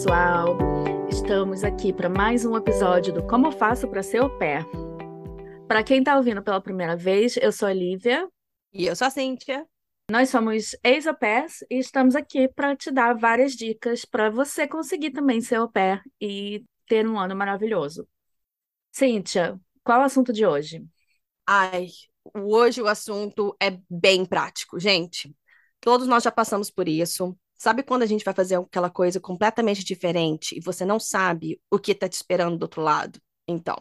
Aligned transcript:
pessoal! 0.00 0.56
Estamos 1.10 1.62
aqui 1.62 1.92
para 1.92 2.08
mais 2.08 2.46
um 2.46 2.56
episódio 2.56 3.12
do 3.12 3.22
Como 3.26 3.48
Eu 3.48 3.52
Faço 3.52 3.86
para 3.86 4.02
Ser 4.02 4.22
Au 4.22 4.30
Pair. 4.38 4.64
Para 5.68 5.84
quem 5.84 5.98
está 5.98 6.16
ouvindo 6.16 6.42
pela 6.42 6.58
primeira 6.58 6.96
vez, 6.96 7.36
eu 7.36 7.52
sou 7.52 7.68
a 7.68 7.72
Lívia. 7.74 8.26
E 8.72 8.86
eu 8.86 8.96
sou 8.96 9.08
a 9.08 9.10
Cíntia. 9.10 9.66
Nós 10.10 10.30
somos 10.30 10.74
pairs 11.20 11.62
e 11.68 11.78
estamos 11.78 12.16
aqui 12.16 12.48
para 12.48 12.74
te 12.74 12.90
dar 12.90 13.12
várias 13.12 13.52
dicas 13.52 14.06
para 14.06 14.30
você 14.30 14.66
conseguir 14.66 15.10
também 15.10 15.42
ser 15.42 15.56
au 15.56 15.70
pair 15.70 16.00
e 16.18 16.64
ter 16.86 17.06
um 17.06 17.18
ano 17.18 17.36
maravilhoso. 17.36 18.08
Cíntia, 18.90 19.60
qual 19.84 19.98
é 19.98 20.02
o 20.04 20.06
assunto 20.06 20.32
de 20.32 20.46
hoje? 20.46 20.82
Ai, 21.46 21.88
hoje 22.34 22.80
o 22.80 22.86
assunto 22.86 23.54
é 23.60 23.78
bem 23.90 24.24
prático, 24.24 24.80
gente. 24.80 25.36
Todos 25.78 26.06
nós 26.06 26.22
já 26.22 26.32
passamos 26.32 26.70
por 26.70 26.88
isso. 26.88 27.36
Sabe 27.60 27.82
quando 27.82 28.02
a 28.02 28.06
gente 28.06 28.24
vai 28.24 28.32
fazer 28.32 28.56
aquela 28.56 28.88
coisa 28.88 29.20
completamente 29.20 29.84
diferente 29.84 30.56
e 30.56 30.62
você 30.62 30.82
não 30.82 30.98
sabe 30.98 31.60
o 31.70 31.78
que 31.78 31.92
está 31.92 32.08
te 32.08 32.14
esperando 32.14 32.56
do 32.56 32.62
outro 32.62 32.80
lado? 32.80 33.20
Então, 33.46 33.76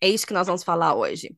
é 0.00 0.08
isso 0.08 0.26
que 0.26 0.32
nós 0.32 0.46
vamos 0.46 0.64
falar 0.64 0.94
hoje 0.94 1.36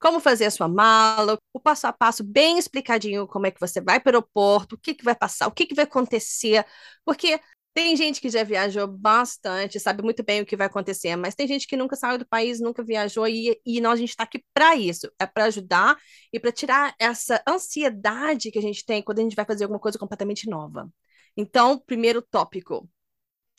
como 0.00 0.20
fazer 0.20 0.44
a 0.46 0.50
sua 0.50 0.68
mala, 0.68 1.38
o 1.52 1.60
passo 1.60 1.86
a 1.86 1.92
passo 1.92 2.22
bem 2.22 2.58
explicadinho 2.58 3.26
como 3.26 3.46
é 3.46 3.50
que 3.50 3.60
você 3.60 3.80
vai 3.80 3.98
para 3.98 4.10
o 4.10 4.16
aeroporto, 4.16 4.76
o 4.76 4.78
que, 4.78 4.94
que 4.94 5.04
vai 5.04 5.14
passar, 5.14 5.48
o 5.48 5.52
que, 5.52 5.66
que 5.66 5.74
vai 5.74 5.84
acontecer, 5.84 6.64
porque 7.04 7.40
tem 7.78 7.94
gente 7.94 8.20
que 8.20 8.28
já 8.28 8.42
viajou 8.42 8.88
bastante, 8.88 9.78
sabe 9.78 10.02
muito 10.02 10.24
bem 10.24 10.40
o 10.40 10.46
que 10.46 10.56
vai 10.56 10.66
acontecer, 10.66 11.14
mas 11.14 11.36
tem 11.36 11.46
gente 11.46 11.64
que 11.64 11.76
nunca 11.76 11.94
saiu 11.94 12.18
do 12.18 12.26
país, 12.26 12.58
nunca 12.58 12.82
viajou, 12.82 13.28
e, 13.28 13.56
e 13.64 13.80
nós, 13.80 13.92
a 13.92 13.96
gente 14.00 14.10
está 14.10 14.24
aqui 14.24 14.44
para 14.52 14.74
isso, 14.74 15.08
é 15.16 15.24
para 15.24 15.44
ajudar 15.44 15.96
e 16.32 16.40
para 16.40 16.50
tirar 16.50 16.92
essa 16.98 17.40
ansiedade 17.48 18.50
que 18.50 18.58
a 18.58 18.62
gente 18.62 18.84
tem 18.84 19.00
quando 19.00 19.20
a 19.20 19.22
gente 19.22 19.36
vai 19.36 19.44
fazer 19.44 19.62
alguma 19.62 19.78
coisa 19.78 19.96
completamente 19.96 20.50
nova. 20.50 20.92
Então, 21.36 21.78
primeiro 21.78 22.20
tópico, 22.20 22.90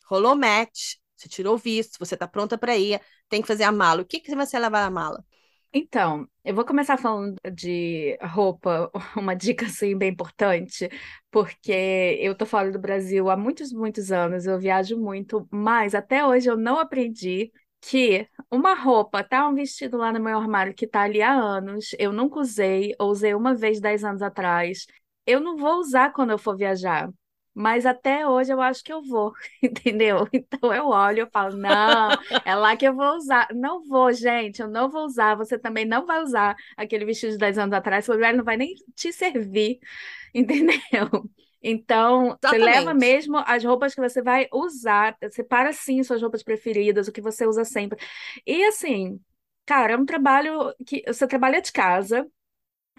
rolou 0.10 0.36
match, 0.36 0.96
você 1.16 1.30
tirou 1.30 1.56
o 1.56 1.58
visto, 1.58 1.98
você 1.98 2.16
está 2.16 2.28
pronta 2.28 2.58
para 2.58 2.76
ir, 2.78 3.00
tem 3.30 3.42
que 3.42 3.48
fazer 3.48 3.64
a 3.64 3.72
mala. 3.72 4.02
O 4.02 4.06
que, 4.06 4.20
que 4.20 4.30
você 4.30 4.36
vai 4.36 4.62
levar 4.64 4.82
na 4.82 4.92
mala? 4.92 5.26
Então, 5.72 6.28
eu 6.44 6.56
vou 6.56 6.66
começar 6.66 6.98
falando 6.98 7.36
de 7.54 8.18
roupa, 8.24 8.90
uma 9.16 9.36
dica 9.36 9.66
assim 9.68 9.96
bem 9.98 10.10
importante, 10.12 10.90
porque 11.30 11.72
eu 12.20 12.36
tô 12.36 12.46
fora 12.46 12.72
do 12.72 12.80
Brasil 12.80 13.30
há 13.30 13.38
muitos, 13.38 13.72
muitos 13.72 14.12
anos, 14.12 14.46
eu 14.48 14.58
viajo 14.60 14.98
muito, 14.98 15.48
mas 15.52 15.94
até 15.94 16.26
hoje 16.26 16.50
eu 16.50 16.58
não 16.58 16.80
aprendi 16.80 17.52
que 17.82 18.28
uma 18.52 18.74
roupa, 18.74 19.24
tá? 19.24 19.48
Um 19.48 19.54
vestido 19.54 19.96
lá 19.98 20.12
no 20.12 20.20
meu 20.20 20.38
armário 20.40 20.74
que 20.74 20.88
tá 20.88 21.02
ali 21.04 21.22
há 21.22 21.32
anos, 21.34 21.90
eu 22.00 22.12
nunca 22.12 22.40
usei, 22.40 22.96
ou 23.00 23.12
usei 23.12 23.34
uma 23.36 23.54
vez 23.56 23.80
dez 23.80 24.04
anos 24.04 24.22
atrás, 24.24 24.86
eu 25.26 25.40
não 25.40 25.56
vou 25.56 25.80
usar 25.80 26.12
quando 26.14 26.32
eu 26.32 26.38
for 26.40 26.58
viajar. 26.58 27.10
Mas 27.54 27.86
até 27.86 28.26
hoje 28.28 28.54
eu 28.54 28.62
acho 28.62 28.84
que 28.84 28.94
eu 28.94 29.02
vou, 29.04 29.34
entendeu? 29.62 30.28
Então 30.32 30.74
eu 30.74 30.88
olho 30.88 31.24
e 31.28 31.32
falo, 31.32 31.58
não, 31.58 32.18
é 32.46 32.56
lá 32.56 32.76
que 32.78 32.88
eu 32.88 32.96
vou 32.96 33.16
usar. 33.18 33.48
Não 33.54 33.84
vou, 33.84 34.12
gente, 34.14 34.62
eu 34.62 34.68
não 34.70 34.90
vou 34.90 35.06
usar. 35.06 35.36
Você 35.36 35.58
também 35.58 35.86
não 35.86 36.06
vai 36.06 36.22
usar 36.24 36.56
aquele 36.78 37.06
vestido 37.06 37.32
de 37.34 37.38
10 37.38 37.58
anos 37.58 37.74
atrás, 37.74 38.08
o 38.08 38.14
lugar 38.14 38.34
não 38.34 38.44
vai 38.44 38.58
nem 38.58 38.74
te 38.96 39.12
servir, 39.12 39.80
entendeu? 40.34 41.30
Então, 41.62 42.38
Exatamente. 42.42 42.50
você 42.50 42.58
leva 42.58 42.94
mesmo 42.94 43.38
as 43.46 43.64
roupas 43.64 43.94
que 43.94 44.02
você 44.02 44.22
vai 44.22 44.48
usar, 44.54 45.18
separa 45.32 45.74
sim 45.74 46.02
suas 46.04 46.22
roupas 46.22 46.42
preferidas, 46.44 47.08
o 47.08 47.12
que 47.12 47.22
você 47.22 47.46
usa 47.46 47.66
sempre. 47.66 48.00
E 48.46 48.64
assim, 48.66 49.20
cara, 49.66 49.94
é 49.94 49.98
um 49.98 50.06
trabalho 50.06 50.74
que 50.86 51.04
você 51.06 51.28
trabalha 51.28 51.62
de 51.62 51.72
casa, 51.72 52.26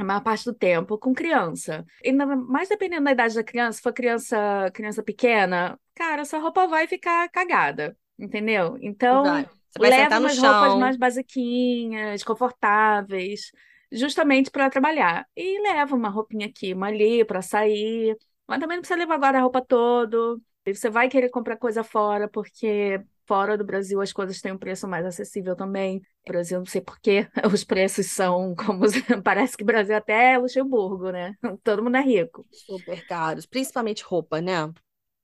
a 0.01 0.05
maior 0.05 0.23
parte 0.23 0.45
do 0.45 0.55
tempo 0.55 0.99
com 0.99 1.13
criança. 1.13 1.85
E 2.03 2.13
mais 2.13 2.69
dependendo 2.69 3.05
da 3.05 3.13
idade 3.13 3.35
da 3.35 3.45
criança, 3.45 3.77
se 3.77 3.83
for 3.83 3.93
criança, 3.93 4.71
criança 4.73 5.03
pequena, 5.03 5.79
cara, 5.95 6.25
sua 6.25 6.39
roupa 6.39 6.67
vai 6.67 6.87
ficar 6.87 7.29
cagada, 7.29 7.97
entendeu? 8.19 8.79
Então, 8.81 9.23
vai. 9.25 9.49
vai 9.79 9.91
leva 9.91 10.19
umas 10.19 10.35
chão. 10.35 10.53
roupas 10.53 10.79
mais 10.79 10.97
basiquinhas, 10.97 12.25
confortáveis, 12.25 13.53
justamente 13.93 14.51
para 14.51 14.71
trabalhar. 14.71 15.27
E 15.37 15.61
leva 15.61 15.95
uma 15.95 16.09
roupinha 16.09 16.47
aqui, 16.47 16.73
uma 16.73 16.87
ali 16.87 17.25
para 17.25 17.43
sair. 17.43 18.17
Mas 18.47 18.59
também 18.59 18.77
não 18.79 18.83
precisa 18.83 18.99
levar 18.99 19.15
agora 19.17 19.39
a 19.39 19.43
roupa 19.43 19.61
todo. 19.61 20.41
Você 20.67 20.89
vai 20.91 21.09
querer 21.09 21.29
comprar 21.31 21.57
coisa 21.57 21.85
fora, 21.85 22.29
porque 22.29 23.01
fora 23.31 23.57
do 23.57 23.63
Brasil 23.63 24.01
as 24.01 24.13
coisas 24.13 24.41
têm 24.41 24.51
um 24.51 24.59
preço 24.59 24.89
mais 24.89 25.07
acessível 25.07 25.55
também. 25.55 26.03
No 26.27 26.33
Brasil, 26.33 26.59
não 26.59 26.67
sei 26.67 26.81
porquê, 26.81 27.29
os 27.55 27.63
preços 27.63 28.07
são 28.07 28.57
como. 28.57 28.81
Parece 29.23 29.57
que 29.57 29.63
o 29.63 29.67
Brasil 29.67 29.95
até 29.95 30.33
é 30.33 30.39
Luxemburgo, 30.39 31.13
né? 31.13 31.37
Todo 31.63 31.81
mundo 31.81 31.97
é 31.97 32.01
rico. 32.01 32.45
Super 32.51 33.07
caros, 33.07 33.47
principalmente 33.47 34.03
roupa, 34.03 34.41
né? 34.41 34.69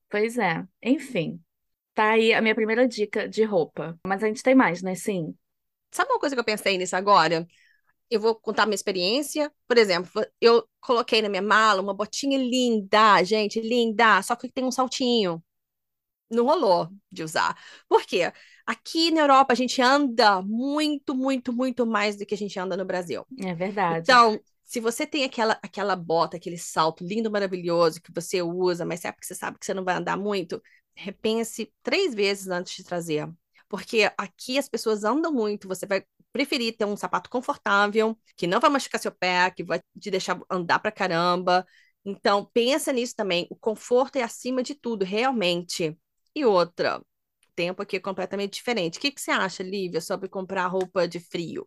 Pois 0.08 0.38
é. 0.38 0.64
Enfim, 0.80 1.40
tá 1.94 2.10
aí 2.10 2.32
a 2.32 2.40
minha 2.40 2.54
primeira 2.54 2.86
dica 2.86 3.28
de 3.28 3.42
roupa. 3.42 3.98
Mas 4.06 4.22
a 4.22 4.28
gente 4.28 4.40
tem 4.40 4.54
mais, 4.54 4.82
né? 4.82 4.94
Sim. 4.94 5.34
Sabe 5.90 6.12
uma 6.12 6.20
coisa 6.20 6.36
que 6.36 6.40
eu 6.40 6.44
pensei 6.44 6.78
nisso 6.78 6.94
agora? 6.94 7.44
Eu 8.08 8.20
vou 8.20 8.36
contar 8.36 8.66
minha 8.66 8.76
experiência. 8.76 9.50
Por 9.66 9.76
exemplo, 9.76 10.24
eu 10.40 10.64
coloquei 10.80 11.20
na 11.20 11.28
minha 11.28 11.42
mala 11.42 11.82
uma 11.82 11.92
botinha 11.92 12.38
linda, 12.38 13.20
gente, 13.24 13.60
linda, 13.60 14.22
só 14.22 14.36
que 14.36 14.48
tem 14.48 14.64
um 14.64 14.70
saltinho 14.70 15.42
não 16.30 16.44
rolou 16.44 16.88
de 17.10 17.22
usar. 17.22 17.56
Por 17.88 18.02
quê? 18.04 18.32
Aqui 18.66 19.10
na 19.10 19.22
Europa 19.22 19.52
a 19.52 19.56
gente 19.56 19.80
anda 19.80 20.42
muito, 20.42 21.14
muito, 21.14 21.52
muito 21.52 21.86
mais 21.86 22.16
do 22.16 22.26
que 22.26 22.34
a 22.34 22.38
gente 22.38 22.58
anda 22.58 22.76
no 22.76 22.84
Brasil. 22.84 23.24
É 23.40 23.54
verdade. 23.54 24.02
Então, 24.02 24.40
se 24.64 24.80
você 24.80 25.06
tem 25.06 25.24
aquela, 25.24 25.58
aquela 25.62 25.94
bota, 25.94 26.36
aquele 26.36 26.58
salto 26.58 27.04
lindo, 27.04 27.30
maravilhoso 27.30 28.00
que 28.00 28.12
você 28.12 28.42
usa, 28.42 28.84
mas 28.84 29.04
é 29.04 29.12
porque 29.12 29.26
você 29.26 29.34
sabe 29.34 29.58
que 29.58 29.64
você 29.64 29.72
não 29.74 29.84
vai 29.84 29.94
andar 29.94 30.16
muito, 30.16 30.60
repense 30.94 31.72
três 31.82 32.14
vezes 32.14 32.48
antes 32.48 32.74
de 32.74 32.84
trazer. 32.84 33.28
Porque 33.68 34.10
aqui 34.16 34.58
as 34.58 34.68
pessoas 34.68 35.04
andam 35.04 35.32
muito, 35.32 35.68
você 35.68 35.86
vai 35.86 36.04
preferir 36.32 36.76
ter 36.76 36.84
um 36.84 36.96
sapato 36.96 37.30
confortável, 37.30 38.18
que 38.36 38.46
não 38.46 38.60
vai 38.60 38.70
machucar 38.70 39.00
seu 39.00 39.12
pé, 39.12 39.50
que 39.50 39.64
vai 39.64 39.80
te 39.98 40.10
deixar 40.10 40.38
andar 40.50 40.78
pra 40.78 40.92
caramba. 40.92 41.66
Então, 42.04 42.48
pensa 42.52 42.92
nisso 42.92 43.14
também. 43.16 43.46
O 43.50 43.56
conforto 43.56 44.16
é 44.16 44.22
acima 44.22 44.62
de 44.62 44.74
tudo, 44.74 45.04
realmente. 45.04 45.96
E 46.36 46.44
outra, 46.44 47.00
tempo 47.54 47.80
aqui 47.80 47.96
é 47.96 48.00
completamente 48.00 48.52
diferente. 48.52 48.98
O 48.98 49.00
que, 49.00 49.10
que 49.10 49.18
você 49.18 49.30
acha, 49.30 49.62
Lívia, 49.62 50.02
sobre 50.02 50.28
comprar 50.28 50.66
roupa 50.66 51.08
de 51.08 51.18
frio? 51.18 51.66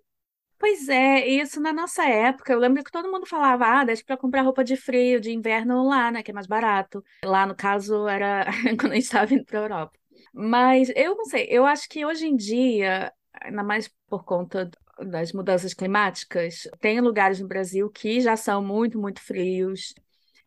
Pois 0.60 0.88
é, 0.88 1.26
isso 1.26 1.60
na 1.60 1.74
nossa 1.74 2.04
época, 2.08 2.54
eu 2.54 2.60
lembro 2.60 2.84
que 2.84 2.92
todo 2.92 3.10
mundo 3.10 3.26
falava, 3.26 3.66
ah, 3.66 3.84
deixa 3.84 4.04
para 4.06 4.16
comprar 4.16 4.44
roupa 4.44 4.64
de 4.64 4.76
frio, 4.76 5.20
de 5.20 5.32
inverno 5.32 5.88
lá, 5.88 6.12
né, 6.12 6.22
que 6.22 6.30
é 6.30 6.34
mais 6.34 6.46
barato. 6.46 7.04
Lá, 7.26 7.48
no 7.48 7.56
caso, 7.56 8.08
era 8.08 8.46
quando 8.80 8.92
a 8.92 8.96
gente 8.96 9.06
estava 9.06 9.26
vindo 9.26 9.44
para 9.44 9.58
a 9.58 9.64
Europa. 9.64 10.00
Mas 10.32 10.92
eu 10.96 11.16
não 11.16 11.26
sei, 11.26 11.48
eu 11.50 11.66
acho 11.66 11.90
que 11.90 12.06
hoje 12.06 12.28
em 12.28 12.36
dia, 12.36 13.12
ainda 13.42 13.64
mais 13.64 13.90
por 14.08 14.24
conta 14.24 14.70
das 15.00 15.34
mudanças 15.34 15.74
climáticas, 15.74 16.68
tem 16.80 17.02
lugares 17.02 17.40
no 17.40 17.48
Brasil 17.48 17.90
que 17.90 18.22
já 18.22 18.38
são 18.38 18.64
muito, 18.64 19.00
muito 19.00 19.20
frios. 19.20 19.96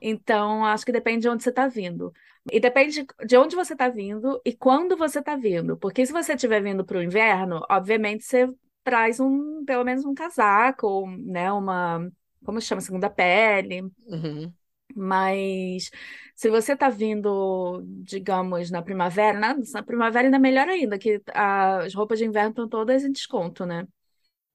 Então, 0.04 0.64
acho 0.64 0.84
que 0.84 0.90
depende 0.90 1.22
de 1.22 1.28
onde 1.28 1.44
você 1.44 1.50
está 1.50 1.68
vindo. 1.68 2.12
E 2.50 2.58
depende 2.58 3.06
de 3.24 3.36
onde 3.36 3.54
você 3.54 3.72
está 3.72 3.88
vindo 3.88 4.40
e 4.44 4.52
quando 4.52 4.96
você 4.96 5.20
está 5.20 5.36
vindo. 5.36 5.76
Porque 5.76 6.04
se 6.04 6.12
você 6.12 6.34
estiver 6.34 6.60
vindo 6.60 6.84
para 6.84 6.98
o 6.98 7.02
inverno, 7.02 7.64
obviamente 7.70 8.24
você 8.24 8.48
traz 8.82 9.20
um, 9.20 9.64
pelo 9.64 9.84
menos 9.84 10.04
um 10.04 10.12
casaco, 10.12 11.08
né? 11.08 11.52
Uma, 11.52 12.10
como 12.44 12.60
se 12.60 12.66
chama, 12.66 12.80
segunda 12.80 13.08
pele. 13.08 13.82
Uhum. 14.08 14.52
Mas 14.94 15.88
se 16.34 16.50
você 16.50 16.72
está 16.72 16.88
vindo, 16.88 17.80
digamos, 18.02 18.72
na 18.72 18.82
primavera, 18.82 19.38
na, 19.38 19.54
na 19.54 19.82
primavera 19.84 20.26
ainda 20.26 20.38
melhor 20.38 20.68
ainda, 20.68 20.98
que 20.98 21.22
as 21.32 21.94
roupas 21.94 22.18
de 22.18 22.24
inverno 22.24 22.50
estão 22.50 22.68
todas 22.68 23.04
em 23.04 23.12
desconto, 23.12 23.64
né? 23.64 23.86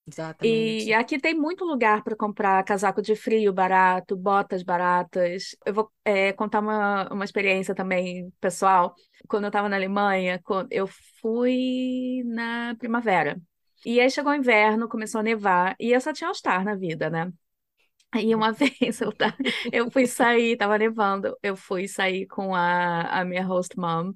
Exatamente. 0.07 0.85
E 0.85 0.93
aqui 0.93 1.19
tem 1.19 1.33
muito 1.35 1.65
lugar 1.65 2.03
para 2.03 2.15
comprar 2.15 2.63
casaco 2.63 3.01
de 3.01 3.15
frio 3.15 3.51
barato, 3.51 4.15
botas 4.15 4.63
baratas. 4.63 5.55
Eu 5.65 5.73
vou 5.73 5.91
é, 6.05 6.31
contar 6.33 6.59
uma, 6.59 7.09
uma 7.11 7.25
experiência 7.25 7.75
também 7.75 8.31
pessoal. 8.39 8.95
Quando 9.27 9.43
eu 9.43 9.47
estava 9.49 9.67
na 9.67 9.75
Alemanha, 9.75 10.41
eu 10.71 10.87
fui 11.21 12.23
na 12.25 12.75
primavera. 12.77 13.37
E 13.85 13.99
aí 13.99 14.09
chegou 14.09 14.31
o 14.31 14.35
inverno, 14.35 14.87
começou 14.89 15.19
a 15.19 15.23
nevar, 15.23 15.75
e 15.79 15.91
eu 15.91 16.01
só 16.01 16.11
tinha 16.11 16.27
All-Star 16.27 16.63
na 16.63 16.75
vida, 16.75 17.09
né? 17.09 17.31
Aí 18.11 18.33
uma 18.33 18.51
vez 18.53 19.01
eu, 19.01 19.13
eu 19.71 19.91
fui 19.91 20.07
sair, 20.07 20.57
tava 20.57 20.77
nevando, 20.77 21.37
eu 21.43 21.55
fui 21.55 21.87
sair 21.87 22.25
com 22.27 22.55
a, 22.55 23.01
a 23.21 23.25
minha 23.25 23.45
host 23.45 23.77
mom. 23.77 24.13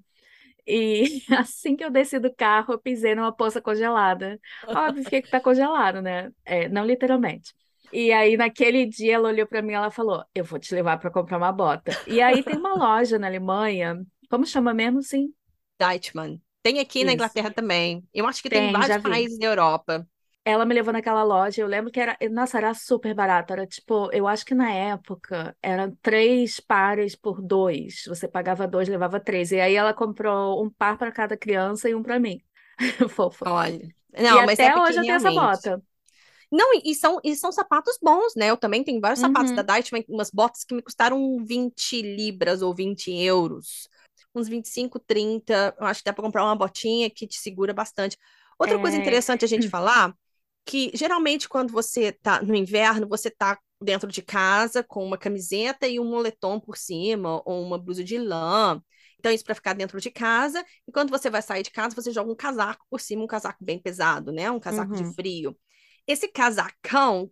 E 0.74 1.22
assim 1.38 1.76
que 1.76 1.84
eu 1.84 1.92
desci 1.92 2.18
do 2.18 2.34
carro, 2.34 2.74
eu 2.74 2.80
pisei 2.80 3.14
numa 3.14 3.36
poça 3.36 3.62
congelada. 3.62 4.40
Óbvio, 4.66 5.04
fiquei 5.04 5.22
que 5.22 5.30
tá 5.30 5.42
congelado, 5.42 6.02
né? 6.02 6.32
É, 6.46 6.70
não 6.70 6.86
literalmente. 6.86 7.54
E 7.92 8.10
aí, 8.14 8.38
naquele 8.38 8.86
dia, 8.86 9.16
ela 9.16 9.28
olhou 9.28 9.46
para 9.46 9.62
mim 9.62 9.74
e 9.74 9.76
ela 9.76 9.92
falou: 9.92 10.24
Eu 10.34 10.46
vou 10.46 10.58
te 10.58 10.74
levar 10.74 10.98
para 10.98 11.12
comprar 11.12 11.38
uma 11.38 11.52
bota. 11.52 11.92
E 12.08 12.22
aí 12.22 12.42
tem 12.42 12.56
uma 12.56 12.74
loja 12.80 13.20
na 13.20 13.28
Alemanha, 13.28 14.02
como 14.30 14.46
chama 14.46 14.74
mesmo, 14.74 15.04
sim? 15.04 15.34
Deichmann. 15.78 16.42
Tem 16.64 16.80
aqui 16.80 17.00
Isso. 17.00 17.08
na 17.08 17.14
Inglaterra 17.14 17.52
também. 17.52 18.02
Eu 18.14 18.26
acho 18.26 18.42
que 18.42 18.50
tem, 18.50 18.60
tem 18.60 18.70
em 18.70 18.72
vários 18.72 19.04
países 19.04 19.38
da 19.38 19.48
Europa. 19.48 20.08
Ela 20.46 20.66
me 20.66 20.74
levou 20.74 20.92
naquela 20.94 21.24
loja, 21.24 21.62
eu 21.62 21.68
lembro 21.68 21.92
que 21.92 22.00
era, 22.00 22.18
nossa, 22.32 22.58
era 22.58 22.74
super 22.74 23.14
barato, 23.14 23.54
era 23.54 23.68
tipo, 23.68 24.10
eu 24.12 24.28
acho 24.28 24.46
que 24.46 24.56
na 24.56 24.72
época 24.72 25.56
eram 25.62 25.96
três 26.02 26.60
pares 26.60 27.16
por 27.16 27.42
dois, 27.42 28.04
você 28.08 28.28
pagava 28.28 28.68
dois, 28.68 28.88
levava 28.90 29.20
três, 29.20 29.52
e 29.52 29.60
aí 29.60 29.76
ela 29.76 29.94
comprou 29.94 30.64
um 30.64 30.70
par 30.70 30.98
para 30.98 31.12
cada 31.12 31.38
criança 31.38 31.90
e 31.90 31.96
um 31.96 32.04
para 32.04 32.20
mim, 32.20 32.42
fofa. 33.10 33.48
Olha, 33.48 33.92
E 34.28 34.38
não, 34.38 34.44
mas 34.44 34.62
é 34.62 34.70
até 34.70 34.72
porque 34.72 34.94
hoje 34.94 35.00
eu 35.00 35.06
tenho 35.06 35.18
essa 35.18 35.32
bota. 35.32 35.82
Não, 36.52 36.74
e 36.76 36.92
e 36.92 36.96
são, 36.96 37.20
e 37.24 37.36
são 37.36 37.52
sapatos 37.52 37.98
bons, 38.02 38.34
né? 38.36 38.50
Eu 38.50 38.58
também 38.58 38.84
tenho 38.84 39.00
vários 39.00 39.20
sapatos 39.20 39.54
da 39.54 39.62
Uhum, 39.62 39.64
Deichmann, 39.64 40.04
umas 40.10 40.30
botas 40.32 40.64
que 40.64 40.76
me 40.76 40.82
custaram 40.82 41.38
20 41.46 42.02
libras 42.02 42.62
ou 42.62 42.74
20 42.76 43.12
euros. 43.12 43.90
Uns 44.36 44.48
25, 44.50 45.00
30. 45.00 45.76
Eu 45.80 45.86
acho 45.88 46.02
que 46.02 46.06
dá 46.06 46.14
para 46.14 46.24
comprar 46.24 46.44
uma 46.44 46.56
botinha 46.56 47.10
que 47.10 47.28
te 47.28 47.38
segura 47.40 47.74
bastante. 47.74 48.18
Outra 48.60 48.78
coisa 48.80 48.98
é, 48.98 48.98
interessante 48.98 49.46
a 49.46 49.48
gente 49.48 49.68
falar, 49.70 50.14
que 50.66 50.92
geralmente 50.94 51.50
quando 51.50 51.72
você 51.72 52.12
tá 52.12 52.42
no 52.42 52.56
inverno, 52.56 53.08
você 53.08 53.30
tá 53.30 53.60
dentro 53.82 54.12
de 54.12 54.22
casa 54.22 54.84
com 54.84 55.04
uma 55.04 55.18
camiseta 55.18 55.88
e 55.88 56.00
um 56.00 56.06
moletom 56.06 56.60
por 56.60 56.78
cima, 56.78 57.42
ou 57.46 57.64
uma 57.64 57.78
blusa 57.78 58.04
de 58.04 58.18
lã. 58.18 58.82
Então, 59.18 59.32
isso 59.32 59.44
para 59.44 59.56
ficar 59.56 59.74
dentro 59.74 60.00
de 60.00 60.10
casa. 60.12 60.64
E 60.88 60.92
quando 60.92 61.10
você 61.10 61.30
vai 61.30 61.42
sair 61.42 61.64
de 61.64 61.72
casa, 61.72 61.96
você 61.96 62.12
joga 62.12 62.32
um 62.32 62.36
casaco 62.36 62.86
por 62.90 63.00
cima, 63.00 63.24
um 63.24 63.28
casaco 63.28 63.64
bem 63.64 63.80
pesado, 63.80 64.32
né? 64.32 64.50
Um 64.50 64.60
casaco 64.60 64.94
de 64.94 65.04
uhum, 65.04 65.14
frio. 65.14 65.58
Esse 66.08 66.28
casacão 66.28 67.32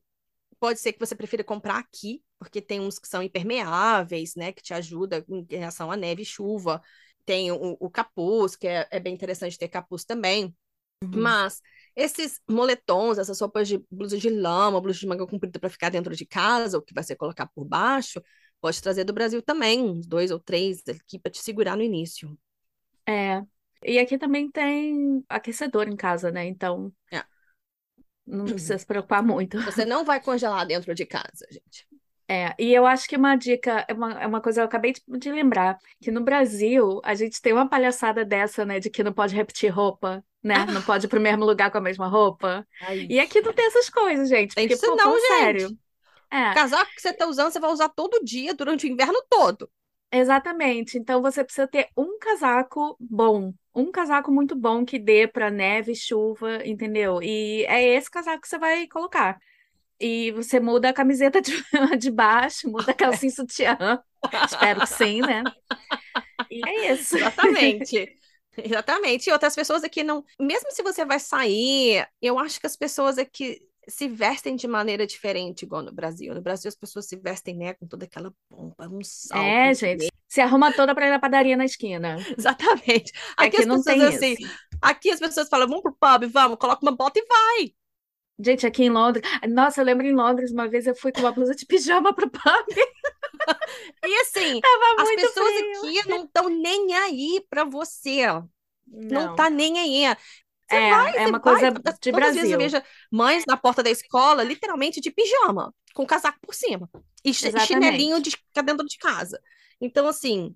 pode 0.60 0.80
ser 0.80 0.94
que 0.94 1.00
você 1.00 1.16
prefira 1.16 1.44
comprar 1.44 1.78
aqui, 1.78 2.24
porque 2.38 2.62
tem 2.62 2.80
uns 2.80 3.00
que 3.00 3.08
são 3.08 3.24
impermeáveis, 3.24 4.36
né, 4.36 4.52
que 4.52 4.62
te 4.62 4.74
ajuda 4.74 5.26
em 5.30 5.46
relação 5.50 5.92
à 5.92 5.98
neve 5.98 6.22
e 6.24 6.26
chuva. 6.26 6.82
Tem 7.26 7.52
o, 7.52 7.78
o 7.80 7.90
capuz, 7.90 8.56
que 8.56 8.68
é, 8.68 8.88
é 8.92 9.00
bem 9.00 9.14
interessante 9.14 9.58
ter 9.58 9.68
capuz 9.68 10.04
também. 10.04 10.56
Uhum. 11.04 11.10
Mas 11.22 11.62
esses 11.96 12.40
moletons, 12.50 13.18
essas 13.18 13.40
roupas 13.40 13.68
de 13.68 13.78
blusa 13.92 14.18
de 14.18 14.30
lama, 14.30 14.80
blusa 14.82 15.00
de 15.00 15.08
manga 15.08 15.28
comprida 15.28 15.60
para 15.60 15.70
ficar 15.70 15.90
dentro 15.90 16.16
de 16.16 16.26
casa, 16.26 16.78
ou 16.78 16.84
que 16.84 16.94
vai 16.94 17.04
ser 17.04 17.16
colocar 17.16 17.48
por 17.48 17.66
baixo, 17.66 18.22
pode 18.62 18.82
trazer 18.82 19.04
do 19.04 19.14
Brasil 19.14 19.42
também, 19.42 19.82
uns 19.82 20.08
dois 20.08 20.32
ou 20.32 20.40
três 20.40 20.82
aqui 20.88 21.20
para 21.20 21.32
te 21.32 21.40
segurar 21.40 21.76
no 21.76 21.84
início. 21.84 22.38
É. 23.08 23.42
E 23.84 23.98
aqui 24.00 24.18
também 24.18 24.52
tem 24.52 25.24
aquecedor 25.30 25.88
em 25.88 25.96
casa, 25.96 26.32
né? 26.32 26.46
Então 26.46 26.94
É. 27.12 27.24
não 28.26 28.46
precisa 28.46 28.78
se 28.78 28.86
preocupar 28.86 29.24
muito. 29.24 29.58
Você 29.66 29.86
não 29.86 30.06
vai 30.06 30.22
congelar 30.22 30.66
dentro 30.66 30.94
de 30.94 31.06
casa, 31.06 31.46
gente. 31.52 31.88
É, 32.28 32.54
e 32.60 32.72
eu 32.72 32.86
acho 32.86 33.08
que 33.08 33.16
uma 33.18 33.36
dica, 33.36 33.86
é 33.88 33.94
uma, 33.94 34.22
é 34.22 34.28
uma 34.28 34.40
coisa 34.40 34.60
que 34.60 34.62
eu 34.62 34.66
acabei 34.68 34.94
de, 34.94 35.02
de 35.18 35.32
lembrar, 35.32 35.80
que 36.00 36.12
no 36.12 36.22
Brasil 36.24 37.02
a 37.04 37.16
gente 37.16 37.42
tem 37.42 37.54
uma 37.54 37.68
palhaçada 37.68 38.24
dessa, 38.24 38.64
né, 38.64 38.80
de 38.80 38.88
que 38.90 39.04
não 39.04 39.12
pode 39.12 39.36
repetir 39.36 39.72
roupa, 39.72 40.24
né? 40.44 40.66
Não 40.68 40.82
Ah, 40.82 40.84
pode 40.84 41.06
ir 41.06 41.10
pro 41.10 41.20
mesmo 41.20 41.46
lugar 41.46 41.72
com 41.72 41.78
a 41.78 41.82
mesma 41.82 42.08
roupa. 42.08 42.68
ai. 42.80 43.10
E 43.10 43.20
aqui 43.20 43.42
não 43.42 43.54
tem 43.54 43.66
essas 43.68 43.90
coisas, 43.90 44.30
gente, 44.30 44.56
Tem 44.56 44.68
porque, 44.68 44.78
disso 44.78 44.86
pô, 44.86 44.96
não, 44.96 45.12
falando 45.12 45.20
sério. 45.20 45.76
gente. 45.76 45.80
É, 46.32 46.54
Casaco 46.54 46.94
que 46.96 47.02
você 47.02 47.14
tá 47.14 47.28
usando, 47.28 47.52
você 47.52 47.60
vai 47.62 47.72
usar 47.72 47.90
todo 47.90 48.24
dia 48.26 48.54
durante 48.56 48.88
o 48.88 48.90
inverno 48.90 49.22
todo. 49.30 49.70
exatamente. 50.12 50.98
Então 50.98 51.22
você 51.22 51.44
precisa 51.44 51.68
ter 51.68 51.88
um 51.98 52.18
casaco 52.20 52.96
bom, 53.00 53.54
um 53.76 53.92
casaco 53.92 54.32
muito 54.32 54.56
bom 54.56 54.86
que 54.86 55.00
dê 55.00 55.28
pra 55.28 55.50
neve, 55.52 55.96
chuva, 55.96 56.66
entendeu? 56.66 57.22
E 57.22 57.66
é 57.68 57.84
esse 57.96 58.10
casaco 58.10 58.42
que 58.42 58.48
você 58.48 58.58
vai 58.58 58.88
colocar. 58.88 59.40
E 60.00 60.32
você 60.34 60.60
muda 60.60 60.90
a 60.90 60.94
camiseta 60.94 61.42
de, 61.42 61.54
de 62.00 62.12
baixo, 62.12 62.70
muda 62.72 62.92
a 62.94 62.96
calcinha 62.96 63.32
sutiã. 63.34 63.82
Espero 64.46 64.82
que 64.82 64.90
sim, 64.90 65.24
né? 65.24 65.50
E 66.50 66.68
é 66.68 66.94
isso. 66.94 67.16
Exatamente. 67.16 68.19
Exatamente. 68.66 69.30
E 69.30 69.34
outras 69.34 69.56
pessoas 69.56 69.84
aqui 69.84 70.04
não. 70.04 70.24
Mesmo 70.40 70.72
se 70.72 70.84
você 70.84 71.06
vai 71.06 71.20
sair, 71.20 72.08
eu 72.22 72.38
acho 72.40 72.60
que 72.60 72.68
as 72.68 72.76
pessoas 72.76 73.18
aqui 73.18 73.60
se 73.88 74.08
vestem 74.08 74.56
de 74.56 74.68
maneira 74.68 75.06
diferente, 75.06 75.64
igual 75.64 75.82
no 75.82 75.92
Brasil. 75.92 76.34
No 76.34 76.42
Brasil, 76.42 76.70
as 76.70 76.76
pessoas 76.76 77.08
se 77.08 77.16
vestem, 77.16 77.56
né, 77.58 77.74
com 77.74 77.88
toda 77.88 78.06
aquela 78.06 78.32
pompa, 78.48 78.88
um 78.88 79.04
salto, 79.04 79.44
É, 79.44 79.74
gente, 79.74 80.08
se 80.28 80.42
arruma 80.42 80.72
toda 80.72 80.94
para 80.94 81.08
ir 81.08 81.10
na 81.10 81.20
padaria 81.20 81.58
na 81.58 81.66
esquina. 81.66 82.18
Exatamente. 82.38 83.12
Aqui 83.36 83.58
Aqui 83.58 83.58
as 83.58 83.66
não 83.66 83.78
pessoas 83.82 83.84
tem 83.84 84.04
assim, 84.04 84.34
isso. 84.44 84.54
aqui 84.82 85.10
as 85.10 85.20
pessoas 85.20 85.50
falam, 85.50 85.68
vamos 85.68 85.82
pro 85.82 85.96
pub, 85.96 86.30
vamos, 86.32 86.58
coloca 86.60 86.84
uma 86.84 86.96
bota 86.96 87.20
e 87.20 87.26
vai. 87.26 87.74
Gente, 88.40 88.66
aqui 88.66 88.84
em 88.84 88.90
Londres. 88.90 89.24
Nossa, 89.50 89.82
eu 89.82 89.86
lembro 89.86 90.06
em 90.08 90.14
Londres, 90.14 90.52
uma 90.52 90.68
vez 90.70 90.88
eu 90.88 90.96
fui 90.96 91.12
com 91.12 91.20
uma 91.22 91.32
blusa 91.32 91.54
de 91.56 91.66
pijama 91.66 92.14
pro 92.14 92.30
pub. 92.30 92.42
E 94.06 94.16
assim, 94.22 94.62
Tava 94.62 94.96
as 94.98 95.12
pessoas 95.12 95.56
frio. 95.56 95.80
aqui 95.82 96.08
não 96.08 96.26
estão 96.26 96.50
nem 96.50 96.94
aí 96.96 97.46
pra 97.50 97.64
você. 97.64 98.24
Não 99.10 99.30
tá 99.30 99.50
Não. 99.50 99.50
nem 99.50 99.80
aí. 99.80 100.16
Você 100.70 100.78
É, 100.78 100.82
vai, 100.82 101.14
é 101.16 101.28
uma 101.28 101.40
vai. 101.42 101.42
coisa 101.42 101.72
de 102.02 102.12
todas 102.12 102.30
as 102.30 102.36
vezes 102.36 102.52
eu 102.52 102.58
Brasil. 102.58 102.60
vejo 102.60 102.82
mães 103.12 103.46
na 103.48 103.58
porta 103.58 103.84
da 103.84 103.90
escola, 103.90 104.44
literalmente 104.44 105.02
de 105.02 105.12
pijama, 105.12 105.74
com 105.94 106.06
casaco 106.06 106.40
por 106.42 106.54
cima. 106.56 106.90
E 107.24 107.34
chi- 107.34 107.54
chinelinho 107.58 108.20
Exatamente. 108.20 108.22
de 108.22 108.38
dentro 108.64 108.86
de 108.88 108.98
casa. 108.98 109.42
Então, 109.82 110.08
assim, 110.08 110.56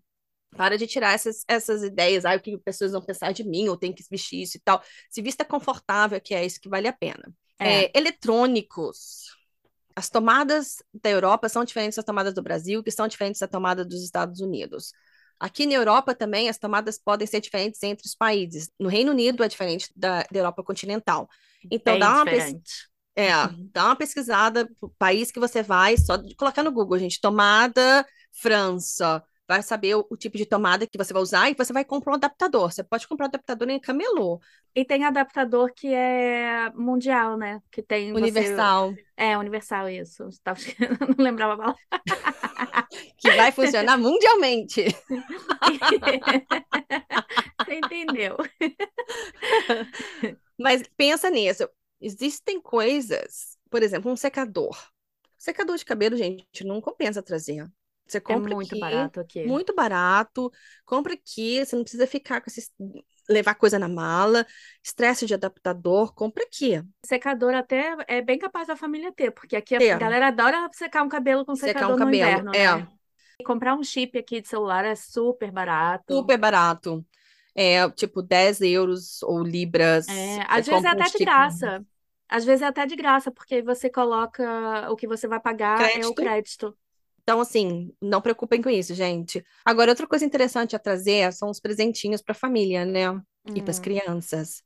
para 0.55 0.77
de 0.77 0.87
tirar 0.87 1.13
essas, 1.13 1.43
essas 1.47 1.83
ideias, 1.83 2.25
ah, 2.25 2.35
o 2.35 2.41
que 2.41 2.55
as 2.55 2.61
pessoas 2.63 2.91
vão 2.93 3.01
pensar 3.03 3.33
de 3.33 3.43
mim, 3.43 3.65
eu 3.65 3.77
tenho 3.77 3.95
que 3.95 4.03
vestir 4.11 4.41
isso 4.43 4.57
e 4.57 4.61
tal. 4.61 4.83
Se 5.09 5.21
vista 5.21 5.45
confortável, 5.45 6.21
que 6.21 6.35
é 6.35 6.45
isso 6.45 6.61
que 6.61 6.69
vale 6.69 6.87
a 6.87 6.93
pena. 6.93 7.33
É. 7.63 7.85
É, 7.85 7.91
eletrônicos. 7.95 9.31
As 9.95 10.09
tomadas 10.09 10.81
da 10.93 11.09
Europa 11.09 11.47
são 11.47 11.63
diferentes 11.63 11.95
das 11.95 12.05
tomadas 12.05 12.33
do 12.33 12.41
Brasil, 12.41 12.83
que 12.83 12.91
são 12.91 13.07
diferentes 13.07 13.39
da 13.39 13.47
tomada 13.47 13.85
dos 13.85 14.03
Estados 14.03 14.39
Unidos. 14.39 14.91
Aqui 15.39 15.65
na 15.65 15.73
Europa 15.73 16.15
também 16.15 16.49
as 16.49 16.57
tomadas 16.57 16.97
podem 16.97 17.27
ser 17.27 17.41
diferentes 17.41 17.81
entre 17.83 18.07
os 18.07 18.15
países. 18.15 18.71
No 18.79 18.89
Reino 18.89 19.11
Unido 19.11 19.43
é 19.43 19.47
diferente 19.47 19.89
da, 19.95 20.23
da 20.23 20.39
Europa 20.39 20.63
continental. 20.63 21.29
Então 21.69 21.93
Bem 21.93 21.99
dá 21.99 22.15
uma, 22.15 22.25
diferente. 22.25 22.89
é, 23.15 23.29
dá 23.71 23.85
uma 23.85 23.95
pesquisada 23.95 24.67
pro 24.79 24.89
país 24.97 25.31
que 25.31 25.39
você 25.39 25.61
vai, 25.61 25.97
só 25.97 26.17
colocar 26.37 26.63
no 26.63 26.71
Google, 26.71 26.97
gente, 26.97 27.21
tomada 27.21 28.05
França. 28.31 29.23
Vai 29.47 29.61
saber 29.61 29.95
o, 29.95 30.07
o 30.09 30.15
tipo 30.15 30.37
de 30.37 30.45
tomada 30.45 30.87
que 30.87 30.97
você 30.97 31.11
vai 31.11 31.21
usar 31.21 31.49
e 31.49 31.55
você 31.55 31.73
vai 31.73 31.83
comprar 31.83 32.13
um 32.13 32.15
adaptador. 32.15 32.71
Você 32.71 32.83
pode 32.83 33.07
comprar 33.07 33.25
um 33.25 33.29
adaptador 33.29 33.69
em 33.69 33.79
camelô, 33.79 34.39
E 34.73 34.85
tem 34.85 35.03
adaptador 35.03 35.71
que 35.75 35.93
é 35.93 36.69
mundial, 36.71 37.37
né? 37.37 37.59
Que 37.71 37.83
tem 37.83 38.11
você. 38.11 38.21
universal, 38.21 38.93
É, 39.17 39.37
universal, 39.37 39.89
isso. 39.89 40.27
Tava... 40.43 40.59
Não 41.17 41.23
lembrava 41.23 41.53
a 41.53 41.57
palavra. 41.57 41.81
que 43.17 43.31
vai 43.31 43.51
funcionar 43.51 43.97
mundialmente. 43.97 44.85
Você 47.65 47.75
entendeu? 47.75 48.37
Mas 50.57 50.83
pensa 50.97 51.29
nisso. 51.29 51.67
Existem 52.01 52.61
coisas, 52.61 53.57
por 53.69 53.81
exemplo, 53.83 54.11
um 54.11 54.15
secador. 54.15 54.77
Secador 55.37 55.77
de 55.77 55.85
cabelo, 55.85 56.15
gente, 56.15 56.63
não 56.63 56.81
compensa 56.81 57.21
trazer. 57.21 57.67
Você 58.13 58.21
É 58.27 58.35
compra 58.35 58.53
muito 58.55 58.75
aqui, 58.75 58.77
barato 58.77 59.19
aqui. 59.19 59.43
muito 59.43 59.73
barato. 59.75 60.51
Compra 60.85 61.13
aqui, 61.13 61.65
você 61.65 61.75
não 61.75 61.83
precisa 61.83 62.07
ficar 62.07 62.41
com 62.41 62.49
esses 62.49 62.71
levar 63.29 63.55
coisa 63.55 63.79
na 63.79 63.87
mala, 63.87 64.45
estresse 64.83 65.25
de 65.25 65.33
adaptador, 65.33 66.13
compra 66.13 66.43
aqui. 66.43 66.81
Secador 67.05 67.53
até 67.53 67.95
é 68.07 68.21
bem 68.21 68.39
capaz 68.39 68.67
da 68.67 68.75
família 68.77 69.11
ter, 69.11 69.31
porque 69.31 69.55
aqui 69.57 69.75
a 69.75 69.81
É, 69.81 69.97
galera 69.97 70.27
adora 70.29 70.69
secar 70.73 71.03
um 71.03 71.09
cabelo 71.09 71.45
com 71.45 71.55
secar 71.55 71.89
um 71.89 71.95
secador 71.95 71.99
no 71.99 72.09
cabelo. 72.09 72.09
inverno, 72.09 72.55
É, 72.55 72.67
né? 72.67 72.87
Comprar 73.45 73.75
um 73.75 73.83
chip 73.83 74.17
aqui 74.17 74.41
de 74.41 74.47
celular 74.47 74.85
é 74.85 74.95
super 74.95 75.51
barato. 75.51 76.25
super 76.25 76.37
barato. 76.37 77.05
É, 77.55 77.89
tipo 77.91 78.21
10 78.21 78.61
euros 78.61 79.21
ou 79.23 79.43
libras. 79.43 80.07
É, 80.07 80.41
às 80.49 80.65
vezes 80.65 80.83
é 80.83 80.89
compra 80.89 80.97
um 80.97 81.03
até 81.03 81.09
de 81.09 81.17
graça. 81.19 81.85
Às 82.29 82.43
vezes 82.45 82.61
é 82.63 82.65
até 82.67 82.85
de 82.85 82.95
graça, 82.95 83.31
porque 83.31 83.61
você 83.61 83.89
coloca 83.89 84.89
o 84.91 84.95
que 84.95 85.07
você 85.07 85.27
vai 85.27 85.39
pagar 85.39 85.95
é 85.95 86.05
o 86.07 86.13
crédito. 86.13 86.77
Então, 87.23 87.39
assim, 87.41 87.93
não 88.01 88.21
preocupem 88.21 88.61
com 88.61 88.69
isso, 88.69 88.93
gente. 88.93 89.43
Agora, 89.65 89.91
outra 89.91 90.07
coisa 90.07 90.25
interessante 90.25 90.75
a 90.75 90.79
trazer 90.79 91.31
são 91.33 91.49
os 91.49 91.59
presentinhos 91.59 92.21
para 92.21 92.33
a 92.33 92.35
família, 92.35 92.85
né? 92.85 93.21
E 93.55 93.61
para 93.61 93.71
as 93.71 93.79
Hum, 93.79 93.79
crianças. 93.79 94.61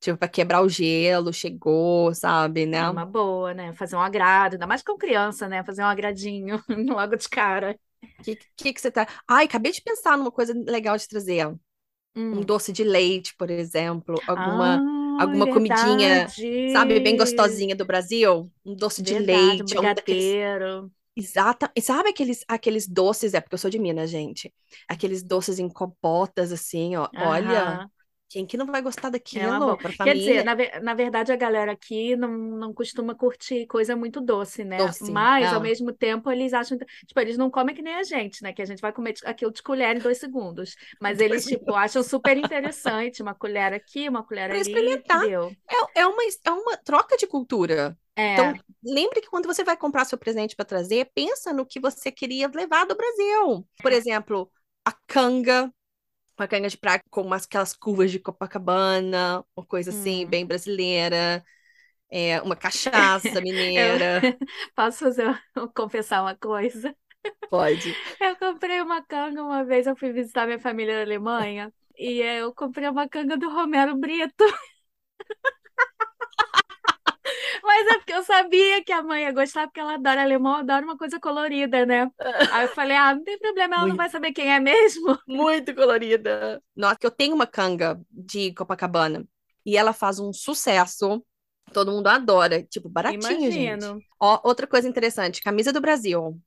Tipo, 0.00 0.18
para 0.18 0.28
quebrar 0.28 0.62
o 0.62 0.68
gelo, 0.68 1.32
chegou, 1.32 2.14
sabe, 2.14 2.66
é 2.70 2.82
né? 2.82 2.88
uma 2.88 3.04
boa, 3.06 3.54
né? 3.54 3.72
Fazer 3.72 3.96
um 3.96 4.00
agrado, 4.02 4.54
ainda 4.54 4.66
mais 4.66 4.82
com 4.82 4.96
criança, 4.98 5.48
né? 5.48 5.64
Fazer 5.64 5.82
um 5.82 5.86
agradinho 5.86 6.62
logo 6.88 7.16
de 7.16 7.28
cara. 7.28 7.78
O 8.20 8.22
que, 8.24 8.36
que, 8.56 8.72
que 8.72 8.80
você 8.80 8.90
tá. 8.90 9.06
Ai, 9.28 9.44
acabei 9.46 9.72
de 9.72 9.80
pensar 9.82 10.16
numa 10.18 10.30
coisa 10.32 10.52
legal 10.66 10.96
de 10.96 11.08
trazer. 11.08 11.46
Um 12.32 12.40
Hum. 12.40 12.44
doce 12.44 12.72
de 12.72 12.84
leite, 12.84 13.34
por 13.36 13.50
exemplo. 13.50 14.24
Alguma, 14.26 14.84
Ah, 14.84 15.16
alguma 15.16 15.48
comidinha, 15.48 16.34
sabe, 16.66 17.00
bem 17.00 17.16
verdade. 17.16 17.16
gostosinha 17.16 17.76
do 17.76 17.86
Brasil. 17.86 18.52
Um 18.64 18.74
doce 18.76 19.02
de 19.02 19.14
Verdade, 19.14 19.62
um 19.62 19.66
leite, 19.66 19.78
um 19.80 19.88
brigadeiro. 19.88 20.92
Exata. 21.18 21.70
E 21.74 21.82
sabe 21.82 22.10
aqueles, 22.10 22.44
aqueles 22.46 22.86
doces? 22.86 23.34
É 23.34 23.40
porque 23.40 23.54
eu 23.54 23.58
sou 23.58 23.70
de 23.70 23.78
Minas, 23.78 24.08
gente. 24.08 24.54
Aqueles 24.86 25.22
doces 25.22 25.58
em 25.58 25.68
compotas, 25.68 26.52
assim, 26.52 26.94
ó. 26.96 27.08
Olha. 27.16 27.84
Quem 28.28 28.46
que 28.46 28.56
não 28.56 28.66
vai 28.66 28.82
gostar 28.82 29.08
É 29.08 29.10
daquilo 29.10 29.58
boa. 29.58 29.76
para 29.78 29.92
Quer 30.02 30.14
dizer, 30.16 30.42
na, 30.44 30.54
ve- 30.54 30.80
na 30.80 30.94
verdade, 30.94 31.32
a 31.32 31.36
galera 31.36 31.72
aqui 31.72 32.16
não, 32.16 32.30
não 32.36 32.74
costuma 32.74 33.14
curtir 33.14 33.66
coisa 33.66 33.94
muito 33.96 34.20
doce, 34.20 34.64
né? 34.64 34.78
Doce. 34.78 35.10
Mas, 35.12 35.52
ao 35.52 35.60
É. 35.60 35.62
mesmo 35.62 35.92
tempo, 35.92 36.30
eles 36.30 36.52
acham. 36.52 36.76
Tipo, 37.06 37.20
eles 37.20 37.38
não 37.38 37.50
comem 37.50 37.74
que 37.74 37.82
nem 37.82 37.94
a 37.94 38.02
gente, 38.02 38.42
né? 38.42 38.52
Que 38.52 38.62
a 38.62 38.66
gente 38.66 38.80
vai 38.80 38.92
comer 38.92 39.14
aquilo 39.24 39.52
de 39.52 39.62
colher 39.62 39.96
em 39.96 40.00
dois 40.00 40.18
segundos. 40.18 40.76
Mas 41.00 41.20
eles, 41.20 41.46
tipo, 41.46 41.74
acham 41.74 42.02
super 42.02 42.36
interessante. 42.38 43.22
Uma 43.22 43.34
colher 43.34 43.72
aqui, 43.72 44.08
uma 44.08 44.24
colher 44.24 44.50
Para 44.50 44.56
ali, 44.56 44.60
experimentar. 44.60 45.22
É, 45.94 46.00
é 46.00 46.06
uma, 46.06 46.22
é 46.44 46.50
uma 46.50 46.76
troca 46.78 47.16
de 47.16 47.26
cultura. 47.26 47.98
É, 48.16 48.24
Então, 48.32 48.54
lembre 48.82 49.20
que 49.20 49.28
quando 49.28 49.46
você 49.46 49.64
vai 49.64 49.76
comprar 49.76 50.04
seu 50.04 50.18
presente 50.18 50.56
para 50.56 50.64
trazer, 50.64 51.10
pensa 51.14 51.52
no 51.52 51.66
que 51.66 51.80
você 51.80 52.10
queria 52.10 52.50
levar 52.54 52.84
do 52.86 52.96
Brasil. 52.96 53.66
Por 53.82 53.92
exemplo, 53.92 54.50
a 54.84 54.92
canga, 55.06 55.72
uma 56.38 56.48
canga 56.48 56.68
de 56.68 56.76
praia 56.78 57.02
com 57.10 57.22
umas, 57.22 57.44
aquelas 57.46 57.74
curvas 57.74 58.10
de 58.10 58.18
Copacabana, 58.20 59.44
uma 59.56 59.66
coisa 59.66 59.90
assim, 59.90 60.26
Hum. 60.26 60.28
bem 60.28 60.46
brasileira. 60.46 61.44
É, 62.10 62.40
uma 62.42 62.56
cachaça 62.56 63.40
mineira. 63.40 64.28
posso 64.74 64.98
fazer, 65.04 65.42
confessar 65.74 66.22
uma 66.22 66.36
coisa? 66.36 66.94
Pode. 67.48 67.98
Eu 68.20 68.36
comprei 68.36 68.80
uma 68.80 69.02
canga 69.04 69.42
uma 69.42 69.64
vez, 69.64 69.86
eu 69.86 69.96
fui 69.96 70.12
visitar 70.12 70.46
minha 70.46 70.58
família 70.58 70.96
na 70.96 71.02
Alemanha. 71.02 71.72
E 71.96 72.20
eu 72.20 72.54
comprei 72.54 72.88
uma 72.88 73.08
canga 73.08 73.36
do 73.36 73.48
Romero 73.50 73.96
Brito. 73.96 74.44
Mas 77.62 77.86
é 77.86 77.98
porque 77.98 78.12
eu 78.12 78.22
sabia 78.22 78.82
que 78.84 78.92
a 78.92 79.02
mãe 79.02 79.22
ia 79.24 79.32
gostar, 79.32 79.66
porque 79.66 79.80
ela 79.80 79.94
adora 79.94 80.22
alemão, 80.22 80.56
adora 80.56 80.84
uma 80.84 80.96
coisa 80.96 81.18
colorida, 81.20 81.84
né? 81.84 82.10
Aí 82.52 82.64
eu 82.64 82.68
falei, 82.68 82.96
ah, 82.96 83.14
não 83.14 83.24
tem 83.24 83.38
problema, 83.38 83.74
ela 83.74 83.82
não 83.82 83.88
Muito. 83.88 83.98
vai 83.98 84.08
saber 84.10 84.32
quem 84.32 84.52
é 84.52 84.60
mesmo. 84.60 85.18
Muito 85.26 85.74
colorida. 85.74 86.62
Nossa, 86.74 86.96
que 86.96 87.06
eu 87.06 87.10
tenho 87.10 87.34
uma 87.34 87.46
canga 87.46 88.00
de 88.10 88.52
Copacabana 88.54 89.24
e 89.64 89.76
ela 89.76 89.92
faz 89.92 90.18
um 90.18 90.32
sucesso. 90.32 91.24
Todo 91.72 91.92
mundo 91.92 92.06
adora. 92.06 92.62
Tipo, 92.62 92.88
baratinho, 92.88 93.52
gente. 93.52 93.84
Imagino. 93.84 94.00
Ó, 94.18 94.40
outra 94.42 94.66
coisa 94.66 94.88
interessante, 94.88 95.42
camisa 95.42 95.72
do 95.72 95.80
Brasil. 95.80 96.40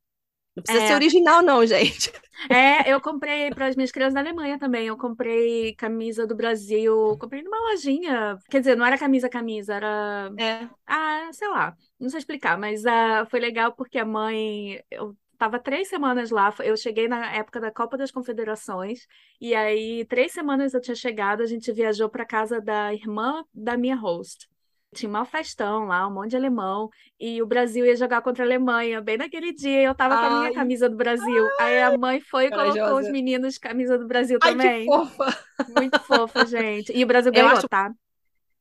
Não 0.56 0.64
precisa 0.64 0.84
É. 0.84 0.88
ser 0.88 0.94
original, 0.96 1.42
não, 1.42 1.66
gente. 1.66 2.12
É, 2.50 2.92
eu 2.92 3.00
comprei 3.00 3.52
para 3.52 3.68
as 3.68 3.76
minhas 3.76 3.92
crianças 3.92 4.14
da 4.16 4.20
Alemanha 4.20 4.58
também. 4.60 4.88
Eu 4.88 4.98
comprei 4.98 5.74
camisa 5.76 6.26
do 6.26 6.36
Brasil, 6.36 7.16
comprei 7.20 7.42
numa 7.42 7.60
lojinha. 7.70 8.38
Quer 8.50 8.60
dizer, 8.60 8.76
não 8.76 8.86
era 8.86 8.98
camisa, 8.98 9.30
camisa, 9.30 9.76
era 9.76 10.32
É. 10.38 10.68
Ah, 10.86 11.30
sei 11.32 11.48
lá, 11.48 11.76
não 12.00 12.10
sei 12.10 12.20
explicar, 12.20 12.58
mas 12.58 12.86
ah, 12.86 13.26
foi 13.30 13.40
legal 13.40 13.74
porque 13.74 13.98
a 14.00 14.06
mãe. 14.06 14.82
Eu 14.90 15.16
tava 15.38 15.58
três 15.60 15.88
semanas 15.88 16.30
lá, 16.30 16.54
eu 16.64 16.78
cheguei 16.78 17.08
na 17.08 17.34
época 17.34 17.60
da 17.60 17.72
Copa 17.72 17.98
das 17.98 18.12
Confederações, 18.12 19.08
e 19.40 19.56
aí, 19.56 20.06
três 20.06 20.32
semanas 20.34 20.74
eu 20.76 20.82
tinha 20.82 20.94
chegado, 20.94 21.42
a 21.42 21.48
gente 21.48 21.72
viajou 21.72 22.08
para 22.10 22.24
casa 22.26 22.62
da 22.62 22.94
irmã 22.94 23.44
da 23.52 23.76
minha 23.76 23.96
host. 23.96 24.48
Tinha 24.94 25.10
uma 25.10 25.24
festão 25.24 25.86
lá, 25.86 26.06
um 26.06 26.12
monte 26.14 26.32
de 26.32 26.36
alemão, 26.36 26.90
e 27.18 27.42
o 27.42 27.46
Brasil 27.48 27.86
ia 27.86 27.96
jogar 27.96 28.22
contra 28.22 28.44
a 28.44 28.48
Alemanha. 28.48 29.00
Bem 29.00 29.18
naquele 29.18 29.54
dia, 29.54 29.82
eu 29.84 29.96
tava 29.96 30.18
com 30.18 30.26
a 30.26 30.30
minha 30.30 30.48
Ai. 30.48 30.54
camisa 30.54 30.90
do 30.90 30.98
Brasil. 30.98 31.54
Aí 31.58 31.82
a 31.82 31.90
mãe 31.92 32.20
foi 32.20 32.48
e 32.48 32.52
colocou 32.52 33.00
os 33.00 33.08
meninos 33.08 33.58
camisa 33.58 33.98
do 33.98 34.06
Brasil 34.06 34.38
Ai, 34.42 34.52
que 34.56 34.58
também. 34.58 34.86
fofa. 34.86 35.26
Muito 35.68 36.00
fofa, 36.02 36.46
gente. 36.46 36.92
E 36.94 37.04
o 37.04 37.08
Brasil 37.08 37.32
ganhou, 37.34 37.50
acho- 37.58 37.70
tá? 37.70 37.94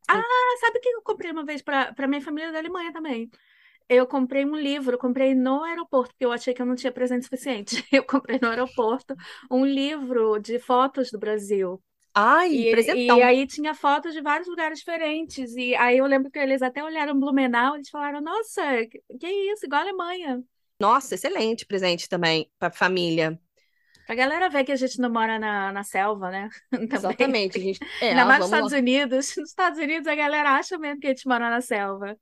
Ah, 0.08 0.56
sabe 0.60 0.78
o 0.78 0.80
que 0.80 0.88
eu 0.88 1.02
comprei 1.02 1.30
uma 1.32 1.44
vez 1.44 1.62
para 1.62 2.08
minha 2.08 2.20
família 2.20 2.52
da 2.52 2.58
Alemanha 2.58 2.92
também? 2.92 3.30
Eu 3.88 4.06
comprei 4.06 4.44
um 4.44 4.56
livro, 4.56 4.98
comprei 4.98 5.34
no 5.34 5.64
aeroporto, 5.64 6.10
porque 6.14 6.24
eu 6.24 6.32
achei 6.32 6.54
que 6.54 6.62
eu 6.62 6.66
não 6.66 6.76
tinha 6.76 6.92
presente 6.92 7.24
suficiente. 7.24 7.84
Eu 7.92 8.04
comprei 8.04 8.38
no 8.40 8.48
aeroporto 8.48 9.14
um 9.50 9.64
livro 9.66 10.38
de 10.38 10.58
fotos 10.60 11.10
do 11.10 11.18
Brasil. 11.18 11.82
Ai, 12.14 12.52
E, 12.52 12.70
presentão. 12.70 13.18
e 13.18 13.22
aí 13.22 13.46
tinha 13.46 13.74
fotos 13.74 14.12
de 14.12 14.20
vários 14.20 14.48
lugares 14.48 14.78
diferentes. 14.80 15.54
E 15.56 15.74
aí 15.76 15.98
eu 15.98 16.06
lembro 16.06 16.30
que 16.30 16.38
eles 16.38 16.62
até 16.62 16.82
olharam 16.82 17.18
Blumenau, 17.18 17.74
eles 17.76 17.88
falaram: 17.88 18.20
Nossa, 18.20 18.62
que 18.86 19.00
que 19.18 19.26
isso, 19.52 19.66
igual 19.66 19.80
a 19.80 19.84
Alemanha. 19.84 20.42
Nossa, 20.80 21.14
excelente 21.14 21.66
presente 21.66 22.08
também 22.08 22.50
para 22.58 22.72
família. 22.72 23.38
Pra 24.06 24.14
galera 24.16 24.48
ver 24.48 24.64
que 24.64 24.72
a 24.72 24.76
gente 24.76 24.98
não 24.98 25.10
mora 25.10 25.38
na, 25.38 25.72
na 25.72 25.84
selva, 25.84 26.30
né? 26.30 26.48
Também. 26.70 26.88
Exatamente, 26.96 27.58
a 27.58 27.60
gente. 27.60 27.80
É, 28.00 28.08
Ainda 28.10 28.24
mais 28.24 28.38
nos 28.40 28.46
Estados 28.48 28.72
Unidos. 28.72 29.36
Nos 29.36 29.50
Estados 29.50 29.78
Unidos 29.78 30.06
a 30.08 30.14
galera 30.14 30.50
acha 30.56 30.78
mesmo 30.78 31.00
que 31.00 31.06
a 31.06 31.10
gente 31.10 31.28
mora 31.28 31.48
na 31.48 31.60
selva. 31.60 32.18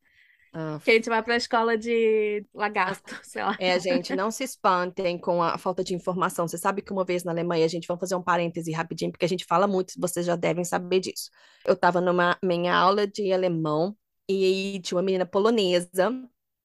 Lá. 0.53 0.81
Que 0.81 0.91
a 0.91 0.95
gente 0.95 1.09
vai 1.09 1.23
pra 1.23 1.37
escola 1.37 1.77
de 1.77 2.45
lagarto, 2.55 3.19
sei 3.25 3.43
lá. 3.43 3.57
É, 3.59 3.79
gente, 3.79 4.15
não 4.15 4.31
se 4.31 4.45
espantem 4.45 5.19
com 5.19 5.43
a 5.43 5.59
falta 5.59 5.83
de 5.85 5.95
informação. 5.95 6.47
Você 6.47 6.59
sabe 6.59 6.83
que 6.83 6.93
uma 6.93 7.05
vez 7.05 7.25
na 7.25 7.33
Alemanha, 7.33 7.65
a 7.65 7.69
gente 7.69 7.87
vai 7.87 7.99
fazer 7.99 8.15
um 8.15 8.23
parêntese 8.23 8.73
rapidinho, 8.73 9.11
porque 9.11 9.25
a 9.25 9.29
gente 9.29 9.45
fala 9.45 9.67
muito, 9.67 9.95
vocês 9.99 10.25
já 10.27 10.37
devem 10.37 10.65
saber 10.65 11.01
disso. 11.01 11.31
Eu 11.65 11.75
estava 11.75 12.01
numa 12.01 12.37
minha 12.43 12.75
aula 12.75 13.07
de 13.07 13.33
alemão 13.33 13.97
e 14.29 14.81
tinha 14.83 14.97
uma 14.97 15.03
menina 15.03 15.25
polonesa 15.25 16.13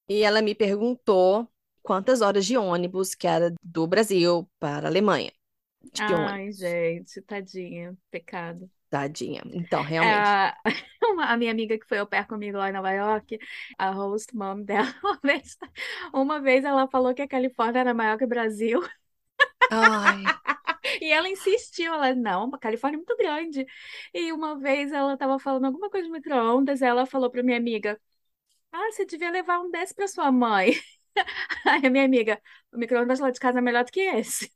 e 0.08 0.24
ela 0.24 0.42
me 0.42 0.54
perguntou 0.54 1.48
quantas 1.82 2.22
horas 2.22 2.46
de 2.46 2.58
ônibus 2.58 3.16
que 3.16 3.28
era 3.28 3.54
do 3.62 3.88
Brasil 3.88 4.50
para 4.60 4.88
a 4.88 4.90
Alemanha. 4.90 5.32
De 5.94 6.04
ônibus, 6.04 6.32
Ai, 6.32 6.52
gente, 6.52 7.22
tadinha, 7.22 7.98
pecado. 8.10 8.70
Tadinha. 9.00 9.42
Então, 9.54 9.82
realmente. 9.84 10.36
A, 10.36 10.56
uma- 11.04 11.26
a 11.34 11.38
minha 11.38 11.52
amiga 11.52 11.78
que 11.78 11.86
foi 11.88 12.00
au 12.00 12.08
pair 12.08 12.28
comigo 12.28 12.58
lá 12.58 12.70
em 12.70 12.74
Nova 12.74 12.92
York, 12.92 13.40
a 13.78 13.92
host 13.92 14.36
mom 14.36 14.62
dela, 14.64 14.88
uma 15.04 15.20
vez, 15.24 15.58
uma 16.14 16.42
vez 16.42 16.66
ela 16.66 16.88
falou 16.88 17.14
que 17.14 17.22
a 17.22 17.28
Califórnia 17.28 17.80
era 17.82 17.94
maior 17.94 18.18
que 18.18 18.26
o 18.26 18.28
Brasil. 18.28 18.82
Ai, 19.70 20.38
E 21.02 21.12
ela 21.12 21.30
insistiu, 21.30 21.94
ela, 21.94 22.14
não, 22.16 22.50
a 22.54 22.58
Califórnia 22.60 22.98
é 22.98 23.00
muito 23.00 23.16
grande. 23.18 23.66
E 24.14 24.32
uma 24.34 24.60
vez 24.60 24.92
ela 24.92 25.14
estava 25.14 25.40
falando 25.40 25.66
alguma 25.66 25.90
coisa 25.90 26.06
de 26.08 26.12
micro-ondas, 26.14 26.82
ela 26.82 27.06
falou 27.06 27.30
para 27.32 27.44
minha 27.44 27.58
amiga, 27.58 28.00
ah, 28.72 28.92
você 28.92 29.06
devia 29.06 29.32
levar 29.32 29.60
um 29.62 29.72
desse 29.72 29.96
para 29.96 30.08
sua 30.10 30.32
mãe. 30.32 30.74
Aí 31.68 31.86
a 31.88 31.90
minha 31.90 32.06
amiga, 32.06 32.42
o 32.74 32.78
micro-ondas 32.80 33.20
lá 33.20 33.32
de 33.32 33.40
casa 33.40 33.60
é 33.60 33.62
melhor 33.64 33.86
do 33.86 33.92
que 33.92 34.02
esse. 34.02 34.52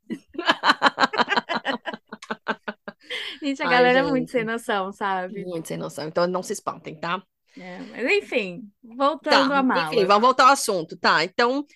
Gente, 3.42 3.62
a 3.62 3.66
Ai, 3.66 3.66
galera 3.66 4.00
é 4.00 4.02
muito 4.02 4.30
gente. 4.30 4.32
sem 4.32 4.44
noção, 4.44 4.92
sabe? 4.92 5.48
muito 5.48 5.68
sem 5.68 5.76
noção. 5.78 6.06
Então, 6.08 6.26
não 6.26 6.42
se 6.42 6.52
espantem, 6.52 6.98
tá? 6.98 7.22
É, 7.56 7.82
mas 7.82 8.06
enfim, 8.12 8.70
voltando 8.82 9.52
Tá, 9.52 9.54
à 9.54 9.62
mala. 9.62 9.92
enfim, 9.92 10.06
vamos 10.06 10.22
voltar 10.22 10.44
ao 10.46 10.52
assunto, 10.52 10.96
tá? 10.96 11.22
Então, 11.24 11.66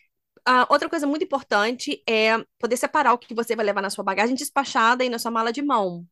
a 0.47 0.67
outra 0.73 0.89
coisa 0.89 1.07
muito 1.07 1.25
importante 1.25 2.03
é 2.09 2.39
poder 2.59 2.77
separar 2.77 3.15
o 3.15 3.19
que 3.19 3.35
você 3.35 3.57
vai 3.57 3.67
levar 3.67 3.83
na 3.83 3.91
sua 3.91 4.05
bagagem 4.05 4.35
despachada 4.37 5.05
e 5.05 5.11
na 5.11 5.19
sua 5.19 5.31
mala 5.31 5.53
de 5.53 5.63
mão. 5.63 6.07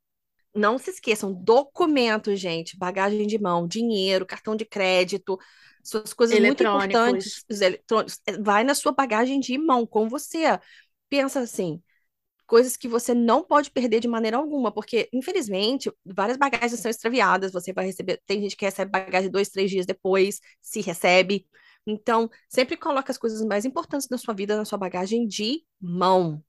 Não 0.55 0.79
se 0.79 0.91
esqueçam, 0.91 1.33
documentos, 1.35 2.41
gente, 2.41 2.79
bagagem 2.79 3.27
de 3.27 3.39
mão, 3.41 3.69
dinheiro, 3.69 4.27
cartão 4.27 4.57
de 4.57 4.65
crédito, 4.67 5.39
suas 5.85 6.13
coisas 6.15 6.39
muito 6.41 6.63
importantes, 6.65 7.45
os 7.51 7.61
eletrônicos, 7.61 8.21
é, 8.27 8.39
vai 8.39 8.65
na 8.65 8.75
sua 8.75 8.93
bagagem 8.93 9.41
de 9.41 9.59
mão 9.59 9.87
com 9.87 10.09
você. 10.09 10.59
Pensa 11.09 11.41
assim, 11.41 11.83
coisas 12.51 12.77
que 12.77 12.89
você 12.89 13.15
não 13.15 13.45
pode 13.45 13.71
perder 13.71 14.01
de 14.01 14.09
maneira 14.09 14.37
alguma, 14.37 14.73
porque, 14.73 15.09
infelizmente, 15.13 15.89
várias 16.05 16.37
bagagens 16.37 16.81
são 16.81 16.91
extraviadas, 16.91 17.53
você 17.53 17.73
vai 17.73 17.87
receber, 17.87 18.21
tem 18.27 18.43
gente 18.43 18.57
que 18.57 18.65
recebe 18.65 18.91
bagagem 18.91 19.31
dois, 19.31 19.49
três 19.51 19.71
dias 19.71 19.87
depois, 19.87 20.41
se 20.61 20.81
recebe. 20.81 21.47
Então, 21.87 22.29
sempre 22.49 22.77
coloca 22.77 23.13
as 23.13 23.19
coisas 23.19 23.41
mais 23.47 23.65
importantes 23.65 24.09
da 24.09 24.19
sua 24.19 24.35
vida 24.35 24.57
na 24.57 24.65
sua 24.65 24.77
bagagem 24.77 25.29
de 25.29 25.63
mão. 25.81 26.43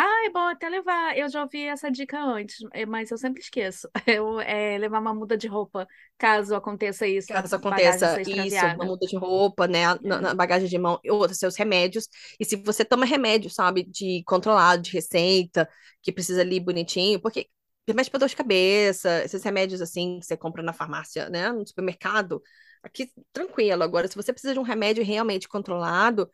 Ah, 0.00 0.26
é 0.26 0.30
bom 0.30 0.46
até 0.46 0.68
levar. 0.68 1.18
Eu 1.18 1.28
já 1.28 1.42
ouvi 1.42 1.64
essa 1.64 1.90
dica 1.90 2.22
antes, 2.22 2.58
eh, 2.72 2.86
mas 2.86 3.10
eu 3.10 3.18
sempre 3.18 3.40
esqueço. 3.40 3.88
Eu, 4.06 4.40
é, 4.40 4.78
levar 4.78 5.00
uma 5.00 5.12
muda 5.12 5.36
de 5.36 5.48
roupa, 5.48 5.88
caso 6.16 6.54
aconteça 6.54 7.04
isso, 7.04 7.26
Caso 7.26 7.56
aconteça 7.56 8.22
isso, 8.22 8.64
uma 8.76 8.84
muda 8.84 9.04
de 9.06 9.16
roupa, 9.16 9.66
né, 9.66 9.82
na, 10.00 10.20
na 10.20 10.34
bagagem 10.34 10.68
de 10.68 10.78
mão, 10.78 11.00
outros 11.10 11.40
seus 11.40 11.56
remédios. 11.56 12.08
E 12.38 12.44
se 12.44 12.54
você 12.54 12.84
toma 12.84 13.04
remédio, 13.04 13.50
sabe, 13.50 13.82
de 13.82 14.22
controlado, 14.24 14.82
de 14.82 14.92
receita, 14.92 15.68
que 16.00 16.12
precisa 16.12 16.42
ali 16.42 16.60
bonitinho, 16.60 17.20
porque 17.20 17.48
remédio 17.84 18.12
para 18.12 18.20
dor 18.20 18.28
de 18.28 18.36
cabeça, 18.36 19.24
esses 19.24 19.42
remédios 19.42 19.80
assim 19.80 20.20
que 20.20 20.26
você 20.26 20.36
compra 20.36 20.62
na 20.62 20.72
farmácia, 20.72 21.28
né, 21.28 21.50
no 21.50 21.66
supermercado, 21.66 22.40
aqui 22.84 23.10
tranquilo. 23.32 23.82
Agora, 23.82 24.06
se 24.06 24.14
você 24.14 24.32
precisa 24.32 24.52
de 24.54 24.60
um 24.60 24.62
remédio 24.62 25.04
realmente 25.04 25.48
controlado, 25.48 26.30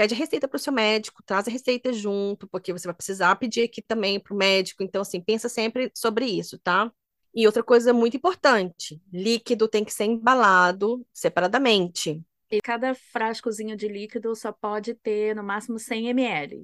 pede 0.00 0.14
a 0.14 0.16
receita 0.16 0.48
para 0.48 0.56
o 0.56 0.58
seu 0.58 0.72
médico, 0.72 1.22
traz 1.22 1.46
a 1.46 1.50
receita 1.50 1.92
junto, 1.92 2.48
porque 2.48 2.72
você 2.72 2.88
vai 2.88 2.94
precisar 2.94 3.36
pedir 3.36 3.64
aqui 3.64 3.82
também 3.82 4.18
para 4.18 4.32
o 4.32 4.36
médico. 4.36 4.82
Então, 4.82 5.02
assim, 5.02 5.20
pensa 5.20 5.46
sempre 5.46 5.92
sobre 5.94 6.24
isso, 6.24 6.58
tá? 6.58 6.90
E 7.34 7.44
outra 7.44 7.62
coisa 7.62 7.92
muito 7.92 8.16
importante: 8.16 8.98
líquido 9.12 9.68
tem 9.68 9.84
que 9.84 9.92
ser 9.92 10.04
embalado 10.04 11.06
separadamente. 11.12 12.18
E 12.50 12.62
cada 12.62 12.94
frascozinho 12.94 13.76
de 13.76 13.88
líquido 13.88 14.34
só 14.34 14.50
pode 14.50 14.94
ter 14.94 15.36
no 15.36 15.44
máximo 15.44 15.78
100 15.78 16.08
ml. 16.08 16.62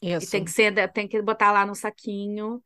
E 0.00 0.14
Isso. 0.14 0.30
tem 0.30 0.42
que 0.42 0.50
ser, 0.50 0.90
tem 0.90 1.06
que 1.06 1.20
botar 1.20 1.52
lá 1.52 1.66
no 1.66 1.74
saquinho. 1.74 2.62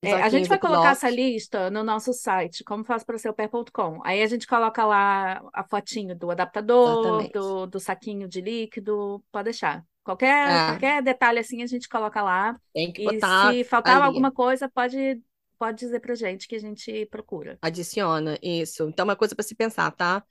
É, 0.00 0.12
a 0.22 0.28
gente 0.28 0.48
vai 0.48 0.58
colocar 0.58 0.90
essa 0.90 1.10
lista 1.10 1.70
no 1.70 1.82
nosso 1.82 2.12
site, 2.12 2.62
como 2.62 2.84
faz 2.84 3.02
para 3.04 3.18
ser 3.18 3.32
pé.com. 3.32 4.00
Aí 4.04 4.22
a 4.22 4.26
gente 4.26 4.46
coloca 4.46 4.84
lá 4.84 5.42
a 5.52 5.64
fotinho 5.64 6.16
do 6.16 6.30
adaptador, 6.30 7.28
do, 7.30 7.66
do 7.66 7.80
saquinho 7.80 8.28
de 8.28 8.40
líquido, 8.40 9.22
pode 9.32 9.44
deixar. 9.46 9.84
Qualquer, 10.04 10.48
É. 10.50 10.66
qualquer 10.66 11.02
detalhe 11.02 11.38
assim 11.40 11.62
a 11.62 11.66
gente 11.66 11.88
coloca 11.88 12.22
lá. 12.22 12.56
Tem 12.72 12.92
que 12.92 13.02
E 13.02 13.04
botar 13.04 13.52
se 13.52 13.64
faltar 13.64 13.96
ali. 13.96 14.06
alguma 14.06 14.30
coisa, 14.32 14.68
pode 14.68 15.20
pode 15.58 15.78
dizer 15.78 15.98
pra 16.00 16.14
gente 16.14 16.46
que 16.46 16.54
a 16.54 16.60
gente 16.60 17.06
procura. 17.06 17.58
Adiciona, 17.60 18.38
isso. 18.42 18.84
Então, 18.88 19.04
uma 19.04 19.16
coisa 19.16 19.34
para 19.34 19.42
se 19.44 19.54
pensar, 19.54 19.90
tá? 19.90 20.24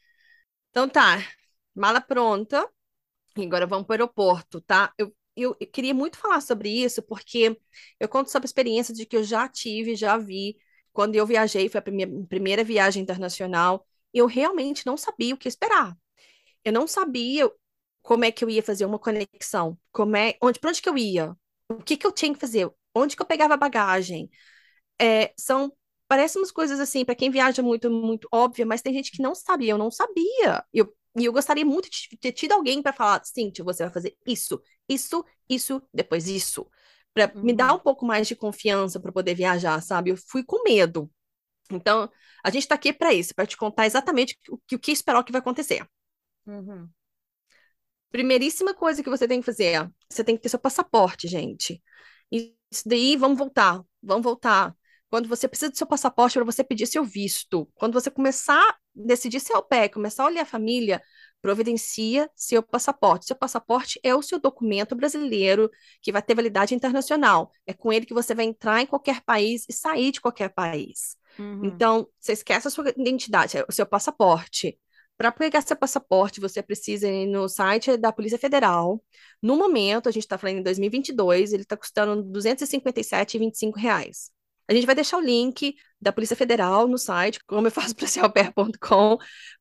Então 0.71 0.88
tá, 0.89 1.17
mala 1.75 2.01
pronta. 2.01 2.67
E 3.38 3.45
agora 3.45 3.67
vamos 3.67 3.88
para 3.88 3.93
o 3.93 3.95
aeroporto, 3.95 4.62
tá? 4.62 4.93
Eu, 4.97 5.15
eu, 5.38 5.56
eu 5.60 5.67
queria 5.67 5.94
muito 5.94 6.17
falar 6.17 6.41
sobre 6.41 6.70
isso, 6.70 7.01
porque 7.01 7.60
eu 8.00 8.10
conto 8.10 8.32
sobre 8.32 8.46
a 8.46 8.50
experiência 8.50 8.94
de 8.94 9.06
que 9.06 9.15
eu 9.17 9.24
já 9.24 9.48
tive, 9.48 9.96
já 9.96 10.17
vi. 10.17 10.58
Quando 10.94 11.15
eu 11.15 11.25
viajei, 11.25 11.70
foi 11.70 11.82
a 11.86 11.91
minha 11.91 12.08
primeira 12.27 12.63
viagem 12.63 13.03
internacional, 13.03 13.86
eu 14.13 14.25
realmente 14.25 14.86
não 14.86 14.98
sabia 14.98 15.36
o 15.36 15.38
que 15.38 15.48
esperar. 15.48 15.96
Eu 16.63 16.74
não 16.74 16.88
sabia 16.88 17.51
como 18.01 18.25
é 18.25 18.32
que 18.32 18.44
eu 18.44 18.50
ia 18.50 18.63
fazer 18.63 18.86
uma 18.86 19.00
conexão, 19.00 19.77
como 19.91 20.15
é, 20.15 20.36
onde, 20.41 20.60
para 20.60 20.70
onde 20.70 20.82
que 20.82 20.89
eu 20.89 20.98
ia, 20.98 21.36
o 21.70 21.77
que 21.84 21.98
que 21.98 22.08
eu 22.08 22.12
tinha 22.12 22.34
que 22.34 22.39
fazer, 22.39 22.70
onde 22.96 23.15
que 23.15 23.22
eu 23.22 23.25
pegava 23.25 23.53
a 23.56 23.58
bagagem. 23.58 24.29
É, 25.00 25.34
são 25.38 25.72
parecem 26.08 26.41
umas 26.41 26.51
coisas 26.51 26.79
assim, 26.79 27.03
para 27.06 27.15
quem 27.15 27.29
viaja 27.29 27.62
muito, 27.62 27.89
muito 27.91 28.27
óbvia, 28.32 28.65
mas 28.65 28.82
tem 28.82 28.94
gente 28.94 29.12
que 29.12 29.22
não 29.22 29.36
sabia, 29.36 29.72
eu 29.74 29.77
não 29.77 29.91
sabia. 29.91 30.63
Eu, 30.74 30.94
e 31.17 31.25
eu 31.25 31.33
gostaria 31.33 31.65
muito 31.65 31.89
de 31.89 32.15
ter 32.17 32.31
tido 32.31 32.51
alguém 32.51 32.81
para 32.81 32.93
falar, 32.93 33.24
Cintia, 33.24 33.63
você 33.65 33.83
vai 33.83 33.91
fazer 33.91 34.15
isso, 34.25 34.62
isso, 34.88 35.25
isso, 35.50 35.81
depois 35.93 36.27
isso. 36.27 36.69
Para 37.13 37.31
uhum. 37.36 37.43
me 37.43 37.53
dar 37.53 37.74
um 37.74 37.79
pouco 37.79 38.05
mais 38.05 38.27
de 38.27 38.36
confiança 38.36 39.00
para 39.00 39.12
poder 39.12 39.33
viajar, 39.33 39.81
sabe? 39.81 40.12
Eu 40.12 40.17
fui 40.17 40.43
com 40.43 40.63
medo. 40.63 41.09
Então, 41.71 42.09
a 42.43 42.50
gente 42.50 42.63
está 42.63 42.75
aqui 42.75 42.93
para 42.93 43.13
isso, 43.13 43.33
para 43.33 43.47
te 43.47 43.57
contar 43.57 43.88
exatamente 43.88 44.38
o 44.50 44.57
que, 44.67 44.75
o 44.75 44.79
que 44.79 44.91
esperar 44.91 45.24
que 45.24 45.31
vai 45.31 45.41
acontecer. 45.41 45.88
Uhum. 46.45 46.88
Primeiríssima 48.12 48.74
coisa 48.74 49.03
que 49.03 49.09
você 49.09 49.27
tem 49.27 49.39
que 49.39 49.45
fazer, 49.45 49.89
você 50.09 50.24
tem 50.24 50.36
que 50.38 50.43
ter 50.43 50.50
seu 50.50 50.59
passaporte, 50.59 51.27
gente. 51.27 51.81
Isso 52.31 52.88
daí, 52.88 53.17
vamos 53.17 53.38
voltar, 53.38 53.83
vamos 54.01 54.24
voltar. 54.24 54.75
Quando 55.09 55.27
você 55.27 55.47
precisa 55.47 55.71
do 55.71 55.77
seu 55.77 55.88
passaporte 55.88 56.36
para 56.36 56.45
você 56.45 56.63
pedir 56.63 56.86
seu 56.86 57.03
visto, 57.03 57.69
quando 57.75 57.93
você 57.93 58.12
começar 58.12 58.77
decidir 59.05 59.39
seu 59.39 59.61
pé, 59.61 59.87
começar 59.87 60.23
a 60.23 60.27
olhar 60.27 60.41
a 60.41 60.45
família, 60.45 61.01
providencia 61.41 62.29
seu 62.35 62.63
passaporte. 62.63 63.25
Seu 63.25 63.35
passaporte 63.35 63.99
é 64.03 64.15
o 64.15 64.21
seu 64.21 64.39
documento 64.39 64.95
brasileiro 64.95 65.69
que 66.01 66.11
vai 66.11 66.21
ter 66.21 66.35
validade 66.35 66.73
internacional. 66.73 67.51
É 67.65 67.73
com 67.73 67.93
ele 67.93 68.05
que 68.05 68.13
você 68.13 68.33
vai 68.33 68.45
entrar 68.45 68.81
em 68.81 68.85
qualquer 68.85 69.21
país 69.21 69.65
e 69.69 69.73
sair 69.73 70.11
de 70.11 70.21
qualquer 70.21 70.49
país. 70.49 71.15
Uhum. 71.37 71.65
Então, 71.65 72.07
você 72.19 72.33
esquece 72.33 72.67
a 72.67 72.71
sua 72.71 72.89
identidade, 72.89 73.57
é 73.57 73.65
o 73.67 73.71
seu 73.71 73.85
passaporte. 73.85 74.79
Para 75.17 75.31
pegar 75.31 75.61
seu 75.61 75.75
passaporte, 75.75 76.39
você 76.39 76.61
precisa 76.61 77.07
ir 77.07 77.25
no 77.25 77.49
site 77.49 77.97
da 77.97 78.11
Polícia 78.11 78.37
Federal. 78.37 79.03
No 79.41 79.57
momento, 79.57 80.07
a 80.07 80.11
gente 80.11 80.23
está 80.23 80.37
falando 80.37 80.59
em 80.59 80.63
2022, 80.63 81.53
ele 81.53 81.63
está 81.63 81.75
custando 81.75 82.23
257,25 82.23 83.77
reais. 83.77 84.31
A 84.67 84.74
gente 84.74 84.86
vai 84.86 84.95
deixar 84.95 85.17
o 85.17 85.21
link 85.21 85.75
da 86.00 86.12
Polícia 86.12 86.36
Federal 86.36 86.88
no 86.88 86.97
site, 86.97 87.39
como 87.45 87.67
eu 87.67 87.71
faço 87.71 87.95
para 87.95 88.07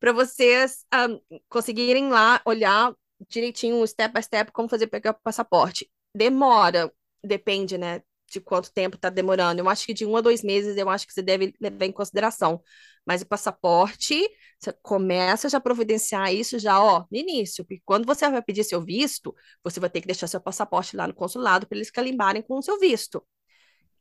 para 0.00 0.12
vocês 0.12 0.84
um, 0.94 1.20
conseguirem 1.48 2.08
lá 2.10 2.40
olhar 2.44 2.94
direitinho, 3.28 3.86
step 3.86 4.12
by 4.14 4.22
step, 4.22 4.52
como 4.52 4.68
fazer 4.68 4.86
pegar 4.88 5.12
o 5.12 5.22
passaporte. 5.22 5.90
Demora, 6.14 6.92
depende, 7.22 7.78
né? 7.78 8.02
de 8.30 8.40
quanto 8.40 8.72
tempo 8.72 8.96
está 8.96 9.08
demorando. 9.08 9.60
Eu 9.60 9.68
acho 9.68 9.86
que 9.86 9.94
de 9.94 10.04
um 10.04 10.16
a 10.16 10.20
dois 10.20 10.42
meses 10.42 10.76
eu 10.76 10.88
acho 10.88 11.06
que 11.06 11.12
você 11.12 11.22
deve 11.22 11.54
levar 11.60 11.84
em 11.86 11.92
consideração. 11.92 12.62
Mas 13.04 13.22
o 13.22 13.26
passaporte, 13.26 14.20
você 14.58 14.72
começa 14.82 15.48
já 15.48 15.58
a 15.58 15.60
providenciar 15.60 16.32
isso 16.34 16.58
já, 16.58 16.82
ó, 16.82 17.04
no 17.10 17.16
início. 17.16 17.64
Porque 17.64 17.82
quando 17.84 18.04
você 18.04 18.28
vai 18.28 18.42
pedir 18.42 18.64
seu 18.64 18.82
visto, 18.82 19.34
você 19.62 19.78
vai 19.78 19.88
ter 19.88 20.00
que 20.00 20.06
deixar 20.08 20.26
seu 20.26 20.40
passaporte 20.40 20.96
lá 20.96 21.06
no 21.06 21.14
consulado 21.14 21.66
para 21.66 21.78
eles 21.78 21.90
calimbarem 21.90 22.42
com 22.42 22.58
o 22.58 22.62
seu 22.62 22.78
visto. 22.78 23.24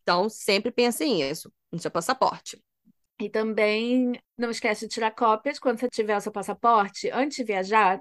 Então, 0.06 0.30
sempre 0.30 0.72
pense 0.72 1.04
nisso, 1.04 1.52
no 1.72 1.80
seu 1.80 1.90
passaporte. 1.90 2.64
E 3.20 3.28
também 3.28 4.22
não 4.38 4.52
esquece 4.52 4.88
de 4.88 4.94
tirar 4.94 5.10
cópias 5.10 5.58
quando 5.58 5.80
você 5.80 5.90
tiver 5.90 6.16
o 6.16 6.22
seu 6.22 6.32
passaporte. 6.32 7.10
Antes 7.10 7.38
de 7.38 7.44
viajar, 7.44 8.00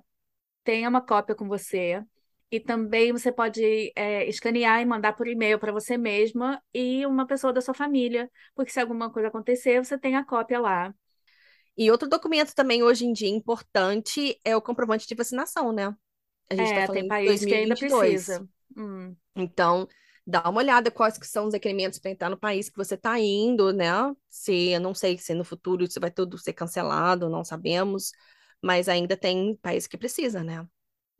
tenha 0.63 0.87
uma 0.87 1.01
cópia 1.01 1.35
com 1.35 1.49
você 1.49 2.05
e 2.51 2.61
também 2.61 3.11
você 3.11 3.33
pode 3.33 3.91
é, 3.97 4.29
escanear 4.29 4.83
e 4.83 4.85
mandar 4.85 5.15
por 5.15 5.27
e-mail 5.27 5.59
para 5.59 5.73
você 5.73 5.97
mesma 5.97 6.63
e 6.75 7.07
uma 7.07 7.27
pessoa 7.27 7.55
da 7.55 7.63
sua 7.63 7.73
família, 7.73 8.31
porque 8.55 8.71
se 8.71 8.81
alguma 8.81 9.11
coisa 9.11 9.29
acontecer, 9.29 9.83
você 9.83 9.97
tem 9.97 10.15
a 10.15 10.25
cópia 10.27 10.61
lá. 10.61 10.95
E 11.75 11.91
outro 11.91 12.07
documento 12.07 12.55
também 12.55 12.83
hoje 12.83 13.07
em 13.07 13.15
dia 13.15 13.31
importante 13.31 14.39
é 14.45 14.55
o 14.55 14.61
comprovante 14.61 15.09
de 15.09 15.15
vacinação, 15.15 15.73
né? 15.73 15.97
A 16.51 16.55
gente 16.55 16.71
é, 16.71 16.87
tá 16.87 16.93
tem 16.93 17.09
país 17.09 17.41
2022. 17.41 17.47
que 17.47 17.55
ainda 17.55 17.75
precisa. 18.05 18.49
Hum. 18.77 19.17
Então, 19.35 19.89
dá 20.27 20.49
uma 20.49 20.61
olhada 20.61 20.91
quais 20.91 21.19
que 21.19 21.27
são 21.27 21.47
os 21.47 21.55
requerimentos 21.55 21.99
para 21.99 22.11
entrar 22.11 22.31
no 22.31 22.39
país 22.39 22.69
que 22.69 22.77
você 22.77 22.95
está 22.95 23.19
indo, 23.21 23.73
né? 23.73 23.91
Se, 24.31 24.71
eu 24.71 24.81
não 24.81 24.95
sei 24.95 25.19
se 25.19 25.35
no 25.35 25.45
futuro 25.45 25.85
isso 25.85 26.01
vai 26.01 26.11
tudo 26.11 26.39
ser 26.39 26.53
cancelado, 26.53 27.29
não 27.29 27.45
sabemos, 27.45 28.13
mas 28.63 28.89
ainda 28.89 29.17
tem 29.17 29.57
país 29.57 29.87
que 29.87 29.99
precisa, 29.99 30.43
né? 30.43 30.67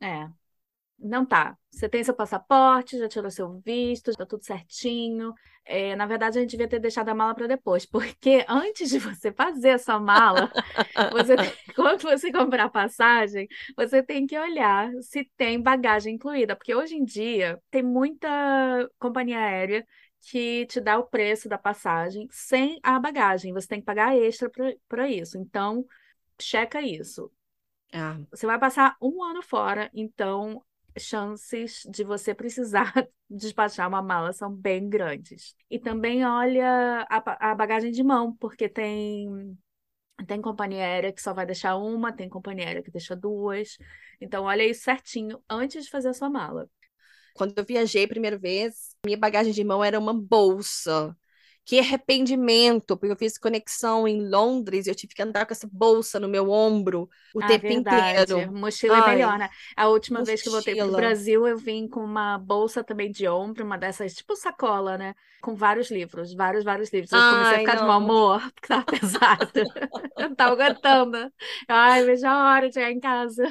É, 0.01 0.29
não 0.97 1.25
tá. 1.25 1.57
Você 1.69 1.89
tem 1.89 2.03
seu 2.03 2.13
passaporte, 2.13 2.97
já 2.97 3.07
tirou 3.07 3.29
seu 3.29 3.59
visto, 3.59 4.11
já 4.11 4.17
tá 4.19 4.25
tudo 4.25 4.45
certinho. 4.45 5.33
É, 5.65 5.95
na 5.95 6.05
verdade, 6.05 6.37
a 6.37 6.41
gente 6.41 6.51
devia 6.51 6.67
ter 6.67 6.79
deixado 6.79 7.09
a 7.09 7.15
mala 7.15 7.33
para 7.35 7.47
depois, 7.47 7.85
porque 7.87 8.45
antes 8.47 8.89
de 8.89 8.99
você 8.99 9.31
fazer 9.31 9.71
a 9.71 9.79
sua 9.79 9.99
mala, 9.99 10.51
você 11.11 11.35
tem, 11.35 11.51
quando 11.75 12.01
você 12.01 12.31
comprar 12.31 12.69
passagem, 12.69 13.47
você 13.75 14.01
tem 14.01 14.25
que 14.27 14.37
olhar 14.37 14.91
se 15.01 15.29
tem 15.35 15.61
bagagem 15.61 16.15
incluída, 16.15 16.55
porque 16.55 16.73
hoje 16.75 16.95
em 16.95 17.03
dia 17.03 17.59
tem 17.69 17.83
muita 17.83 18.29
companhia 18.99 19.39
aérea 19.39 19.85
que 20.31 20.65
te 20.67 20.79
dá 20.81 20.97
o 20.97 21.05
preço 21.05 21.47
da 21.47 21.57
passagem 21.57 22.27
sem 22.31 22.79
a 22.81 22.99
bagagem. 22.99 23.53
Você 23.53 23.67
tem 23.67 23.79
que 23.79 23.85
pagar 23.85 24.17
extra 24.17 24.49
para 24.87 25.07
isso. 25.07 25.37
Então, 25.37 25.85
checa 26.39 26.81
isso. 26.81 27.31
Ah. 27.93 28.19
Você 28.31 28.45
vai 28.45 28.59
passar 28.59 28.97
um 29.01 29.23
ano 29.23 29.41
fora, 29.43 29.89
então 29.93 30.63
chances 30.97 31.83
de 31.89 32.03
você 32.03 32.33
precisar 32.33 32.93
despachar 33.29 33.87
uma 33.87 34.01
mala 34.01 34.33
são 34.33 34.53
bem 34.53 34.89
grandes. 34.89 35.55
E 35.69 35.79
também 35.79 36.25
olha 36.25 37.05
a, 37.09 37.51
a 37.51 37.55
bagagem 37.55 37.91
de 37.91 38.03
mão, 38.03 38.35
porque 38.37 38.69
tem 38.69 39.57
tem 40.27 40.41
companhia 40.41 40.83
aérea 40.83 41.11
que 41.11 41.21
só 41.21 41.33
vai 41.33 41.45
deixar 41.45 41.75
uma, 41.75 42.13
tem 42.13 42.29
companhia 42.29 42.65
aérea 42.67 42.83
que 42.83 42.91
deixa 42.91 43.15
duas. 43.15 43.77
Então, 44.21 44.45
olha 44.45 44.63
isso 44.63 44.83
certinho 44.83 45.43
antes 45.49 45.85
de 45.85 45.91
fazer 45.91 46.09
a 46.09 46.13
sua 46.13 46.29
mala. 46.29 46.69
Quando 47.33 47.53
eu 47.57 47.65
viajei 47.65 48.05
a 48.05 48.07
primeira 48.07 48.37
vez, 48.37 48.95
minha 49.05 49.17
bagagem 49.17 49.51
de 49.51 49.63
mão 49.63 49.83
era 49.83 49.99
uma 49.99 50.13
bolsa. 50.13 51.15
Que 51.65 51.79
arrependimento, 51.79 52.95
porque 52.95 53.11
eu 53.11 53.17
fiz 53.17 53.39
conexão 53.39 54.07
em 54.07 54.29
Londres 54.29 54.85
e 54.85 54.89
eu 54.91 54.95
tive 54.95 55.15
que 55.15 55.21
andar 55.21 55.47
com 55.47 55.53
essa 55.53 55.67
bolsa 55.71 56.19
no 56.19 56.27
meu 56.27 56.51
ombro 56.51 57.09
o 57.33 57.43
ah, 57.43 57.47
tempo 57.47 57.67
verdade. 57.67 58.21
inteiro. 58.31 58.53
Mochila 58.53 58.97
Ai, 58.97 59.01
é 59.01 59.15
melhor, 59.15 59.39
né? 59.39 59.49
A 59.75 59.87
última 59.87 60.19
mochila. 60.19 60.31
vez 60.31 60.41
que 60.43 60.47
eu 60.47 60.53
voltei 60.53 60.75
para 60.75 60.85
o 60.85 60.91
Brasil, 60.91 61.47
eu 61.47 61.57
vim 61.57 61.87
com 61.87 62.01
uma 62.01 62.37
bolsa 62.37 62.83
também 62.83 63.11
de 63.11 63.27
ombro, 63.27 63.65
uma 63.65 63.77
dessas, 63.77 64.13
tipo 64.13 64.35
sacola, 64.35 64.95
né? 64.95 65.15
Com 65.41 65.55
vários 65.55 65.89
livros, 65.89 66.33
vários, 66.35 66.63
vários 66.63 66.93
livros. 66.93 67.11
Eu 67.11 67.19
Ai, 67.19 67.31
comecei 67.31 67.55
a 67.55 67.59
ficar 67.59 67.75
não. 67.75 67.81
de 67.81 67.87
mau 67.87 67.99
humor, 67.99 68.41
porque 68.53 68.67
tava 68.67 68.83
pesado. 68.85 69.51
eu 70.17 70.35
tava 70.35 70.53
aguentando. 70.53 71.31
Ai, 71.67 72.03
veja 72.03 72.29
a 72.29 72.53
hora 72.53 72.67
de 72.69 72.75
chegar 72.75 72.91
em 72.91 72.99
casa. 72.99 73.43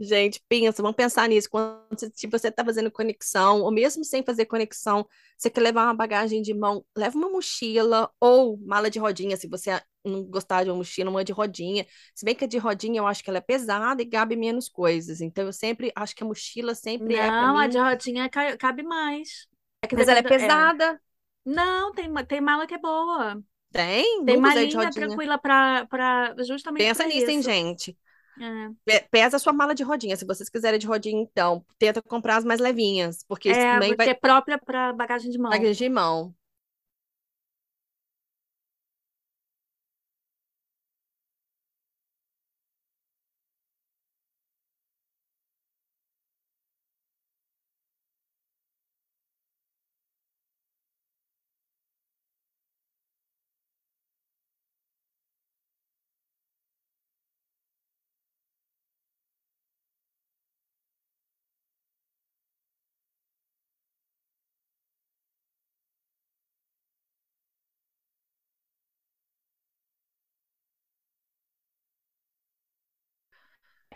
Gente, 0.00 0.42
pensa, 0.48 0.82
vamos 0.82 0.96
pensar 0.96 1.28
nisso. 1.28 1.48
Quando 1.50 1.82
você, 1.90 2.10
tipo, 2.10 2.38
você 2.38 2.50
tá 2.50 2.64
fazendo 2.64 2.90
conexão, 2.90 3.62
ou 3.62 3.70
mesmo 3.70 4.04
sem 4.04 4.22
fazer 4.22 4.46
conexão, 4.46 5.06
você 5.36 5.50
quer 5.50 5.60
levar 5.60 5.84
uma 5.84 5.94
bagagem 5.94 6.42
de 6.42 6.54
mão, 6.54 6.84
leva 6.96 7.16
uma 7.16 7.28
mochila 7.28 8.10
ou 8.20 8.58
mala 8.58 8.90
de 8.90 8.98
rodinha, 8.98 9.36
se 9.36 9.48
você 9.48 9.80
não 10.04 10.24
gostar 10.24 10.64
de 10.64 10.70
uma 10.70 10.76
mochila, 10.76 11.10
uma 11.10 11.24
de 11.24 11.32
rodinha. 11.32 11.86
Se 12.14 12.24
bem 12.24 12.34
que 12.34 12.44
a 12.44 12.48
de 12.48 12.58
rodinha 12.58 13.00
eu 13.00 13.06
acho 13.06 13.22
que 13.22 13.30
ela 13.30 13.38
é 13.38 13.42
pesada 13.42 14.02
e 14.02 14.06
cabe 14.06 14.36
menos 14.36 14.68
coisas. 14.68 15.20
Então 15.20 15.44
eu 15.44 15.52
sempre 15.52 15.92
acho 15.94 16.14
que 16.14 16.22
a 16.22 16.26
mochila 16.26 16.74
sempre 16.74 17.14
não, 17.14 17.22
é. 17.22 17.30
Não, 17.30 17.58
a 17.58 17.66
de 17.66 17.78
rodinha 17.78 18.28
cabe 18.28 18.82
mais. 18.82 19.48
É 19.82 19.94
Mas 19.94 20.08
ela 20.08 20.18
é 20.18 20.22
pesada. 20.22 20.84
É. 20.84 20.98
Não, 21.44 21.92
tem, 21.92 22.12
tem 22.26 22.40
mala 22.40 22.66
que 22.66 22.74
é 22.74 22.78
boa. 22.78 23.42
Tem? 23.70 24.24
Tem 24.24 24.36
malinha 24.36 24.90
tranquila 24.90 25.38
para 25.38 26.34
justamente 26.46 26.84
Pensa 26.84 27.04
nisso, 27.04 27.30
isso. 27.30 27.30
hein, 27.30 27.42
gente? 27.42 27.98
É. 28.40 29.00
Pesa 29.10 29.36
a 29.36 29.40
sua 29.40 29.52
mala 29.52 29.74
de 29.74 29.82
rodinha. 29.82 30.16
Se 30.16 30.24
vocês 30.24 30.48
quiserem 30.48 30.78
de 30.78 30.86
rodinha, 30.86 31.20
então, 31.20 31.64
tenta 31.78 32.02
comprar 32.02 32.36
as 32.36 32.44
mais 32.44 32.60
levinhas. 32.60 33.24
Porque 33.26 33.48
é, 33.50 33.74
também 33.74 33.94
vai... 33.96 34.08
é 34.08 34.14
própria 34.14 34.58
para 34.58 34.92
bagagem 34.92 35.30
de 35.30 35.38
mão. 35.38 35.50
Bagagem 35.50 35.88
de 35.88 35.88
mão. 35.88 36.34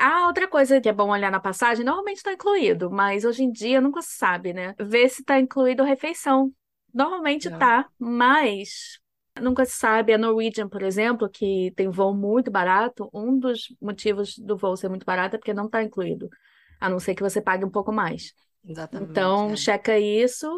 Ah, 0.04 0.26
outra 0.26 0.48
coisa 0.48 0.80
que 0.80 0.88
é 0.88 0.92
bom 0.92 1.10
olhar 1.10 1.30
na 1.30 1.38
passagem, 1.38 1.84
normalmente 1.84 2.16
está 2.16 2.32
incluído, 2.32 2.90
mas 2.90 3.24
hoje 3.24 3.44
em 3.44 3.52
dia 3.52 3.80
nunca 3.80 4.02
se 4.02 4.16
sabe, 4.16 4.52
né? 4.52 4.74
Ver 4.80 5.08
se 5.08 5.20
está 5.20 5.38
incluído 5.38 5.80
a 5.80 5.86
refeição. 5.86 6.52
Normalmente 6.92 7.46
É. 7.46 7.56
tá, 7.56 7.88
mas 8.00 8.98
nunca 9.40 9.64
se 9.64 9.76
sabe. 9.76 10.12
A 10.12 10.18
Norwegian, 10.18 10.68
por 10.68 10.82
exemplo, 10.82 11.30
que 11.30 11.72
tem 11.76 11.88
voo 11.88 12.12
muito 12.12 12.50
barato, 12.50 13.08
um 13.14 13.38
dos 13.38 13.68
motivos 13.80 14.36
do 14.36 14.56
voo 14.56 14.76
ser 14.76 14.88
muito 14.88 15.06
barato 15.06 15.36
é 15.36 15.38
porque 15.38 15.54
não 15.54 15.66
está 15.66 15.84
incluído, 15.84 16.28
a 16.80 16.88
não 16.88 16.98
ser 16.98 17.14
que 17.14 17.22
você 17.22 17.40
pague 17.40 17.64
um 17.64 17.70
pouco 17.70 17.92
mais. 17.92 18.32
Exatamente. 18.64 19.10
Então, 19.12 19.50
é. 19.52 19.56
checa 19.56 19.96
isso. 20.00 20.48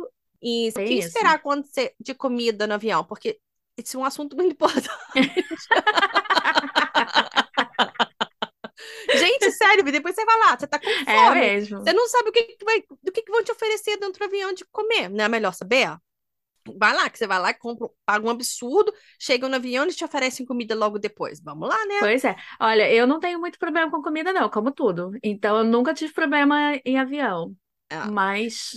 E 0.40 0.70
o 0.70 0.72
que 0.72 0.82
isso. 0.84 1.08
esperar 1.08 1.42
quando 1.42 1.66
você, 1.66 1.92
de 2.00 2.14
comida 2.14 2.66
no 2.66 2.74
avião? 2.74 3.04
Porque 3.04 3.38
isso 3.76 3.98
é 3.98 4.00
um 4.00 4.04
assunto 4.06 4.36
muito 4.36 4.52
importante. 4.56 4.88
Gente, 9.40 9.52
sério, 9.52 9.84
depois 9.84 10.14
você 10.14 10.24
vai 10.24 10.38
lá, 10.38 10.58
você 10.58 10.66
tá 10.66 10.78
com 10.78 10.88
É 10.88 11.26
fome. 11.26 11.40
mesmo. 11.40 11.78
Você 11.80 11.92
não 11.92 12.08
sabe 12.08 12.28
o 12.28 12.32
que, 12.32 12.42
que 12.44 12.64
vai, 12.64 12.82
do 13.02 13.12
que, 13.12 13.22
que 13.22 13.32
vão 13.32 13.42
te 13.44 13.52
oferecer 13.52 13.96
dentro 13.98 14.18
do 14.18 14.24
avião 14.24 14.52
de 14.52 14.64
comer. 14.66 15.08
Não 15.08 15.24
é 15.24 15.28
melhor 15.28 15.52
saber? 15.54 15.96
Vai 16.78 16.94
lá, 16.94 17.10
que 17.10 17.18
você 17.18 17.26
vai 17.26 17.38
lá 17.38 17.50
e 17.50 17.54
compra, 17.54 17.88
paga 18.06 18.26
um 18.26 18.30
absurdo, 18.30 18.92
chega 19.18 19.48
no 19.48 19.56
avião 19.56 19.86
e 19.86 19.92
te 19.92 20.04
oferecem 20.04 20.46
comida 20.46 20.74
logo 20.74 20.98
depois. 20.98 21.40
Vamos 21.40 21.68
lá, 21.68 21.76
né? 21.86 22.00
Pois 22.00 22.24
é. 22.24 22.36
Olha, 22.60 22.90
eu 22.90 23.06
não 23.06 23.20
tenho 23.20 23.38
muito 23.38 23.58
problema 23.58 23.90
com 23.90 24.02
comida, 24.02 24.32
não, 24.32 24.48
como 24.48 24.70
tudo. 24.72 25.12
Então, 25.22 25.58
eu 25.58 25.64
nunca 25.64 25.92
tive 25.92 26.12
problema 26.12 26.80
em 26.84 26.98
avião. 26.98 27.54
É. 27.90 27.98
Mas 28.06 28.76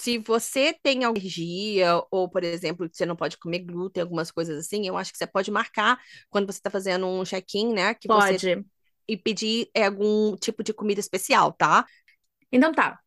Se 0.00 0.16
você 0.18 0.72
tem 0.82 1.04
alergia, 1.04 2.00
ou, 2.10 2.28
por 2.30 2.44
exemplo, 2.44 2.88
você 2.90 3.04
não 3.04 3.16
pode 3.16 3.36
comer 3.36 3.58
glúten, 3.60 4.00
algumas 4.00 4.30
coisas 4.30 4.56
assim, 4.58 4.86
eu 4.86 4.96
acho 4.96 5.10
que 5.12 5.18
você 5.18 5.26
pode 5.26 5.50
marcar 5.50 5.98
quando 6.30 6.46
você 6.46 6.58
está 6.58 6.70
fazendo 6.70 7.06
um 7.06 7.24
check-in, 7.24 7.72
né? 7.72 7.94
Que 7.94 8.08
você 8.08 8.38
pode. 8.38 8.64
E 9.08 9.16
pedir 9.16 9.70
é, 9.74 9.86
algum 9.86 10.36
tipo 10.36 10.62
de 10.62 10.72
comida 10.74 11.00
especial, 11.00 11.52
tá? 11.52 11.86
Então 12.52 12.72
tá. 12.72 12.98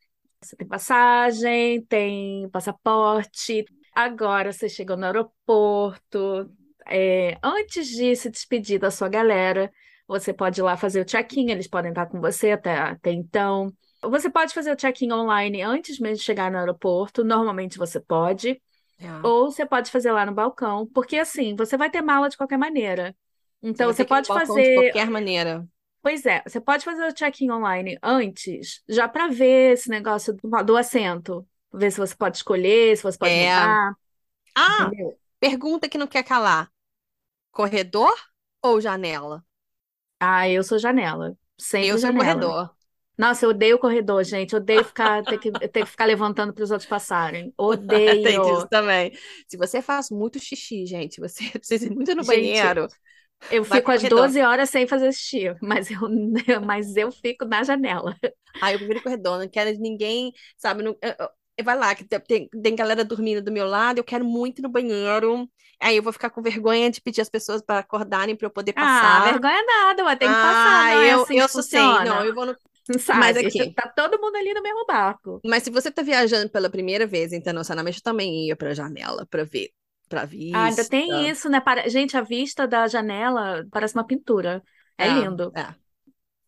Você 0.42 0.56
tem 0.56 0.68
passagem, 0.68 1.86
tem 1.86 2.50
passaporte. 2.50 3.64
Agora 3.94 4.52
você 4.52 4.68
chegou 4.68 4.98
no 4.98 5.06
aeroporto. 5.06 6.52
É, 6.88 7.38
antes 7.44 7.88
de 7.88 8.16
se 8.16 8.30
despedir 8.30 8.80
da 8.80 8.90
sua 8.90 9.08
galera, 9.08 9.72
você 10.08 10.34
pode 10.34 10.60
ir 10.60 10.64
lá 10.64 10.76
fazer 10.76 11.02
o 11.02 11.06
check-in. 11.06 11.52
Eles 11.52 11.68
podem 11.68 11.92
estar 11.92 12.08
com 12.08 12.20
você 12.20 12.52
até, 12.52 12.76
até 12.76 13.12
então. 13.12 13.72
Você 14.02 14.30
pode 14.30 14.54
fazer 14.54 14.72
o 14.72 14.76
check-in 14.76 15.12
online 15.12 15.62
antes 15.62 16.00
mesmo 16.00 16.18
de 16.18 16.24
chegar 16.24 16.52
no 16.52 16.58
aeroporto. 16.58 17.24
Normalmente 17.24 17.78
você 17.78 18.00
pode. 18.00 18.60
Ou 19.24 19.52
você 19.52 19.66
pode 19.66 19.92
fazer 19.92 20.12
lá 20.12 20.26
no 20.26 20.34
balcão, 20.34 20.88
porque 20.88 21.18
assim, 21.18 21.56
você 21.56 21.78
vai 21.78 21.90
ter 21.90 22.02
mala 22.02 22.30
de 22.30 22.38
qualquer 22.38 22.58
maneira. 22.58 23.16
Então 23.62 23.92
você 23.92 24.04
pode 24.04 24.28
balcão 24.28 24.56
de 24.56 24.62
fazer. 24.62 24.74
qualquer 24.76 25.10
maneira. 25.10 25.68
Pois 26.02 26.26
é, 26.26 26.42
você 26.48 26.60
pode 26.60 26.84
fazer 26.84 27.06
o 27.06 27.14
check-in 27.14 27.52
online 27.52 27.98
antes, 28.02 28.82
já 28.90 29.08
para 29.08 29.28
ver 29.28 29.74
esse 29.74 29.88
negócio 29.90 30.34
do, 30.34 30.50
do 30.64 30.78
assento. 30.78 31.48
Ver 31.74 31.92
se 31.92 32.00
você 32.00 32.16
pode 32.16 32.38
escolher, 32.38 32.98
se 32.98 33.04
você 33.04 33.18
pode 33.18 33.36
É. 33.36 33.38
mudar, 33.38 33.94
Ah, 34.56 34.94
entendeu? 34.94 35.20
pergunta 35.40 35.90
que 35.90 35.98
não 35.98 36.08
quer 36.08 36.24
calar. 36.24 36.72
Corredor 37.52 38.14
ou 38.62 38.82
janela? 38.82 39.46
Ah, 40.20 40.48
eu 40.50 40.64
sou 40.64 40.78
janela. 40.80 41.38
Sempre 41.60 41.90
Eu 41.90 41.98
sou 41.98 42.14
janela. 42.14 42.14
corredor. 42.14 42.76
Nossa, 43.18 43.46
eu 43.46 43.52
odeio 43.52 43.80
corredor, 43.80 44.24
gente. 44.24 44.56
Odeio 44.56 44.84
ficar, 44.86 45.26
ter 45.28 45.38
que, 45.40 45.52
ter 45.52 45.84
que 45.86 45.90
ficar 45.92 46.06
levantando 46.06 46.54
para 46.54 46.64
os 46.64 46.72
outros 46.72 46.88
passarem. 46.90 47.54
Tem 48.24 48.40
Odeio. 48.40 48.42
disso 48.42 48.68
também. 48.70 49.12
Se 49.48 49.58
você 49.58 49.82
faz 49.82 50.10
muito 50.10 50.40
xixi, 50.40 50.86
gente, 50.86 51.20
você 51.20 51.50
precisa 51.60 51.86
ir 51.88 51.92
muito 51.96 52.16
no 52.16 52.24
Gente, 52.24 52.26
banheiro, 52.26 52.88
Eu 53.50 53.64
vai 53.68 53.82
fico 53.82 53.92
às 53.92 54.04
corredor. 54.04 54.06
12 54.06 54.42
horas 54.42 54.70
sem 54.70 54.88
fazer 54.88 55.12
xixi, 55.14 55.56
mas 55.62 55.90
eu, 55.92 56.00
mas 56.66 56.96
eu 56.96 57.12
fico 57.12 57.46
na 57.46 57.64
janela. 57.64 58.16
Aí 58.60 58.74
eu 58.76 58.80
prefiro 58.80 59.02
corredor, 59.02 59.40
não 59.40 59.50
quero 59.50 59.72
ninguém, 59.80 60.32
sabe? 60.58 60.84
Não, 60.84 60.96
eu- 61.02 61.16
eu- 61.58 61.64
vai 61.66 61.78
lá, 61.78 61.94
que 61.96 62.04
tem, 62.06 62.48
tem 62.50 62.76
galera 62.76 63.04
dormindo 63.06 63.42
do 63.42 63.52
meu 63.52 63.68
lado, 63.68 63.98
eu 64.00 64.04
quero 64.04 64.26
muito 64.26 64.60
ir 64.60 64.62
no 64.64 64.70
banheiro. 64.70 65.50
Aí 65.82 65.98
eu 65.98 66.04
vou 66.04 66.14
ficar 66.14 66.30
com 66.30 66.42
vergonha 66.42 66.90
de 66.90 67.02
pedir 67.02 67.22
as 67.22 67.30
pessoas 67.30 67.62
para 67.62 67.80
acordarem 67.80 68.36
para 68.36 68.48
eu 68.48 68.52
poder 68.52 68.74
Ah, 68.76 69.20
passar. 69.20 69.22
vergonha 69.22 69.64
nada, 69.66 70.04
mas 70.04 70.18
tem 70.20 70.34
que 70.34 70.40
passar, 70.40 70.84
Ah, 70.84 70.86
não 70.86 71.02
é 71.02 71.12
eu, 71.12 71.14
assim 71.14 71.36
eu 71.36 71.48
sou 71.50 71.62
sem. 71.64 72.00
funciona. 72.00 72.04
Não, 72.04 72.24
eu 72.24 72.34
vou 72.34 72.46
no... 72.46 72.56
Sabe? 73.00 73.20
Mas 73.20 73.38
aqui. 73.38 73.72
Tá 73.76 73.88
todo 73.90 74.20
mundo 74.22 74.36
ali 74.36 74.54
no 74.54 74.62
mesmo 74.62 74.86
barco. 74.86 75.44
Mas 75.44 75.64
se 75.64 75.70
você 75.72 75.92
tá 75.92 76.02
viajando 76.04 76.50
pela 76.52 76.70
primeira 76.70 77.08
vez 77.08 77.34
internacionalmente, 77.34 77.98
eu 77.98 78.04
também 78.04 78.48
ia 78.48 78.56
pra 78.56 78.74
janela 78.74 79.26
pra 79.28 79.44
ver, 79.44 79.72
pra 80.12 80.22
Ah, 80.22 80.66
ainda 80.66 80.76
vista. 80.76 80.90
tem 80.90 81.30
isso, 81.30 81.50
né? 81.50 81.60
Para- 81.62 81.88
Gente, 81.90 82.16
a 82.18 82.22
vista 82.22 82.68
da 82.68 82.86
janela 82.88 83.66
parece 83.72 83.96
uma 83.96 84.06
pintura. 84.06 84.62
É 84.98 85.08
lindo. 85.08 85.52
É. 85.56 85.74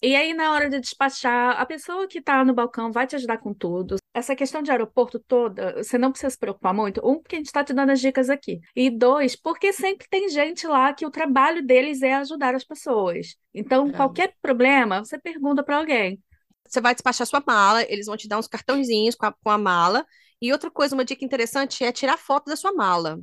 E 0.05 0.17
aí, 0.17 0.33
na 0.33 0.51
hora 0.51 0.69
de 0.69 0.81
despachar, 0.81 1.57
a 1.59 1.65
pessoa 1.65 2.05
que 2.07 2.21
tá 2.21 2.43
no 2.43 2.53
balcão 2.53 2.91
vai 2.91 3.07
te 3.07 3.15
ajudar 3.15 3.37
com 3.37 3.53
tudo. 3.53 3.95
Essa 4.13 4.35
questão 4.35 4.61
de 4.61 4.69
aeroporto 4.69 5.17
toda, 5.17 5.81
você 5.81 5.97
não 5.97 6.11
precisa 6.11 6.29
se 6.29 6.37
preocupar 6.37 6.73
muito. 6.73 6.99
Um, 7.07 7.19
porque 7.21 7.37
a 7.37 7.39
gente 7.39 7.51
tá 7.53 7.63
te 7.63 7.73
dando 7.73 7.91
as 7.91 8.01
dicas 8.01 8.29
aqui. 8.29 8.59
E 8.75 8.89
dois, 8.89 9.33
porque 9.37 9.71
sempre 9.71 10.05
tem 10.09 10.27
gente 10.27 10.67
lá 10.67 10.93
que 10.93 11.05
o 11.05 11.09
trabalho 11.09 11.65
deles 11.65 12.01
é 12.01 12.15
ajudar 12.15 12.53
as 12.53 12.65
pessoas. 12.65 13.37
Então, 13.53 13.87
É. 13.87 13.91
qualquer 13.93 14.35
problema, 14.41 15.03
você 15.05 15.17
pergunta 15.17 15.63
pra 15.63 15.77
alguém. 15.77 16.21
Você 16.67 16.81
vai 16.81 16.93
despachar 16.93 17.25
sua 17.25 17.41
mala, 17.47 17.81
eles 17.83 18.05
vão 18.07 18.17
te 18.17 18.27
dar 18.27 18.37
uns 18.37 18.47
cartãozinhos 18.47 19.15
com 19.15 19.25
a, 19.25 19.31
com 19.31 19.49
a 19.49 19.57
mala. 19.57 20.05
E 20.41 20.51
outra 20.51 20.69
coisa, 20.69 20.93
uma 20.93 21.05
dica 21.05 21.23
interessante 21.23 21.81
é 21.85 21.93
tirar 21.93 22.17
foto 22.17 22.47
da 22.47 22.57
sua 22.57 22.73
mala. 22.73 23.21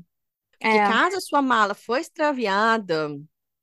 É. 0.61 0.87
caso 0.87 1.17
a 1.17 1.21
sua 1.21 1.43
mala 1.43 1.75
for 1.75 1.97
extraviada, 1.99 3.09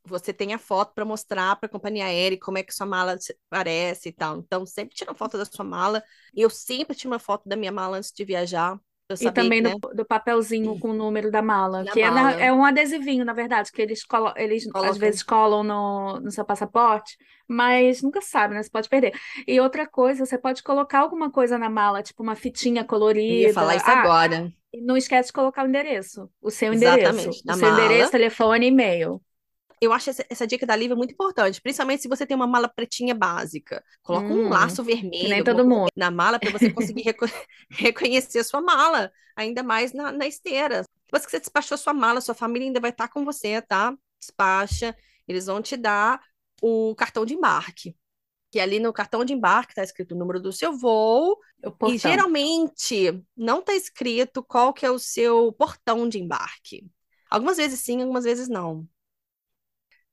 você 0.03 0.33
tem 0.33 0.53
a 0.53 0.57
foto 0.57 0.93
para 0.93 1.05
mostrar 1.05 1.55
para 1.57 1.67
a 1.67 1.69
companhia 1.69 2.05
aérea 2.05 2.39
como 2.39 2.57
é 2.57 2.63
que 2.63 2.73
sua 2.73 2.85
mala 2.85 3.17
parece 3.49 4.09
e 4.09 4.11
tal. 4.11 4.37
Então, 4.39 4.65
sempre 4.65 4.95
tira 4.95 5.11
uma 5.11 5.17
foto 5.17 5.37
da 5.37 5.45
sua 5.45 5.65
mala. 5.65 6.03
Eu 6.33 6.49
sempre 6.49 6.95
tiro 6.95 7.11
uma 7.11 7.19
foto 7.19 7.47
da 7.47 7.55
minha 7.55 7.71
mala 7.71 7.97
antes 7.97 8.11
de 8.11 8.23
viajar, 8.25 8.79
E 9.19 9.31
também 9.31 9.61
né? 9.61 9.71
do, 9.71 9.79
do 9.95 10.05
papelzinho 10.05 10.77
com 10.77 10.89
o 10.91 10.93
número 10.93 11.31
da 11.31 11.41
mala, 11.41 11.85
que 11.87 12.01
é, 12.01 12.11
mala. 12.11 12.33
é 12.33 12.51
um 12.51 12.63
adesivinho, 12.65 13.23
na 13.25 13.33
verdade, 13.33 13.71
que 13.71 13.81
eles, 13.81 14.03
colo 14.03 14.33
eles 14.35 14.65
às 14.75 14.97
vezes 14.97 15.23
colam 15.23 15.63
no, 15.63 16.19
no 16.19 16.29
seu 16.31 16.45
passaporte, 16.45 17.17
mas 17.47 18.01
nunca 18.01 18.21
sabe, 18.21 18.53
né? 18.53 18.61
Você 18.63 18.69
pode 18.69 18.89
perder. 18.89 19.13
E 19.47 19.59
outra 19.59 19.87
coisa, 19.87 20.25
você 20.25 20.37
pode 20.37 20.61
colocar 20.61 20.99
alguma 20.99 21.31
coisa 21.31 21.57
na 21.57 21.69
mala, 21.69 22.03
tipo 22.03 22.21
uma 22.21 22.35
fitinha 22.35 22.85
Eu 23.27 23.37
ia 23.37 23.49
colorida. 23.49 23.49
falar 23.49 23.75
isso 23.75 23.89
Ah, 23.89 23.91
agora. 23.91 24.51
e 24.73 24.81
não 24.81 24.97
esquece 24.97 25.27
de 25.29 25.33
colocar 25.33 25.65
o 25.65 25.69
endereço, 25.69 26.29
o 26.41 26.51
seu 26.51 26.73
endereço. 26.73 27.29
Exatamente, 27.29 27.43
O 27.45 27.53
seu 27.53 27.69
endereço, 27.69 28.11
mala. 28.11 28.11
telefone 28.11 28.65
e 28.67 28.69
e-mail. 28.69 29.21
Eu 29.81 29.93
acho 29.93 30.09
essa, 30.09 30.25
essa 30.29 30.47
dica 30.47 30.65
da 30.65 30.75
Lívia 30.75 30.95
muito 30.95 31.13
importante, 31.13 31.61
principalmente 31.61 32.01
se 32.01 32.07
você 32.07 32.25
tem 32.25 32.35
uma 32.35 32.47
mala 32.47 32.67
pretinha 32.67 33.13
básica. 33.13 33.83
Coloca 34.01 34.33
um 34.33 34.49
Hum, 34.49 34.49
laço 34.49 34.83
que 35.19 35.27
nem 35.27 35.41
vermelho, 35.41 35.43
todo 35.43 35.65
mundo. 35.65 35.91
na 35.95 36.09
mala 36.11 36.39
para 36.39 36.49
você 36.51 36.69
conseguir 36.69 37.03
reco- 37.03 37.25
reconhecer 37.77 38.39
a 38.39 38.43
sua 38.43 38.61
mala, 38.61 39.11
ainda 39.35 39.63
mais 39.63 39.93
na, 39.93 40.11
na 40.11 40.25
esteira. 40.27 40.83
Depois 41.05 41.25
que 41.25 41.31
você 41.31 41.39
despachou 41.39 41.77
sua 41.77 41.93
mala, 41.93 42.21
sua 42.21 42.35
família 42.35 42.67
ainda 42.67 42.79
vai 42.79 42.89
estar 42.91 43.07
com 43.07 43.23
você, 43.23 43.61
tá? 43.61 43.95
Despacha, 44.19 44.95
eles 45.27 45.45
vão 45.45 45.61
te 45.61 45.77
dar 45.77 46.19
o 46.61 46.95
cartão 46.95 47.25
de 47.25 47.33
embarque. 47.35 47.95
Que 48.51 48.59
ali 48.59 48.79
no 48.79 48.93
cartão 48.93 49.25
de 49.25 49.33
embarque 49.33 49.73
está 49.73 49.83
escrito 49.83 50.13
o 50.15 50.17
número 50.17 50.39
do 50.41 50.53
seu 50.53 50.73
voo 50.77 51.37
e 51.83 51.97
geralmente 51.97 53.23
não 53.35 53.59
está 53.59 53.73
escrito 53.73 54.43
qual 54.43 54.73
que 54.73 54.85
é 54.85 54.91
o 54.91 54.99
seu 54.99 55.51
portão 55.53 56.07
de 56.09 56.19
embarque. 56.19 56.89
Algumas 57.29 57.57
vezes 57.57 57.79
sim, 57.81 58.01
algumas 58.01 58.23
vezes 58.25 58.47
não. 58.47 58.87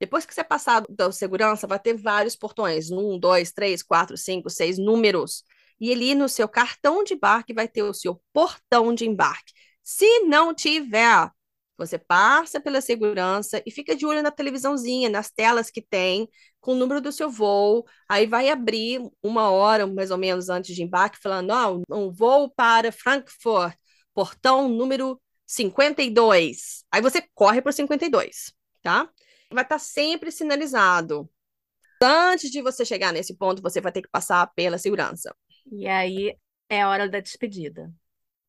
Depois 0.04 0.26
que 0.26 0.34
você 0.34 0.44
passar 0.44 0.84
da 0.86 1.10
segurança, 1.10 1.66
vai 1.66 1.78
ter 1.78 1.94
vários 1.94 2.36
portões. 2.36 2.90
Um, 2.90 3.18
dois, 3.18 3.52
três, 3.52 3.82
quatro, 3.82 4.18
cinco, 4.18 4.50
seis 4.50 4.76
números. 4.76 5.42
E 5.80 5.90
ali 5.90 6.14
no 6.14 6.28
seu 6.28 6.46
cartão 6.46 7.02
de 7.02 7.14
embarque 7.14 7.54
vai 7.54 7.66
ter 7.66 7.82
o 7.82 7.94
seu 7.94 8.20
portão 8.30 8.94
de 8.94 9.06
embarque. 9.06 9.54
Se 9.82 10.20
não 10.20 10.54
tiver, 10.54 11.30
você 11.78 11.96
passa 11.98 12.60
pela 12.60 12.82
segurança 12.82 13.62
e 13.64 13.70
fica 13.70 13.96
de 13.96 14.04
olho 14.04 14.22
na 14.22 14.30
televisãozinha, 14.30 15.08
nas 15.08 15.30
telas 15.30 15.70
que 15.70 15.80
tem, 15.80 16.28
com 16.60 16.72
o 16.72 16.76
número 16.76 17.00
do 17.00 17.10
seu 17.10 17.30
voo. 17.30 17.86
Aí 18.06 18.26
vai 18.26 18.50
abrir 18.50 19.00
uma 19.22 19.48
hora, 19.48 19.86
mais 19.86 20.10
ou 20.10 20.18
menos, 20.18 20.50
antes 20.50 20.76
de 20.76 20.82
embarque, 20.82 21.18
falando: 21.18 21.50
ó, 21.50 21.80
um 21.96 22.12
voo 22.12 22.50
para 22.54 22.92
Frankfurt, 22.92 23.74
portão 24.12 24.68
número 24.68 25.18
52. 25.46 26.84
Aí 26.92 27.00
você 27.00 27.24
corre 27.34 27.62
para 27.62 27.70
o 27.70 27.72
52, 27.72 28.52
tá? 28.82 29.08
Vai 29.54 29.64
estar 29.64 29.78
sempre 29.78 30.30
sinalizado. 30.32 31.30
Antes 32.02 32.50
de 32.50 32.60
você 32.60 32.84
chegar 32.84 33.12
nesse 33.12 33.34
ponto, 33.34 33.62
você 33.62 33.80
vai 33.80 33.92
ter 33.92 34.02
que 34.02 34.08
passar 34.08 34.46
pela 34.54 34.76
segurança. 34.76 35.34
E 35.72 35.86
aí 35.86 36.36
é 36.68 36.82
a 36.82 36.88
hora 36.88 37.08
da 37.08 37.20
despedida. 37.20 37.92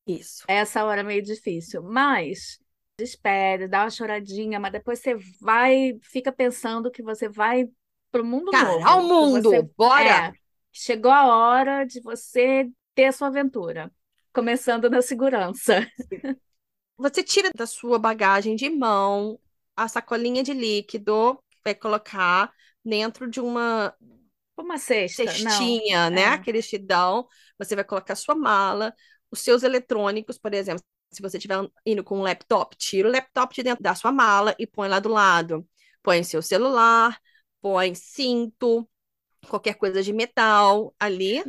Isso. 0.05 0.43
Essa 0.47 0.83
hora 0.83 1.01
é 1.01 1.03
meio 1.03 1.21
difícil, 1.21 1.81
mas 1.81 2.59
despede, 2.97 3.67
dá 3.67 3.83
uma 3.83 3.89
choradinha, 3.89 4.59
mas 4.59 4.71
depois 4.71 4.99
você 4.99 5.15
vai, 5.39 5.97
fica 6.01 6.31
pensando 6.31 6.91
que 6.91 7.01
você 7.01 7.27
vai 7.27 7.69
pro 8.11 8.23
mundo 8.23 8.51
Cara, 8.51 8.71
novo, 8.71 8.87
ao 8.87 9.03
mundo, 9.03 9.49
você 9.49 9.61
bora! 9.77 10.29
é, 10.29 10.33
chegou 10.71 11.11
a 11.11 11.25
hora 11.25 11.85
de 11.85 12.01
você 12.01 12.69
ter 12.93 13.05
a 13.05 13.11
sua 13.11 13.27
aventura, 13.27 13.91
começando 14.33 14.89
na 14.89 15.01
segurança. 15.01 15.85
Você 16.97 17.23
tira 17.23 17.49
da 17.53 17.67
sua 17.67 17.99
bagagem 17.99 18.55
de 18.55 18.69
mão 18.69 19.37
a 19.75 19.87
sacolinha 19.87 20.43
de 20.43 20.53
líquido, 20.53 21.39
vai 21.63 21.75
colocar 21.75 22.51
dentro 22.83 23.29
de 23.29 23.39
uma, 23.41 23.93
Uma 24.57 24.77
cesta, 24.77 25.23
cestinha, 25.29 26.09
não. 26.09 26.15
né? 26.15 26.21
É. 26.21 26.27
Aquele 26.27 26.61
chidão. 26.61 27.27
Você 27.57 27.75
vai 27.75 27.83
colocar 27.83 28.15
sua 28.15 28.35
mala, 28.35 28.93
os 29.31 29.39
seus 29.41 29.63
eletrônicos, 29.63 30.37
por 30.37 30.53
exemplo. 30.53 30.83
Se 31.11 31.21
você 31.21 31.37
estiver 31.37 31.57
indo 31.85 32.03
com 32.03 32.19
um 32.19 32.21
laptop, 32.23 32.75
tira 32.77 33.07
o 33.07 33.11
laptop 33.11 33.53
de 33.55 33.63
dentro 33.63 33.83
da 33.83 33.95
sua 33.95 34.11
mala 34.11 34.55
e 34.59 34.65
põe 34.67 34.87
lá 34.87 34.99
do 34.99 35.09
lado. 35.09 35.67
Põe 36.03 36.23
seu 36.23 36.41
celular, 36.41 37.19
põe 37.61 37.95
cinto, 37.95 38.87
qualquer 39.47 39.75
coisa 39.75 40.03
de 40.03 40.13
metal 40.13 40.95
ali. 40.99 41.43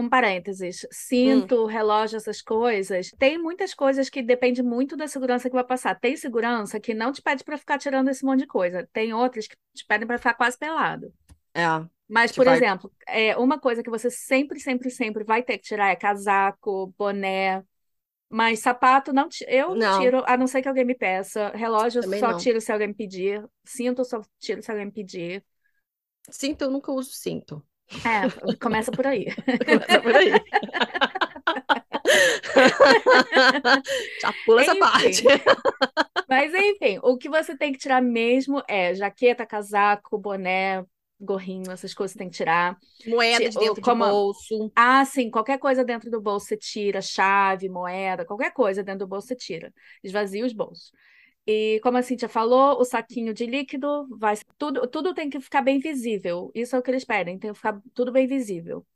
Um 0.00 0.08
parênteses, 0.08 0.86
cinto, 0.90 1.66
relógio, 1.66 2.16
essas 2.16 2.40
coisas. 2.42 3.10
Tem 3.18 3.38
muitas 3.38 3.74
coisas 3.74 4.08
que 4.08 4.22
depende 4.22 4.62
muito 4.62 4.96
da 4.96 5.06
segurança 5.08 5.48
que 5.48 5.54
vai 5.54 5.64
passar. 5.64 5.94
Tem 5.98 6.16
segurança 6.16 6.80
que 6.80 6.94
não 6.94 7.12
te 7.12 7.22
pede 7.22 7.44
para 7.44 7.58
ficar 7.58 7.78
tirando 7.78 8.08
esse 8.08 8.24
monte 8.24 8.40
de 8.40 8.46
coisa. 8.46 8.88
Tem 8.92 9.12
outras 9.14 9.46
que 9.46 9.56
te 9.74 9.84
pedem 9.86 10.06
para 10.06 10.18
ficar 10.18 10.34
quase 10.34 10.58
pelado. 10.58 11.12
É. 11.54 11.66
Mas, 12.08 12.32
por 12.32 12.44
vai- 12.44 12.56
exemplo, 12.56 12.92
é, 13.06 13.36
uma 13.36 13.58
coisa 13.58 13.82
que 13.82 13.90
você 13.90 14.10
sempre, 14.10 14.58
sempre, 14.58 14.90
sempre 14.90 15.22
vai 15.24 15.42
ter 15.42 15.58
que 15.58 15.64
tirar 15.64 15.90
é 15.90 15.96
casaco, 15.96 16.92
boné. 16.98 17.64
Mas 18.28 18.60
sapato 18.60 19.12
não, 19.12 19.28
eu 19.48 19.74
não 19.76 19.98
tiro, 19.98 20.22
a 20.26 20.36
não 20.36 20.46
ser 20.46 20.62
que 20.62 20.68
alguém 20.68 20.84
me 20.84 20.94
peça. 20.96 21.50
Relógio 21.50 22.00
eu 22.00 22.02
Também 22.02 22.20
só 22.20 22.32
não. 22.32 22.38
tiro 22.38 22.60
se 22.60 22.72
alguém 22.72 22.88
me 22.88 22.94
pedir. 22.94 23.44
Cinto 23.64 24.00
eu 24.02 24.04
só 24.04 24.22
tiro 24.38 24.62
se 24.62 24.70
alguém 24.70 24.86
me 24.86 24.92
pedir. 24.92 25.44
Cinto, 26.30 26.62
eu 26.64 26.70
nunca 26.70 26.92
uso 26.92 27.12
cinto. 27.12 27.64
É, 28.04 28.54
começa 28.56 28.90
por 28.92 29.06
aí. 29.06 29.26
Começa 29.66 30.00
por 30.00 30.14
aí. 30.16 30.30
Já 34.22 34.32
pula 34.44 34.62
essa 34.62 34.72
Enfim. 34.72 34.80
parte. 34.80 35.22
Mas 36.28 36.52
enfim, 36.54 36.98
o 37.02 37.16
que 37.16 37.28
você 37.28 37.56
tem 37.56 37.72
que 37.72 37.78
tirar 37.78 38.00
mesmo 38.00 38.62
é 38.68 38.94
jaqueta, 38.94 39.44
casaco, 39.44 40.16
boné, 40.18 40.84
gorrinho, 41.20 41.70
essas 41.70 41.92
coisas 41.92 42.12
você 42.12 42.18
tem 42.18 42.30
que 42.30 42.36
tirar. 42.36 42.76
Moeda 43.06 43.48
de 43.50 43.58
dentro 43.58 43.74
de 43.74 43.80
como- 43.80 44.06
bolso. 44.06 44.72
Ah, 44.74 45.04
sim, 45.04 45.30
qualquer 45.30 45.58
coisa 45.58 45.84
dentro 45.84 46.10
do 46.10 46.20
bolso 46.20 46.46
você 46.46 46.56
tira, 46.56 47.02
chave, 47.02 47.68
moeda, 47.68 48.24
qualquer 48.24 48.52
coisa 48.52 48.82
dentro 48.82 49.00
do 49.00 49.06
bolso 49.08 49.28
você 49.28 49.36
tira. 49.36 49.72
Esvazia 50.02 50.46
os 50.46 50.52
bolsos. 50.52 50.92
E 51.46 51.80
como 51.82 51.98
a 51.98 52.02
Cíntia 52.02 52.28
falou, 52.28 52.80
o 52.80 52.84
saquinho 52.84 53.34
de 53.34 53.46
líquido 53.46 54.06
vai. 54.18 54.34
Tudo, 54.58 54.86
tudo 54.88 55.14
tem 55.14 55.28
que 55.30 55.40
ficar 55.40 55.62
bem 55.62 55.78
visível. 55.80 56.50
Isso 56.54 56.76
é 56.76 56.78
o 56.78 56.82
que 56.82 56.90
eles 56.90 57.04
pedem, 57.04 57.38
tem 57.38 57.50
que 57.50 57.56
ficar 57.56 57.80
tudo 57.94 58.12
bem 58.12 58.26
visível. 58.26 58.86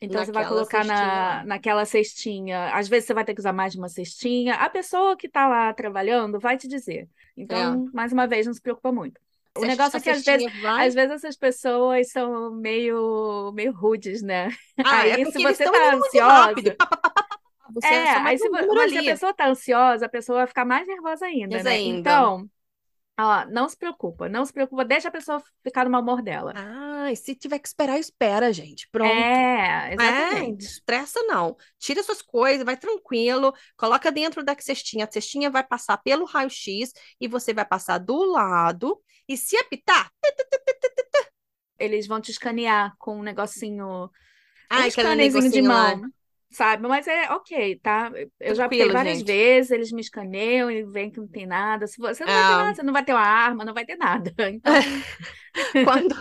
Então 0.00 0.22
você 0.22 0.32
vai 0.32 0.42
Naquela 0.42 0.58
colocar 0.58 0.84
cestinha 0.84 0.96
na, 0.96 1.14
lá. 1.14 1.44
naquela 1.44 1.84
cestinha. 1.86 2.70
Às 2.74 2.88
vezes 2.88 3.06
você 3.06 3.14
vai 3.14 3.24
ter 3.24 3.34
que 3.34 3.40
usar 3.40 3.52
mais 3.54 3.72
de 3.72 3.78
uma 3.78 3.88
cestinha. 3.88 4.54
A 4.56 4.68
pessoa 4.68 5.16
que 5.16 5.26
está 5.26 5.48
lá 5.48 5.72
trabalhando 5.72 6.38
vai 6.38 6.58
te 6.58 6.68
dizer. 6.68 7.08
Então, 7.36 7.90
mais 7.92 8.12
uma 8.12 8.26
vez, 8.26 8.46
não 8.46 8.52
se 8.52 8.60
preocupa 8.60 8.92
muito. 8.92 9.18
O 9.56 9.60
Se 9.60 9.66
negócio 9.66 9.96
é 9.96 10.00
que 10.00 10.10
às 10.10 10.22
vezes, 10.24 10.52
vai- 10.60 10.88
às 10.88 10.94
vezes 10.94 11.12
essas 11.12 11.36
pessoas 11.36 12.10
são 12.10 12.52
meio, 12.54 13.52
meio 13.52 13.72
rudes, 13.72 14.20
né? 14.22 14.48
Ah, 14.82 15.00
aí, 15.02 15.10
é 15.12 15.24
se 15.24 15.32
porque 15.32 15.42
eles 15.42 15.56
você 15.56 15.64
tá 15.70 15.78
indo 15.86 15.98
muito 15.98 16.06
ansiosa- 16.08 16.26
rápido. 16.26 16.76
Você 17.72 17.86
É, 17.86 17.98
é 17.98 18.16
aí 18.16 18.38
se, 18.38 18.48
um 18.48 18.52
mas 18.52 18.92
se 18.92 18.98
a 18.98 19.02
pessoa 19.04 19.34
tá 19.34 19.48
ansiosa, 19.48 20.06
a 20.06 20.08
pessoa 20.08 20.38
vai 20.38 20.46
ficar 20.46 20.64
mais 20.64 20.86
nervosa 20.86 21.26
ainda, 21.26 21.62
né? 21.62 21.70
ainda. 21.70 21.98
Então, 22.00 22.50
ó, 23.18 23.44
não 23.46 23.68
se 23.68 23.76
preocupa, 23.76 24.28
não 24.28 24.44
se 24.44 24.52
preocupa, 24.52 24.84
deixa 24.84 25.08
a 25.08 25.12
pessoa 25.12 25.42
ficar 25.62 25.84
no 25.84 25.90
mau 25.90 26.02
humor 26.02 26.22
dela. 26.22 26.52
Ah, 26.56 27.10
e 27.12 27.16
se 27.16 27.34
tiver 27.34 27.58
que 27.58 27.68
esperar, 27.68 27.98
espera, 27.98 28.52
gente. 28.52 28.88
Pronto. 28.90 29.10
É, 29.10 29.90
É, 29.90 29.94
exatamente. 29.94 30.64
estressa 30.64 31.20
não. 31.22 31.56
Tira 31.78 32.02
suas 32.02 32.22
coisas, 32.22 32.64
vai 32.64 32.76
tranquilo, 32.76 33.52
coloca 33.76 34.10
dentro 34.10 34.42
da 34.42 34.56
cestinha. 34.58 35.04
A 35.04 35.10
cestinha 35.10 35.50
vai 35.50 35.64
passar 35.64 35.98
pelo 35.98 36.24
raio-x 36.24 36.92
e 37.20 37.28
você 37.28 37.52
vai 37.54 37.64
passar 37.64 37.98
do 37.98 38.24
lado. 38.24 39.00
E 39.28 39.36
se 39.36 39.56
apitar, 39.56 40.10
Eles 41.78 42.06
vão 42.06 42.20
te 42.20 42.30
escanear 42.30 42.94
com 42.98 43.18
um 43.18 43.22
negocinho, 43.22 44.04
um 44.04 44.08
aquele 44.70 44.90
scannerzinho 44.90 45.50
de 45.50 45.60
lá. 45.60 46.00
Sabe? 46.56 46.86
Mas 46.88 47.06
é 47.08 47.30
ok, 47.32 47.78
tá? 47.80 48.10
Eu 48.40 48.54
já 48.54 48.68
Tranquilo, 48.68 48.90
várias 48.90 49.20
gente. 49.20 49.24
vezes, 49.24 49.70
eles 49.70 49.92
me 49.92 50.00
escaneiam 50.00 50.70
e 50.70 50.84
veem 50.84 51.10
que 51.10 51.20
não 51.20 51.28
tem 51.28 51.46
nada. 51.46 51.86
Se 51.86 51.98
você 51.98 52.24
não 52.26 52.32
vai 52.34 52.44
ter 52.44 52.54
É. 52.54 52.56
nada, 52.56 52.74
você 52.76 52.82
não 52.82 52.92
vai 52.92 53.04
ter 53.04 53.12
uma 53.12 53.20
arma, 53.22 53.64
não 53.64 53.74
vai 53.74 53.84
ter 53.86 53.96
nada. 53.96 54.32
Então, 54.50 54.84
Quando, 55.80 56.14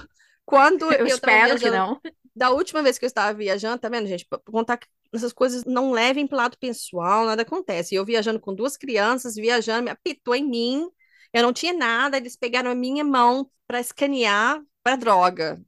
quando 0.46 0.91
eu 1.06 1.19
tava 1.19 1.38
espero 1.38 1.60
que 1.60 1.69
não. 1.69 2.00
Da 2.36 2.50
última 2.52 2.82
vez 2.82 2.98
que 2.98 3.06
eu 3.06 3.08
estava 3.08 3.34
viajando, 3.38 3.80
tá 3.80 3.89
vendo, 3.89 4.08
gente? 4.08 4.26
Pra 4.26 4.39
contar 4.39 4.78
que 4.78 4.88
essas 5.13 5.34
coisas 5.34 5.63
não 5.65 5.91
levem 5.91 6.26
pro 6.28 6.38
lado 6.38 6.58
pessoal, 6.58 7.26
nada 7.26 7.43
acontece. 7.43 7.93
Eu 7.96 8.06
viajando 8.06 8.39
com 8.39 8.54
duas 8.56 8.76
crianças, 8.78 9.36
viajando, 9.36 9.84
me 9.84 9.91
apitou 9.91 10.36
em 10.36 10.43
mim. 10.50 10.89
Eu 11.34 11.43
não 11.43 11.54
tinha 11.54 11.74
nada, 11.74 12.17
eles 12.17 12.36
pegaram 12.36 12.72
a 12.72 12.76
minha 12.76 13.04
mão 13.04 13.50
para 13.67 13.80
escanear 13.80 14.62
para 14.84 14.96
droga. 14.96 15.62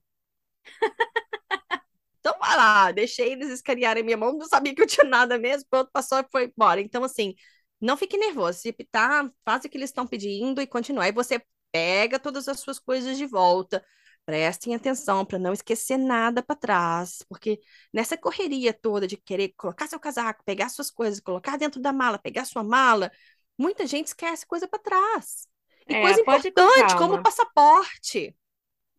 Lá, 2.55 2.91
deixei 2.91 3.33
eles 3.33 3.49
escanearem 3.49 4.03
minha 4.03 4.17
mão, 4.17 4.33
não 4.37 4.47
sabia 4.47 4.73
que 4.75 4.81
eu 4.81 4.87
tinha 4.87 5.05
nada 5.07 5.37
mesmo, 5.37 5.67
pronto, 5.69 5.89
passou 5.91 6.19
e 6.19 6.25
foi 6.31 6.45
embora. 6.45 6.81
Então, 6.81 7.03
assim, 7.03 7.35
não 7.79 7.97
fique 7.97 8.17
nervoso. 8.17 8.59
Se 8.59 8.71
pitar, 8.73 9.29
faz 9.43 9.63
o 9.65 9.69
que 9.69 9.77
eles 9.77 9.89
estão 9.89 10.07
pedindo 10.07 10.61
e 10.61 10.67
continua. 10.67 11.03
Aí 11.05 11.11
você 11.11 11.41
pega 11.71 12.19
todas 12.19 12.47
as 12.47 12.59
suas 12.59 12.79
coisas 12.79 13.17
de 13.17 13.25
volta. 13.25 13.83
Prestem 14.25 14.73
atenção 14.73 15.23
para 15.23 15.37
não 15.37 15.53
esquecer 15.53 15.97
nada 15.97 16.41
para 16.41 16.55
trás, 16.55 17.19
porque 17.29 17.59
nessa 17.93 18.17
correria 18.17 18.73
toda 18.73 19.05
de 19.07 19.17
querer 19.17 19.53
colocar 19.55 19.87
seu 19.87 19.99
casaco, 19.99 20.43
pegar 20.43 20.69
suas 20.69 20.89
coisas, 20.89 21.19
colocar 21.19 21.57
dentro 21.57 21.79
da 21.79 21.93
mala, 21.93 22.17
pegar 22.17 22.43
sua 22.45 22.63
mala, 22.63 23.11
muita 23.55 23.85
gente 23.85 24.07
esquece 24.07 24.45
coisa 24.47 24.67
para 24.67 24.79
trás. 24.79 25.47
E 25.87 25.93
É, 25.93 26.01
coisa 26.01 26.21
importante, 26.21 26.95
como 26.95 27.21
passaporte. 27.21 28.35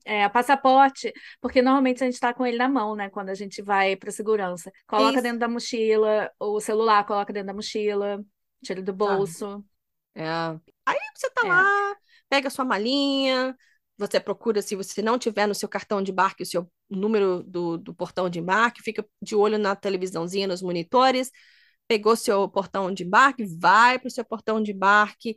É, 0.08 0.28
passaporte, 0.28 1.12
porque 1.40 1.60
normalmente 1.60 2.00
a 2.00 2.06
gente 2.06 2.14
está 2.14 2.32
com 2.32 2.46
ele 2.46 2.56
na 2.56 2.68
mão, 2.68 2.94
né? 2.94 3.10
Quando 3.10 3.28
a 3.30 3.34
gente 3.34 3.60
vai 3.60 3.96
para 3.96 4.12
segurança. 4.12 4.70
Coloca 4.86 5.14
Isso. 5.14 5.22
dentro 5.22 5.40
da 5.40 5.48
mochila, 5.48 6.30
o 6.38 6.60
celular 6.60 7.04
coloca 7.04 7.32
dentro 7.32 7.48
da 7.48 7.54
mochila, 7.54 8.24
tira 8.62 8.80
do 8.80 8.92
bolso. 8.92 9.64
É. 10.14 10.24
Aí 10.86 10.96
você 11.12 11.28
tá 11.30 11.44
É. 11.44 11.48
lá, 11.48 11.96
pega 12.28 12.48
sua 12.50 12.64
malinha, 12.64 13.56
você 13.98 14.20
procura, 14.20 14.62
se 14.62 14.76
você 14.76 15.02
não 15.02 15.18
tiver 15.18 15.48
no 15.48 15.54
seu 15.56 15.68
cartão 15.68 16.00
de 16.00 16.12
embarque 16.12 16.44
o 16.44 16.46
seu 16.46 16.70
número 16.88 17.42
do, 17.42 17.76
do 17.76 17.92
portão 17.92 18.28
de 18.30 18.38
embarque, 18.38 18.82
fica 18.82 19.04
de 19.20 19.34
olho 19.34 19.58
na 19.58 19.74
televisãozinha, 19.74 20.46
nos 20.46 20.62
monitores, 20.62 21.32
pegou 21.88 22.14
seu 22.14 22.48
portão 22.48 22.92
de 22.92 23.04
embarque, 23.04 23.44
vai 23.44 23.98
para 23.98 24.08
o 24.08 24.10
seu 24.10 24.24
portão 24.24 24.62
de 24.62 24.72
embarque, 24.72 25.36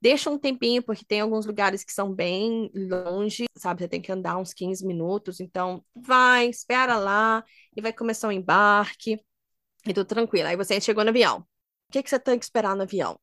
deixa 0.00 0.30
um 0.30 0.38
tempinho, 0.38 0.82
porque 0.82 1.04
tem 1.04 1.20
alguns 1.20 1.46
lugares 1.46 1.84
que 1.84 1.92
são 1.92 2.12
bem 2.14 2.70
longe, 2.74 3.44
sabe? 3.56 3.82
Você 3.82 3.88
tem 3.88 4.00
que 4.00 4.12
andar 4.12 4.38
uns 4.38 4.54
15 4.54 4.86
minutos, 4.86 5.40
então 5.40 5.84
vai, 5.94 6.48
espera 6.48 6.96
lá, 6.96 7.44
e 7.76 7.80
vai 7.80 7.92
começar 7.92 8.28
o 8.28 8.32
embarque, 8.32 9.20
e 9.86 9.94
tudo 9.94 10.06
tranquilo. 10.06 10.48
Aí 10.48 10.56
você 10.56 10.80
chegou 10.80 11.04
no 11.04 11.10
avião. 11.10 11.40
O 11.40 11.92
que 11.92 12.02
que 12.02 12.10
você 12.10 12.18
tem 12.18 12.38
que 12.38 12.44
esperar 12.44 12.76
no 12.76 12.82
avião? 12.82 13.18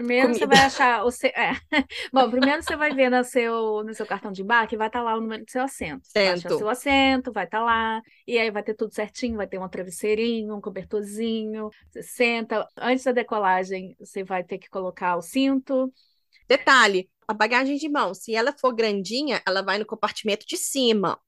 Primeiro 0.00 0.32
você 0.32 0.40
Comida. 0.40 0.56
vai 0.56 0.64
achar 0.64 1.04
o 1.04 1.10
seu. 1.10 1.28
É. 1.28 1.52
Bom, 2.10 2.30
primeiro 2.30 2.62
você 2.62 2.74
vai 2.74 2.94
ver 2.94 3.10
no 3.10 3.22
seu, 3.22 3.84
no 3.84 3.92
seu 3.92 4.06
cartão 4.06 4.32
de 4.32 4.40
embarque, 4.40 4.74
vai 4.74 4.86
estar 4.86 5.02
lá 5.02 5.14
o 5.14 5.20
número 5.20 5.44
do 5.44 5.50
seu 5.50 5.62
assento. 5.62 6.06
Você 6.06 6.18
vai 6.18 6.28
achar 6.32 6.48
Assento. 6.48 6.56
seu 6.56 6.68
assento, 6.70 7.32
vai 7.32 7.44
estar 7.44 7.60
lá, 7.62 8.00
e 8.26 8.38
aí 8.38 8.50
vai 8.50 8.62
ter 8.62 8.72
tudo 8.72 8.94
certinho, 8.94 9.36
vai 9.36 9.46
ter 9.46 9.58
um 9.58 9.68
travesseirinho, 9.68 10.56
um 10.56 10.60
cobertorzinho. 10.60 11.68
Você 11.90 12.02
senta. 12.02 12.66
Antes 12.78 13.04
da 13.04 13.12
decolagem, 13.12 13.94
você 13.98 14.24
vai 14.24 14.42
ter 14.42 14.56
que 14.56 14.70
colocar 14.70 15.16
o 15.16 15.22
cinto. 15.22 15.92
Detalhe, 16.48 17.10
a 17.28 17.34
bagagem 17.34 17.76
de 17.76 17.88
mão, 17.90 18.14
se 18.14 18.34
ela 18.34 18.54
for 18.58 18.74
grandinha, 18.74 19.42
ela 19.46 19.60
vai 19.60 19.78
no 19.78 19.84
compartimento 19.84 20.46
de 20.46 20.56
cima. 20.56 21.20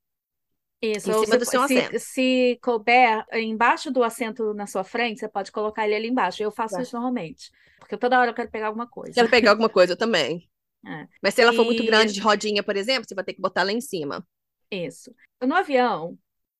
Isso, 0.83 1.11
Em 1.11 1.25
cima 1.25 1.38
do 1.38 1.45
seu 1.45 1.66
se, 1.68 1.79
assento. 1.79 1.99
se 2.01 2.59
couber 2.62 3.25
embaixo 3.35 3.90
do 3.90 4.03
assento 4.03 4.53
na 4.53 4.66
sua 4.66 4.83
frente, 4.83 5.21
você 5.21 5.29
pode 5.29 5.53
colocar 5.53 5.87
ele 5.87 5.95
ali 5.95 6.09
embaixo. 6.09 6.42
Eu 6.42 6.51
faço 6.51 6.75
Tá. 6.75 6.83
isso 6.83 6.97
normalmente, 6.97 7.51
porque 7.79 7.97
toda 7.97 8.18
hora 8.18 8.31
eu 8.31 8.35
quero 8.35 8.51
pegar 8.51 8.66
alguma 8.66 8.87
coisa. 8.88 9.12
Quero 9.14 9.31
pegar 9.31 9.51
alguma 9.51 9.68
coisa 9.68 9.97
também. 9.97 10.49
É. 10.85 11.07
Mas 11.23 11.35
se 11.35 11.40
ela 11.40 11.53
for 11.53 11.64
muito 11.64 11.81
E- 11.85 11.87
grande 11.87 12.12
de 12.12 12.21
rodinha, 12.21 12.61
por 12.61 12.77
exemplo, 12.77 13.05
você 13.09 13.14
vai 13.14 13.23
ter 13.23 13.35
que 13.35 13.40
botar 13.40 13.62
lá 13.62 13.71
em 13.71 13.81
cima. 13.81 14.27
Isso. 14.68 15.14
No 15.40 15.55
avião, 15.55 16.18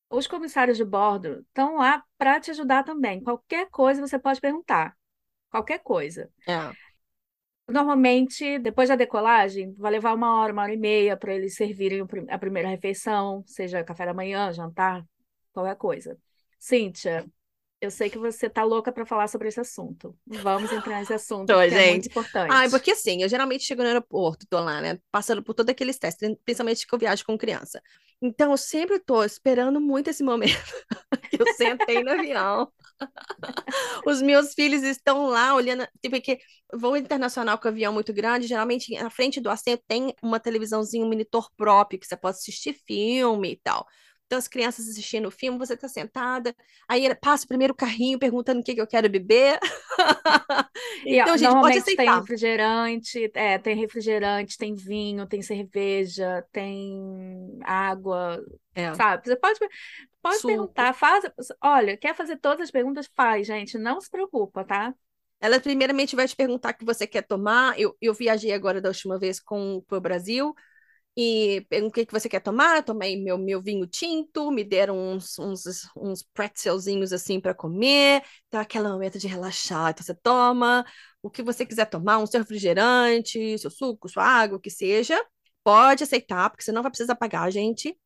os 0.09 0.29
comissários 0.29 0.77
de 0.77 0.85
bordo 0.85 1.45
estão 1.49 1.79
lá 1.79 2.05
para 2.17 2.39
te 2.39 2.53
ajudar 2.53 2.85
também. 2.85 3.21
Qualquer 3.21 3.69
coisa 3.69 4.01
você 4.01 4.21
pode 4.21 4.41
perguntar. 4.41 4.97
Qualquer 5.51 5.81
coisa. 5.81 6.31
É. 6.47 6.71
Normalmente, 7.69 8.59
depois 8.59 8.89
da 8.89 8.97
decolagem, 8.97 9.73
vai 9.79 9.93
levar 9.93 10.15
uma 10.15 10.41
hora, 10.41 10.53
uma 10.53 10.63
hora 10.63 10.75
e 10.75 10.77
meia 10.77 11.17
para 11.17 11.35
eles 11.35 11.55
servirem 11.55 12.05
a 12.29 12.39
primeira 12.39 12.69
refeição, 12.69 13.43
seja 13.47 13.85
café 13.85 14.05
da 14.05 14.13
manhã, 14.13 14.53
jantar, 14.53 15.05
qualquer 15.53 15.77
coisa. 15.77 16.19
Cíntia, 16.59 17.25
eu 17.81 17.91
sei 17.91 18.09
que 18.09 18.19
você 18.19 18.49
tá 18.49 18.63
louca 18.63 18.93
para 18.93 19.05
falar 19.05 19.27
sobre 19.27 19.49
esse 19.49 19.59
assunto. 19.61 20.17
Vamos 20.27 20.71
entrar 20.73 21.01
nesse 21.01 21.15
assunto, 21.15 21.49
Tô, 21.49 21.59
que 21.61 21.71
gente. 21.71 21.81
é 21.81 21.91
muito 21.91 22.09
importante. 22.09 22.53
Ah, 22.53 22.69
porque 22.71 22.93
assim, 22.93 23.23
eu 23.23 23.29
geralmente 23.29 23.65
chego 23.65 23.83
no 23.83 23.89
aeroporto, 23.89 24.47
tô 24.49 24.61
lá, 24.61 24.81
né? 24.81 24.99
Passando 25.11 25.43
por 25.43 25.55
todos 25.55 25.71
aqueles 25.71 25.99
testes, 25.99 26.37
principalmente 26.45 26.87
que 26.87 26.95
eu 26.95 26.99
viajo 26.99 27.25
com 27.25 27.37
criança. 27.37 27.83
Então, 28.23 28.53
eu 28.53 28.57
sempre 28.57 29.01
tô 29.01 29.25
esperando 29.25 29.81
muito 29.81 30.09
esse 30.09 30.23
momento. 30.23 30.53
eu 31.41 31.47
sentei 31.55 32.05
no 32.05 32.13
avião. 32.13 32.73
Os 34.07 34.23
meus 34.23 34.55
filhos 34.55 34.85
estão 34.85 35.27
lá 35.27 35.55
olhando, 35.55 35.85
tipo, 36.01 36.15
porque 36.15 36.39
voo 36.73 36.97
internacional 36.97 37.59
com 37.59 37.67
avião 37.67 37.93
muito 37.93 38.13
grande, 38.13 38.47
geralmente 38.47 38.95
na 38.95 39.11
frente 39.11 39.41
do 39.41 39.51
assento 39.51 39.83
tem 39.89 40.15
uma 40.23 40.39
televisãozinha, 40.39 41.05
um 41.05 41.09
monitor 41.09 41.51
próprio, 41.57 41.99
que 41.99 42.07
você 42.07 42.17
pode 42.17 42.37
assistir 42.37 42.75
filme 42.87 43.53
e 43.53 43.57
tal. 43.57 43.85
Então, 44.33 44.39
as 44.39 44.49
crianças 44.49 44.89
assistindo 44.89 45.27
o 45.27 45.31
filme, 45.31 45.59
você 45.59 45.75
está 45.75 45.87
sentada, 45.89 46.57
aí 46.89 47.15
passa 47.17 47.45
o 47.45 47.49
primeiro 47.49 47.75
carrinho 47.75 48.19
perguntando 48.19 48.61
o 48.61 48.65
que, 48.65 48.75
que 48.75 48.81
eu 48.81 48.87
quero 48.87 49.07
beber. 49.11 49.59
então, 51.05 51.35
a 51.35 51.37
gente 51.37 51.53
pode 51.53 51.77
aceitar. 51.77 52.05
Tem 52.05 52.15
refrigerante, 52.21 53.31
é, 53.35 53.59
tem 53.59 53.77
refrigerante, 53.77 54.57
tem 54.57 54.75
vinho, 54.75 55.27
tem 55.27 55.43
cerveja, 55.43 56.43
tem 56.51 56.99
água, 57.65 58.43
é. 58.75 58.95
sabe? 58.95 59.27
Você 59.27 59.37
pode, 59.37 59.59
pode 60.21 60.43
perguntar, 60.43 60.93
faz. 60.95 61.25
Olha, 61.63 61.97
quer 61.97 62.15
fazer 62.15 62.37
todas 62.39 62.65
as 62.65 62.71
perguntas? 62.71 63.09
Faz, 63.15 63.47
gente, 63.47 63.79
não 63.79 64.01
se 64.01 64.11
preocupa, 64.11 64.65
tá? 64.65 64.95
Ela 65.41 65.59
primeiramente 65.59 66.15
vai 66.15 66.29
te 66.29 66.37
perguntar 66.37 66.71
o 66.71 66.75
que 66.75 66.85
você 66.85 67.07
quer 67.07 67.23
tomar. 67.23 67.79
Eu, 67.79 67.97
eu 68.01 68.15
viajei 68.15 68.53
agora 68.53 68.81
da 68.81 68.89
última 68.89 69.19
vez 69.19 69.41
com 69.41 69.83
o 69.91 70.01
Brasil 70.01 70.55
e 71.17 71.67
perguntei 71.69 72.05
o 72.05 72.07
que 72.07 72.13
você 72.13 72.29
quer 72.29 72.41
tomar. 72.41 72.77
Eu 72.77 72.83
tomei 72.83 73.23
meu, 73.23 73.37
meu 73.37 73.61
vinho 73.61 73.87
tinto, 73.87 74.51
me 74.51 74.65
deram 74.65 74.97
uns, 74.97 75.39
uns, 75.39 75.63
uns 75.97 76.23
pretzelzinhos 76.23 77.13
assim 77.13 77.41
para 77.41 77.55
comer. 77.55 78.23
Então, 78.49 78.61
aquele 78.61 78.89
momento 78.89 79.19
de 79.19 79.27
relaxar. 79.27 79.91
Então, 79.91 80.05
você 80.05 80.15
toma 80.15 80.85
o 81.23 81.31
que 81.31 81.43
você 81.43 81.67
quiser 81.67 81.87
tomar, 81.87 82.19
um 82.19 82.27
seu 82.27 82.41
refrigerante, 82.41 83.59
seu 83.59 83.71
suco, 83.71 84.09
sua 84.09 84.25
água, 84.25 84.57
o 84.59 84.61
que 84.61 84.71
seja. 84.71 85.21
Pode 85.65 86.05
aceitar, 86.05 86.51
porque 86.51 86.65
você 86.65 86.73
não 86.73 86.83
vai 86.83 86.91
precisar 86.91 87.15
pagar, 87.15 87.51
gente. 87.51 87.97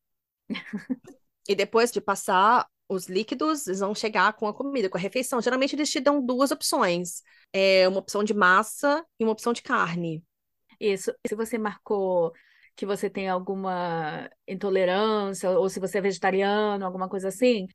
e 1.48 1.54
depois 1.54 1.90
de 1.90 2.00
passar 2.00 2.66
os 2.88 3.06
líquidos, 3.08 3.66
eles 3.66 3.80
vão 3.80 3.94
chegar 3.94 4.32
com 4.34 4.46
a 4.46 4.54
comida, 4.54 4.88
com 4.88 4.98
a 4.98 5.00
refeição. 5.00 5.40
Geralmente, 5.40 5.74
eles 5.74 5.90
te 5.90 6.00
dão 6.00 6.24
duas 6.24 6.50
opções: 6.50 7.22
é 7.52 7.88
uma 7.88 7.98
opção 7.98 8.22
de 8.22 8.34
massa 8.34 9.04
e 9.18 9.24
uma 9.24 9.32
opção 9.32 9.52
de 9.52 9.62
carne. 9.62 10.22
Isso. 10.78 11.12
Se 11.26 11.34
você 11.34 11.58
marcou 11.58 12.32
que 12.76 12.84
você 12.84 13.08
tem 13.08 13.28
alguma 13.28 14.30
intolerância, 14.46 15.50
ou 15.50 15.68
se 15.68 15.80
você 15.80 15.98
é 15.98 16.00
vegetariano, 16.02 16.84
alguma 16.84 17.08
coisa 17.08 17.28
assim, 17.28 17.66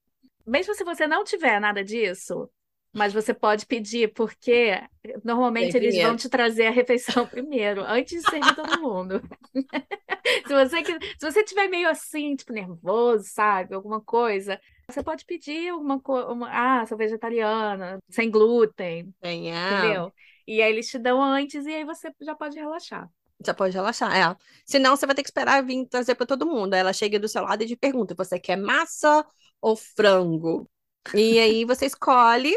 mesmo 0.46 0.76
se 0.76 0.84
você 0.84 1.08
não 1.08 1.24
tiver 1.24 1.60
nada 1.60 1.84
disso, 1.84 2.50
mas 2.94 3.14
você 3.14 3.34
pode 3.34 3.66
pedir, 3.66 4.14
porque 4.14 4.82
normalmente 5.24 5.78
eles 5.78 5.98
vão 6.02 6.16
te 6.16 6.28
trazer 6.30 6.68
a 6.68 6.72
refeição 6.72 7.26
primeiro, 7.28 7.84
antes 7.84 8.22
de 8.22 8.30
servir 8.30 8.54
todo 8.54 8.82
mundo. 8.82 9.22
se, 10.46 10.54
você, 10.54 10.84
se 10.84 11.32
você 11.32 11.44
tiver 11.44 11.68
meio 11.68 11.90
assim, 11.90 12.36
tipo, 12.36 12.52
nervoso, 12.52 13.24
sabe? 13.26 13.74
Alguma 13.74 14.02
coisa, 14.02 14.60
você 14.90 15.02
pode 15.02 15.26
pedir 15.26 15.70
alguma 15.70 16.00
coisa. 16.02 16.28
Ah, 16.50 16.86
sou 16.86 16.98
vegetariana, 16.98 18.00
sem 18.10 18.30
glúten. 18.30 19.14
Tem, 19.22 19.56
é. 19.56 19.80
Entendeu? 19.80 20.14
E 20.46 20.62
aí 20.62 20.72
eles 20.72 20.90
te 20.90 21.00
dão 21.00 21.24
antes 21.24 21.66
e 21.66 21.74
aí 21.74 21.86
você 21.86 22.12
já 22.22 22.36
pode 22.36 22.60
relaxar. 22.60 23.10
Já 23.44 23.54
pode 23.54 23.74
relaxar, 23.74 24.16
é. 24.16 24.36
Senão 24.66 24.96
você 24.96 25.06
vai 25.06 25.16
ter 25.16 25.24
que 25.24 25.30
esperar 25.30 25.64
vir 25.64 25.88
trazer 25.88 26.16
para 26.16 26.26
todo 26.26 26.46
mundo. 26.46 26.74
Aí 26.74 26.82
ela 26.82 26.94
chega 26.94 27.20
do 27.20 27.28
seu 27.28 27.44
lado 27.44 27.64
e 27.64 27.68
te 27.68 27.76
pergunta: 27.76 28.14
você 28.14 28.38
quer 28.40 28.58
massa 28.58 29.26
ou 29.62 29.76
frango? 29.76 30.70
E 31.16 31.40
aí 31.40 31.66
você 31.66 31.86
escolhe, 31.88 32.56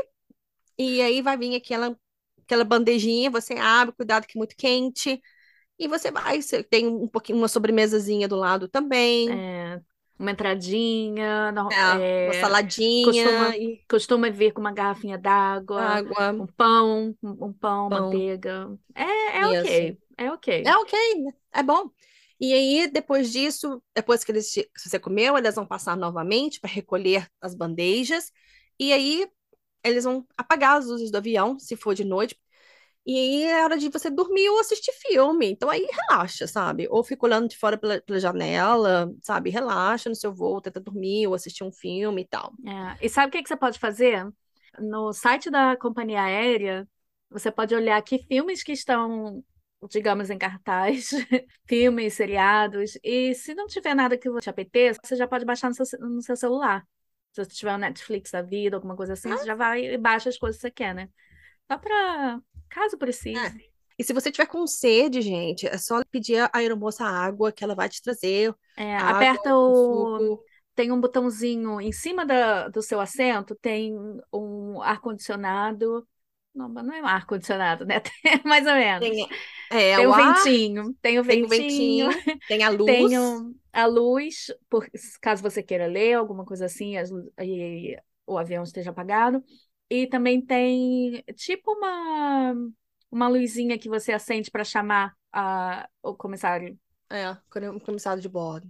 e 0.79 1.01
aí 1.01 1.23
vai 1.23 1.37
vir 1.37 1.55
aquela, 1.57 1.97
aquela 2.43 2.65
bandejinha, 2.65 3.31
você 3.31 3.55
abre, 3.55 3.95
cuidado 3.95 4.27
que 4.27 4.37
é 4.37 4.41
muito 4.41 4.57
quente. 4.57 5.21
E 5.79 5.89
você 5.89 6.11
vai, 6.11 6.41
você 6.41 6.63
tem 6.63 6.87
um 6.87 7.09
pouquinho, 7.09 7.39
uma 7.39 7.49
sobremesazinha 7.49 8.29
do 8.29 8.37
lado 8.37 8.69
também. 8.69 9.29
É, 9.31 9.81
uma 10.19 10.31
entradinha, 10.31 11.53
é, 11.73 12.25
é, 12.25 12.25
uma 12.27 12.35
saladinha. 12.35 13.05
Costuma, 13.07 13.57
e... 13.57 13.85
costuma 13.89 14.31
vir 14.31 14.53
com 14.53 14.61
uma 14.61 14.73
garrafinha 14.73 15.19
d'água, 15.19 15.83
água. 15.83 16.33
um 16.33 16.47
pão, 16.47 17.15
um 17.23 17.53
pão, 17.53 17.89
pão. 17.89 17.91
manteiga. 17.91 18.71
É, 18.95 19.39
é 19.39 19.47
ok. 19.47 19.99
É 20.17 20.31
ok. 20.31 20.63
É 20.65 20.77
ok, 20.77 20.99
é 21.53 21.63
bom. 21.63 21.91
E 22.41 22.53
aí, 22.53 22.89
depois 22.89 23.33
disso, 23.33 23.83
depois 23.95 24.23
que 24.23 24.31
eles, 24.31 24.51
se 24.51 24.69
você 24.77 24.99
comeu, 24.99 25.37
eles 25.37 25.55
vão 25.55 25.67
passar 25.67 25.97
novamente 25.97 26.61
para 26.61 26.71
recolher 26.71 27.29
as 27.41 27.55
bandejas. 27.55 28.33
E 28.79 28.93
aí, 28.93 29.27
eles 29.85 30.05
vão 30.05 30.27
apagar 30.37 30.79
as 30.79 30.87
luzes 30.87 31.11
do 31.11 31.19
avião, 31.19 31.59
se 31.59 31.77
for 31.77 31.95
de 31.95 32.05
noite. 32.05 32.39
E 33.07 33.43
é 33.45 33.63
hora 33.63 33.77
de 33.77 33.91
você 33.91 34.09
dormir 34.09 34.49
ou 34.49 34.59
assistir 34.59 34.93
filme. 34.93 35.51
Então 35.51 35.69
aí 35.69 35.87
relaxa, 35.93 36.47
sabe? 36.47 36.89
Ou 36.91 37.05
fica 37.05 37.27
olhando 37.27 37.49
de 37.49 37.57
fora 37.57 37.77
pela, 37.77 38.01
pela 38.01 38.19
janela, 38.19 39.13
sabe? 39.23 39.51
Relaxa 39.51 40.09
no 40.09 40.15
seu 40.15 40.33
voo, 40.35 40.61
tenta 40.61 40.81
dormir 40.81 41.27
ou 41.27 41.35
assistir 41.35 41.65
um 41.65 41.73
filme 41.73 42.23
e 42.23 42.27
tal. 42.27 42.53
É. 42.67 43.07
E 43.07 43.09
sabe 43.11 43.29
o 43.29 43.31
que, 43.33 43.43
que 43.43 43.49
você 43.49 43.57
pode 43.57 43.79
fazer? 43.79 44.27
No 44.79 45.13
site 45.13 45.51
da 45.51 45.77
companhia 45.77 46.23
aérea, 46.23 46.89
você 47.31 47.51
pode 47.51 47.75
olhar 47.75 48.01
que 48.03 48.19
filmes 48.27 48.63
que 48.63 48.73
estão 48.73 49.45
digamos, 49.89 50.31
em 50.31 50.39
cartaz, 50.39 51.11
filmes, 51.69 52.15
seriados. 52.15 52.99
E 53.03 53.35
se 53.35 53.55
não 53.55 53.67
tiver 53.67 53.95
nada 53.95 54.17
que 54.17 54.31
te 54.41 54.51
apeteça, 54.51 55.01
você 55.03 55.17
já 55.17 55.27
pode 55.27 55.45
baixar 55.45 55.69
no 55.69 55.75
seu, 55.75 55.85
no 56.01 56.23
seu 56.23 56.37
celular. 56.37 56.87
Se 57.35 57.45
você 57.45 57.51
tiver 57.51 57.75
o 57.75 57.79
Netflix 57.79 58.31
da 58.31 58.43
vida, 58.43 58.77
alguma 58.77 58.95
coisa 58.95 59.15
assim, 59.15 59.31
ah. 59.31 59.37
você 59.37 59.45
já 59.45 59.55
vai 59.57 59.85
e 59.85 59.99
baixa 59.99 60.29
as 60.29 60.39
coisas 60.39 60.57
que 60.57 60.69
você 60.69 60.71
quer, 60.71 60.95
né? 60.95 61.09
Só 61.71 61.77
para 61.77 62.41
caso 62.69 62.97
precise. 62.97 63.37
É. 63.37 63.75
E 63.99 64.05
se 64.05 64.13
você 64.13 64.31
tiver 64.31 64.47
com 64.47 64.67
sede, 64.67 65.21
gente, 65.21 65.67
é 65.67 65.77
só 65.77 66.03
pedir 66.11 66.39
a 66.39 66.51
aeromoça 66.53 67.05
água 67.05 67.53
que 67.53 67.63
ela 67.63 67.75
vai 67.75 67.89
te 67.89 68.01
trazer. 68.03 68.55
É, 68.77 68.97
água, 68.97 69.11
aperta 69.17 69.57
o. 69.57 70.41
Tem 70.75 70.91
um 70.91 71.01
botãozinho 71.01 71.81
em 71.81 71.93
cima 71.93 72.25
da, 72.25 72.69
do 72.69 72.83
seu 72.83 73.01
assento, 73.01 73.55
tem 73.61 73.97
um 74.33 74.83
ar-condicionado 74.83 76.07
não, 76.55 76.69
mas 76.69 76.87
não 76.87 76.95
é 76.95 77.03
um 77.03 77.07
ar-condicionado, 77.07 77.85
né? 77.85 78.01
Mais 78.45 78.65
ou 78.65 78.75
menos. 78.75 79.09
Tem, 79.09 79.29
é, 79.71 79.97
tem 79.97 80.07
o, 80.07 80.13
ar, 80.13 80.35
ventinho, 80.35 80.95
tem 81.03 81.19
o 81.19 81.25
ventinho, 81.25 81.49
tem, 81.49 81.59
o 81.59 82.09
ventinho, 82.09 82.39
tem 82.47 82.63
a 82.63 82.71
luz. 82.71 82.87
Tem 82.87 83.19
o, 83.19 83.55
a 83.75 83.87
luz, 83.87 84.53
por, 84.71 84.89
caso 85.21 85.43
você 85.43 85.63
queira 85.63 85.87
ler, 85.87 86.15
alguma 86.15 86.45
coisa 86.45 86.67
assim, 86.67 86.97
as, 86.97 87.11
e, 87.41 87.97
o 88.25 88.39
avião 88.39 88.63
esteja 88.63 88.91
apagado. 88.91 89.43
E 89.91 90.07
também 90.07 90.41
tem 90.41 91.23
tipo 91.35 91.73
uma, 91.73 92.55
uma 93.11 93.29
luzinha 93.29 93.77
que 93.77 93.89
você 93.89 94.13
acende 94.13 94.51
para 94.51 94.65
chamar 94.65 95.13
a, 95.33 95.89
o 96.03 96.15
comissário. 96.15 96.79
É, 97.11 97.31
o 97.31 97.81
comissário 97.81 98.23
de 98.23 98.29
bordo. 98.29 98.67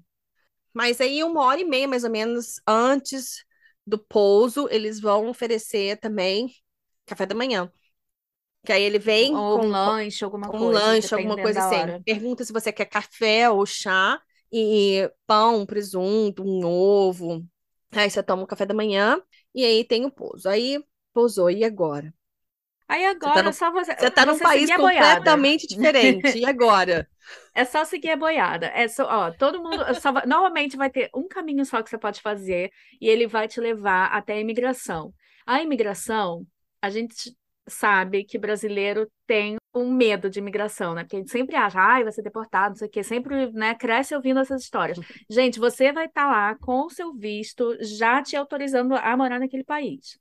Mas 0.73 1.01
aí, 1.01 1.23
uma 1.23 1.43
hora 1.43 1.61
e 1.61 1.64
meia, 1.64 1.87
mais 1.87 2.03
ou 2.03 2.11
menos, 2.11 2.61
antes 2.67 3.45
do 3.87 3.99
pouso, 3.99 4.67
eles 4.71 5.01
vão 5.01 5.29
oferecer 5.29 5.99
também 5.99 6.51
café 7.07 7.27
da 7.27 7.35
manhã. 7.35 7.71
Que 8.64 8.73
aí 8.73 8.83
ele 8.83 8.99
vem 8.99 9.37
ou 9.37 9.61
com 9.61 9.67
um 9.67 9.69
lanche, 9.69 10.25
alguma 10.25 10.49
um 10.49 10.51
coisa. 10.51 10.64
Um 10.64 10.71
lanche, 10.71 11.14
alguma 11.14 11.37
coisa 11.37 11.61
assim. 11.61 12.03
Pergunta 12.03 12.45
se 12.45 12.53
você 12.53 12.73
quer 12.73 12.87
café 12.87 13.49
ou 13.51 13.64
chá 13.67 14.19
e 14.57 15.11
pão, 15.27 15.67
presunto, 15.67 16.45
um 16.45 16.64
ovo. 16.64 17.45
Aí 17.90 18.09
você 18.09 18.23
toma 18.23 18.45
o 18.45 18.47
café 18.47 18.64
da 18.64 18.73
manhã 18.73 19.21
e 19.53 19.64
aí 19.64 19.85
tem 19.85 20.05
o 20.05 20.11
pouso. 20.11 20.49
Aí 20.49 20.81
pousou, 21.12 21.51
e 21.51 21.64
agora? 21.64 22.14
Aí 22.87 23.05
agora 23.07 23.35
tá 23.35 23.43
no, 23.43 23.53
só 23.53 23.73
você. 23.73 23.97
Você 23.97 24.11
tá 24.11 24.25
num 24.25 24.38
país 24.38 24.71
completamente 24.75 25.67
diferente. 25.67 26.38
E 26.38 26.47
agora? 26.47 27.09
É 27.55 27.64
só 27.64 27.87
seguir 27.87 28.11
a 28.11 28.17
boiada. 28.17 28.67
É 28.67 28.87
só, 28.87 29.05
ó, 29.05 29.31
todo 29.31 29.62
mundo. 29.62 29.83
Só 29.99 30.12
vai, 30.12 30.27
normalmente 30.27 30.77
vai 30.77 30.90
ter 30.90 31.09
um 31.14 31.27
caminho 31.27 31.64
só 31.64 31.83
que 31.83 31.88
você 31.88 31.97
pode 31.97 32.21
fazer 32.21 32.71
e 33.01 33.09
ele 33.09 33.27
vai 33.27 33.49
te 33.49 33.59
levar 33.61 34.09
até 34.09 34.35
a 34.35 34.40
imigração. 34.40 35.11
A 35.47 35.62
imigração 35.62 36.47
a 36.83 36.90
gente 36.90 37.35
sabe 37.67 38.25
que 38.25 38.37
brasileiro 38.37 39.11
tem 39.27 39.57
um 39.75 39.93
medo 39.93 40.31
de 40.31 40.39
imigração, 40.39 40.95
né? 40.95 41.03
Porque 41.03 41.17
a 41.17 41.19
gente 41.19 41.31
sempre 41.31 41.57
acha, 41.57 41.81
ai, 41.81 42.05
vai 42.05 42.13
ser 42.13 42.23
deportado, 42.23 42.71
não 42.71 42.77
sei 42.77 42.89
o 42.89 42.91
quê, 42.91 43.03
sempre, 43.03 43.51
né, 43.53 43.75
cresce 43.75 44.15
ouvindo 44.15 44.41
essas 44.41 44.63
histórias. 44.63 44.99
Gente, 45.29 45.59
você 45.59 45.93
vai 45.93 46.07
estar 46.07 46.25
tá 46.25 46.31
lá 46.31 46.55
com 46.55 46.87
o 46.87 46.91
seu 46.91 47.13
visto 47.13 47.77
já 47.81 48.23
te 48.23 48.37
autorizando 48.37 48.95
a 48.95 49.17
morar 49.17 49.41
naquele 49.41 49.65
país. 49.65 50.19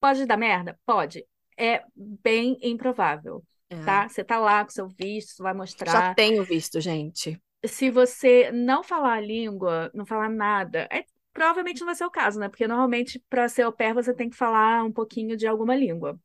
Pode 0.00 0.24
dar 0.24 0.36
merda? 0.36 0.78
Pode. 0.86 1.24
É 1.58 1.82
bem 1.94 2.58
improvável, 2.62 3.42
é. 3.68 3.76
tá? 3.84 4.08
Você 4.08 4.24
tá 4.24 4.38
lá 4.38 4.64
com 4.64 4.70
o 4.70 4.74
seu 4.74 4.88
visto, 4.88 5.36
você 5.36 5.42
vai 5.42 5.54
mostrar. 5.54 5.92
Já 5.92 6.14
tenho 6.14 6.44
visto, 6.44 6.80
gente. 6.80 7.40
Se 7.64 7.90
você 7.90 8.50
não 8.52 8.82
falar 8.82 9.14
a 9.14 9.20
língua, 9.20 9.90
não 9.94 10.06
falar 10.06 10.28
nada, 10.28 10.86
é 10.90 11.04
Provavelmente 11.36 11.80
não 11.80 11.86
vai 11.88 11.94
ser 11.94 12.06
o 12.06 12.10
caso, 12.10 12.40
né? 12.40 12.48
Porque 12.48 12.66
normalmente, 12.66 13.22
para 13.28 13.46
ser 13.46 13.60
au 13.60 13.70
pair, 13.70 13.92
você 13.92 14.14
tem 14.14 14.30
que 14.30 14.34
falar 14.34 14.82
um 14.82 14.90
pouquinho 14.90 15.36
de 15.36 15.46
alguma 15.46 15.76
língua. 15.76 16.18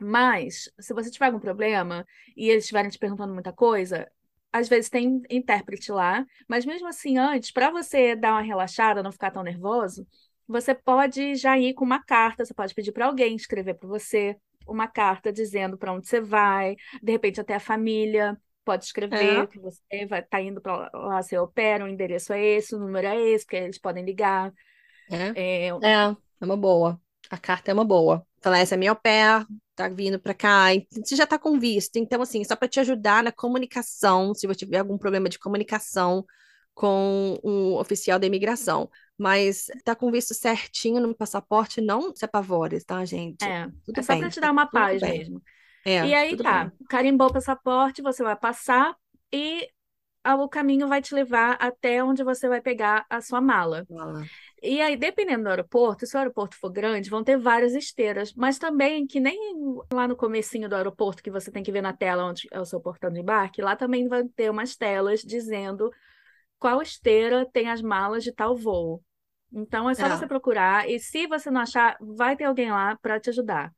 Mas, 0.00 0.70
se 0.78 0.92
você 0.94 1.10
tiver 1.10 1.26
algum 1.26 1.40
problema 1.40 2.06
e 2.36 2.48
eles 2.50 2.64
estiverem 2.64 2.90
te 2.90 2.98
perguntando 2.98 3.32
muita 3.34 3.52
coisa, 3.52 4.10
às 4.52 4.68
vezes 4.68 4.90
tem 4.90 5.22
intérprete 5.30 5.90
lá, 5.92 6.24
mas 6.48 6.64
mesmo 6.66 6.88
assim, 6.88 7.18
antes, 7.18 7.50
para 7.50 7.70
você 7.70 8.14
dar 8.16 8.32
uma 8.32 8.40
relaxada, 8.42 9.02
não 9.02 9.12
ficar 9.12 9.30
tão 9.30 9.42
nervoso, 9.42 10.06
você 10.46 10.74
pode 10.74 11.34
já 11.34 11.58
ir 11.58 11.74
com 11.74 11.84
uma 11.84 12.02
carta, 12.02 12.44
você 12.44 12.54
pode 12.54 12.74
pedir 12.74 12.92
para 12.92 13.06
alguém 13.06 13.34
escrever 13.36 13.74
para 13.74 13.88
você 13.88 14.36
uma 14.66 14.88
carta 14.88 15.32
dizendo 15.32 15.76
para 15.78 15.92
onde 15.92 16.08
você 16.08 16.20
vai, 16.20 16.76
de 17.02 17.12
repente 17.12 17.40
até 17.40 17.54
a 17.54 17.60
família 17.60 18.36
pode 18.64 18.84
escrever 18.84 19.46
É, 19.46 19.48
que 19.48 19.58
você 19.60 20.06
vai 20.08 20.20
estar 20.20 20.42
indo 20.42 20.60
para 20.60 20.90
lá, 20.92 21.22
você 21.22 21.38
opera, 21.38 21.84
o 21.84 21.88
endereço 21.88 22.32
é 22.32 22.44
esse, 22.44 22.74
o 22.74 22.78
número 22.78 23.06
é 23.06 23.16
esse, 23.30 23.44
porque 23.44 23.56
eles 23.56 23.78
podem 23.78 24.04
ligar. 24.04 24.52
é, 25.10 25.36
É, 25.80 25.88
é, 25.88 26.16
é 26.40 26.44
uma 26.44 26.56
boa. 26.56 27.00
A 27.30 27.38
carta 27.38 27.70
é 27.70 27.74
uma 27.74 27.84
boa. 27.84 28.26
Falar, 28.40 28.58
essa 28.58 28.74
é 28.74 28.78
minha 28.78 28.90
au 28.92 28.96
pair, 28.96 29.46
tá 29.74 29.88
vindo 29.88 30.18
pra 30.20 30.34
cá, 30.34 30.66
você 31.04 31.16
já 31.16 31.26
tá 31.26 31.38
com 31.38 31.58
visto. 31.58 31.96
Então, 31.96 32.22
assim, 32.22 32.44
só 32.44 32.54
para 32.56 32.68
te 32.68 32.78
ajudar 32.80 33.22
na 33.22 33.32
comunicação, 33.32 34.34
se 34.34 34.46
você 34.46 34.60
tiver 34.60 34.78
algum 34.78 34.96
problema 34.98 35.28
de 35.28 35.38
comunicação 35.38 36.24
com 36.74 37.38
um 37.42 37.74
oficial 37.76 38.18
da 38.18 38.26
imigração. 38.26 38.90
Mas 39.18 39.66
tá 39.84 39.94
com 39.96 40.10
visto 40.10 40.34
certinho 40.34 41.00
no 41.00 41.14
passaporte, 41.14 41.80
não 41.80 42.14
se 42.14 42.24
apavore, 42.24 42.82
tá, 42.84 43.04
gente? 43.04 43.46
é, 43.46 43.66
Tudo 43.84 43.98
é 43.98 44.02
só 44.02 44.16
para 44.16 44.30
te 44.30 44.40
dar 44.40 44.52
uma 44.52 44.66
paz 44.66 45.02
mesmo. 45.04 45.42
É, 45.84 46.00
E 46.00 46.14
aí 46.14 46.38
tá, 46.38 46.70
bem. 46.70 46.72
carimbou 46.88 47.28
o 47.28 47.32
passaporte, 47.32 48.02
você 48.02 48.22
vai 48.24 48.36
passar 48.36 48.96
e 49.32 49.68
o 50.38 50.48
caminho 50.48 50.88
vai 50.88 51.02
te 51.02 51.14
levar 51.14 51.54
até 51.60 52.02
onde 52.04 52.24
você 52.24 52.48
vai 52.48 52.60
pegar 52.62 53.06
a 53.10 53.20
sua 53.22 53.40
mala. 53.40 53.86
Fala. 53.88 54.30
E 54.68 54.80
aí, 54.80 54.96
dependendo 54.96 55.44
do 55.44 55.48
aeroporto, 55.50 56.04
se 56.06 56.16
o 56.16 56.18
aeroporto 56.18 56.56
for 56.58 56.70
grande, 56.70 57.08
vão 57.08 57.22
ter 57.22 57.38
várias 57.38 57.72
esteiras, 57.74 58.34
mas 58.34 58.58
também 58.58 59.06
que 59.06 59.20
nem 59.20 59.38
lá 59.92 60.08
no 60.08 60.16
comecinho 60.16 60.68
do 60.68 60.74
aeroporto 60.74 61.22
que 61.22 61.30
você 61.30 61.52
tem 61.52 61.62
que 61.62 61.70
ver 61.70 61.80
na 61.82 61.92
tela 61.92 62.24
onde 62.24 62.48
é 62.50 62.60
o 62.60 62.64
seu 62.64 62.80
portão 62.80 63.10
de 63.10 63.20
embarque, 63.20 63.62
lá 63.62 63.76
também 63.76 64.08
vai 64.08 64.24
ter 64.34 64.50
umas 64.50 64.76
telas 64.76 65.20
dizendo 65.20 65.90
qual 66.58 66.82
esteira 66.82 67.48
tem 67.52 67.70
as 67.70 67.80
malas 67.80 68.24
de 68.24 68.32
tal 68.32 68.56
voo. 68.56 69.02
Então 69.52 69.88
é 69.88 69.94
só 69.94 70.06
É. 70.06 70.16
você 70.16 70.26
procurar 70.26 70.88
e 70.90 70.98
se 70.98 71.28
você 71.28 71.50
não 71.50 71.60
achar, 71.60 71.96
vai 72.00 72.36
ter 72.36 72.44
alguém 72.44 72.70
lá 72.70 72.96
para 72.96 73.20
te 73.20 73.30
ajudar. 73.30 73.72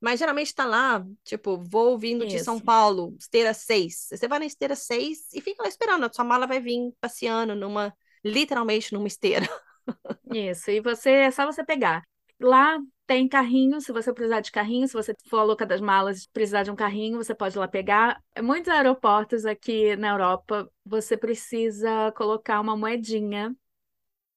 Mas 0.00 0.18
geralmente 0.18 0.54
tá 0.54 0.64
lá, 0.64 1.04
tipo, 1.22 1.58
vou 1.58 1.96
vindo 1.98 2.26
de 2.26 2.38
São 2.38 2.56
Isso. 2.56 2.64
Paulo, 2.64 3.14
esteira 3.18 3.54
6. 3.54 4.08
Você 4.10 4.26
vai 4.26 4.38
na 4.40 4.46
esteira 4.46 4.74
6 4.74 5.32
e 5.32 5.40
fica 5.40 5.62
lá 5.62 5.68
esperando. 5.68 6.04
A 6.06 6.12
sua 6.12 6.24
mala 6.24 6.46
vai 6.46 6.58
vir 6.60 6.92
passeando 7.00 7.54
numa, 7.54 7.94
literalmente 8.24 8.92
numa 8.92 9.06
esteira. 9.06 9.46
Isso, 10.30 10.70
e 10.70 10.80
você 10.80 11.10
é 11.10 11.30
só 11.30 11.44
você 11.46 11.64
pegar. 11.64 12.02
Lá 12.40 12.78
tem 13.06 13.28
carrinho, 13.28 13.80
se 13.80 13.92
você 13.92 14.12
precisar 14.12 14.40
de 14.40 14.50
carrinho, 14.50 14.86
se 14.88 14.94
você 14.94 15.14
for 15.28 15.38
a 15.38 15.42
louca 15.44 15.66
das 15.66 15.80
malas, 15.80 16.26
precisar 16.26 16.62
de 16.62 16.70
um 16.70 16.76
carrinho, 16.76 17.18
você 17.18 17.34
pode 17.34 17.56
ir 17.56 17.58
lá 17.58 17.68
pegar. 17.68 18.20
Muitos 18.42 18.68
aeroportos 18.72 19.44
aqui 19.44 19.94
na 19.96 20.10
Europa, 20.10 20.68
você 20.84 21.16
precisa 21.16 22.12
colocar 22.16 22.60
uma 22.60 22.76
moedinha, 22.76 23.54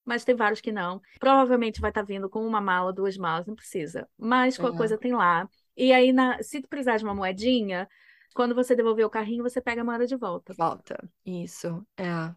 mas 0.06 0.26
tem 0.26 0.36
vários 0.36 0.62
que 0.62 0.72
não. 0.72 1.02
Provavelmente 1.20 1.82
vai 1.82 1.92
estar 1.92 2.04
vindo 2.04 2.30
com 2.30 2.46
uma 2.46 2.62
mala, 2.62 2.94
duas 2.94 3.18
malas, 3.18 3.48
não 3.48 3.56
precisa. 3.56 4.08
Mas 4.18 4.58
qualquer 4.58 4.76
É. 4.76 4.78
coisa 4.78 4.98
tem 4.98 5.14
lá. 5.14 5.50
E 5.78 5.94
aí, 5.94 6.14
na- 6.14 6.42
se 6.44 6.62
tu 6.62 6.70
precisar 6.70 6.98
de 6.98 7.06
uma 7.06 7.16
moedinha, 7.16 7.88
quando 8.36 8.56
você 8.56 8.76
devolver 8.76 9.06
o 9.06 9.10
carrinho, 9.10 9.44
você 9.44 9.62
pega 9.62 9.82
a 9.82 9.86
moeda 9.86 10.08
de 10.08 10.16
volta. 10.18 10.58
Volta. 10.58 10.98
Isso, 11.26 11.86
é. 11.98 12.34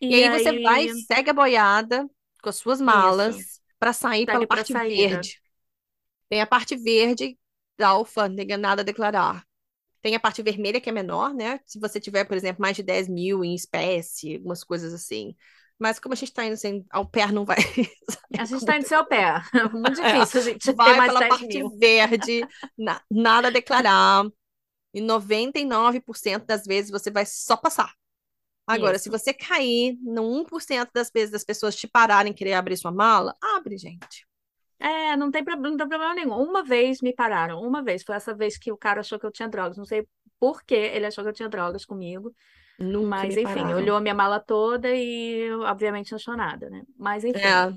E 0.00 0.14
E 0.14 0.22
aí 0.22 0.28
você 0.30 0.52
vai, 0.60 0.88
aí, 0.88 0.90
segue 0.90 1.30
a 1.30 1.34
boiada 1.34 2.08
com 2.42 2.48
as 2.48 2.56
suas 2.56 2.80
malas 2.80 3.60
para 3.78 3.92
sair 3.92 4.26
segue 4.26 4.46
pela 4.46 4.46
parte 4.46 4.74
saída. 4.74 5.28
verde. 5.34 5.40
Tem 6.28 6.40
a 6.40 6.46
parte 6.46 6.76
verde 6.76 7.38
da 7.78 7.88
alfândega, 7.90 8.56
nada 8.58 8.82
a 8.82 8.84
declarar. 8.84 9.44
Tem 10.02 10.14
a 10.16 10.20
parte 10.20 10.42
vermelha, 10.42 10.80
que 10.80 10.90
é 10.90 10.92
menor, 10.92 11.34
né? 11.34 11.60
Se 11.66 11.80
você 11.80 12.00
tiver, 12.00 12.24
por 12.26 12.36
exemplo, 12.36 12.62
mais 12.62 12.76
de 12.76 12.82
10 12.82 13.08
mil 13.08 13.44
em 13.44 13.54
espécie, 13.54 14.36
algumas 14.36 14.64
coisas 14.64 14.94
assim. 14.94 15.36
Mas 15.78 15.98
como 16.00 16.14
a 16.14 16.16
gente 16.16 16.30
está 16.30 16.44
indo 16.46 16.56
sem 16.56 16.84
ao 16.90 17.06
pé, 17.08 17.26
não 17.32 17.44
vai 17.44 17.58
A 18.36 18.44
gente 18.44 18.58
está 18.60 18.76
indo 18.76 18.86
seu 18.86 19.04
pé. 19.06 19.34
Muito 19.72 19.94
É, 20.00 20.26
difícil, 20.26 20.42
gente, 20.42 20.72
ter 20.84 20.94
vai 20.94 20.94
mais 20.94 21.12
de 21.12 21.18
pela 21.18 21.18
10 21.18 21.38
parte 21.38 21.62
mil. 21.62 21.78
verde, 21.78 22.48
na- 22.76 23.02
nada 23.10 23.48
a 23.48 23.50
declarar. 23.50 24.24
E 24.94 25.00
99% 25.00 26.46
das 26.46 26.64
vezes 26.66 26.90
você 26.90 27.10
vai 27.10 27.26
só 27.26 27.56
passar. 27.56 27.92
Agora, 28.66 28.98
se 28.98 29.08
Isso. 29.08 29.18
você 29.18 29.32
cair 29.32 29.96
no 30.02 30.22
1% 30.22 30.90
das 30.92 31.10
vezes 31.10 31.30
das 31.30 31.44
pessoas 31.44 31.76
te 31.76 31.86
pararem 31.86 32.32
querer 32.32 32.54
abrir 32.54 32.76
sua 32.76 32.90
mala, 32.90 33.34
abre, 33.56 33.78
gente. 33.78 34.26
É, 34.78 35.16
não 35.16 35.30
tem, 35.30 35.42
não 35.44 35.76
tem 35.76 35.88
problema 35.88 36.14
nenhum. 36.14 36.36
Uma 36.36 36.62
vez 36.62 37.00
me 37.00 37.14
pararam, 37.14 37.60
uma 37.60 37.82
vez. 37.82 38.02
Foi 38.02 38.14
essa 38.16 38.34
vez 38.34 38.58
que 38.58 38.72
o 38.72 38.76
cara 38.76 39.00
achou 39.00 39.18
que 39.18 39.26
eu 39.26 39.30
tinha 39.30 39.48
drogas. 39.48 39.76
Não 39.76 39.84
sei 39.84 40.06
por 40.38 40.62
que 40.64 40.74
ele 40.74 41.06
achou 41.06 41.24
que 41.24 41.30
eu 41.30 41.34
tinha 41.34 41.48
drogas 41.48 41.84
comigo. 41.84 42.34
Nunca 42.78 43.08
Mas, 43.08 43.36
enfim, 43.36 43.54
pararam. 43.54 43.76
olhou 43.76 43.96
a 43.96 44.00
minha 44.00 44.14
mala 44.14 44.38
toda 44.38 44.88
e, 44.94 45.50
obviamente, 45.62 46.12
não 46.12 46.16
achou 46.16 46.36
nada, 46.36 46.68
né? 46.68 46.82
Mas, 46.98 47.24
enfim. 47.24 47.38
É, 47.38 47.72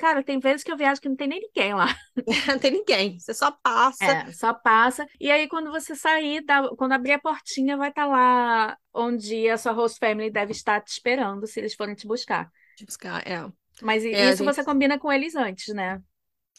Cara, 0.00 0.22
tem 0.24 0.38
vezes 0.40 0.64
que 0.64 0.72
eu 0.72 0.76
viajo 0.76 1.00
que 1.00 1.08
não 1.08 1.16
tem 1.16 1.28
nem 1.28 1.40
ninguém 1.40 1.74
lá. 1.74 1.86
não 2.46 2.58
tem 2.58 2.70
ninguém. 2.72 3.18
Você 3.18 3.34
só 3.34 3.50
passa 3.50 4.18
É, 4.18 4.32
só 4.32 4.54
passa. 4.54 5.06
E 5.20 5.30
aí, 5.30 5.46
quando 5.48 5.70
você 5.70 5.94
sair, 5.94 6.42
dá- 6.44 6.68
quando 6.76 6.92
abrir 6.92 7.12
a 7.12 7.18
portinha, 7.20 7.76
vai 7.76 7.90
estar 7.90 8.06
lá 8.06 8.76
onde 8.94 9.48
a 9.48 9.58
sua 9.58 9.72
host 9.72 9.98
family 9.98 10.30
deve 10.30 10.52
estar 10.52 10.80
te 10.80 10.88
esperando, 10.92 11.46
se 11.46 11.60
eles 11.60 11.74
forem 11.74 11.94
te 11.94 12.06
buscar. 12.06 12.50
de 12.76 12.84
buscar. 12.86 13.22
É, 13.26 13.50
Mas 13.82 14.04
é 14.10 14.30
isso 14.30 14.42
você 14.44 14.62
gente 14.62 14.64
combina 14.64 14.98
com 14.98 15.12
eles 15.12 15.34
antes, 15.34 15.74
né? 15.74 16.02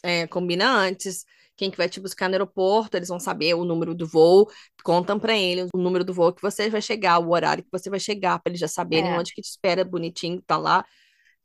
é, 0.02 0.26
combina 0.26 0.68
antes. 0.70 1.24
Quem 1.56 1.70
que 1.70 1.76
vai 1.76 1.88
te 1.88 2.00
buscar 2.00 2.28
no 2.28 2.34
aeroporto, 2.34 2.96
eles 2.96 3.08
vão 3.08 3.20
saber 3.20 3.54
o 3.54 3.64
número 3.64 3.94
do 3.94 4.06
voo, 4.06 4.48
contam 4.82 5.18
pra 5.20 5.36
eles 5.36 5.68
o 5.74 5.78
número 5.78 6.02
do 6.04 6.12
voo 6.14 6.32
que 6.32 6.40
você 6.42 6.70
vai 6.70 6.80
chegar, 6.82 7.18
o 7.18 7.30
horário 7.30 7.62
que 7.62 7.70
você 7.70 7.90
vai 7.90 8.00
chegar, 8.00 8.38
pra 8.40 8.50
eles 8.50 8.60
já 8.60 8.66
saberem 8.68 9.12
É. 9.12 9.16
onde 9.16 9.32
que 9.34 9.42
te 9.42 9.48
espera, 9.50 9.84
bonitinho, 9.84 10.42
tá 10.42 10.56
lá. 10.56 10.84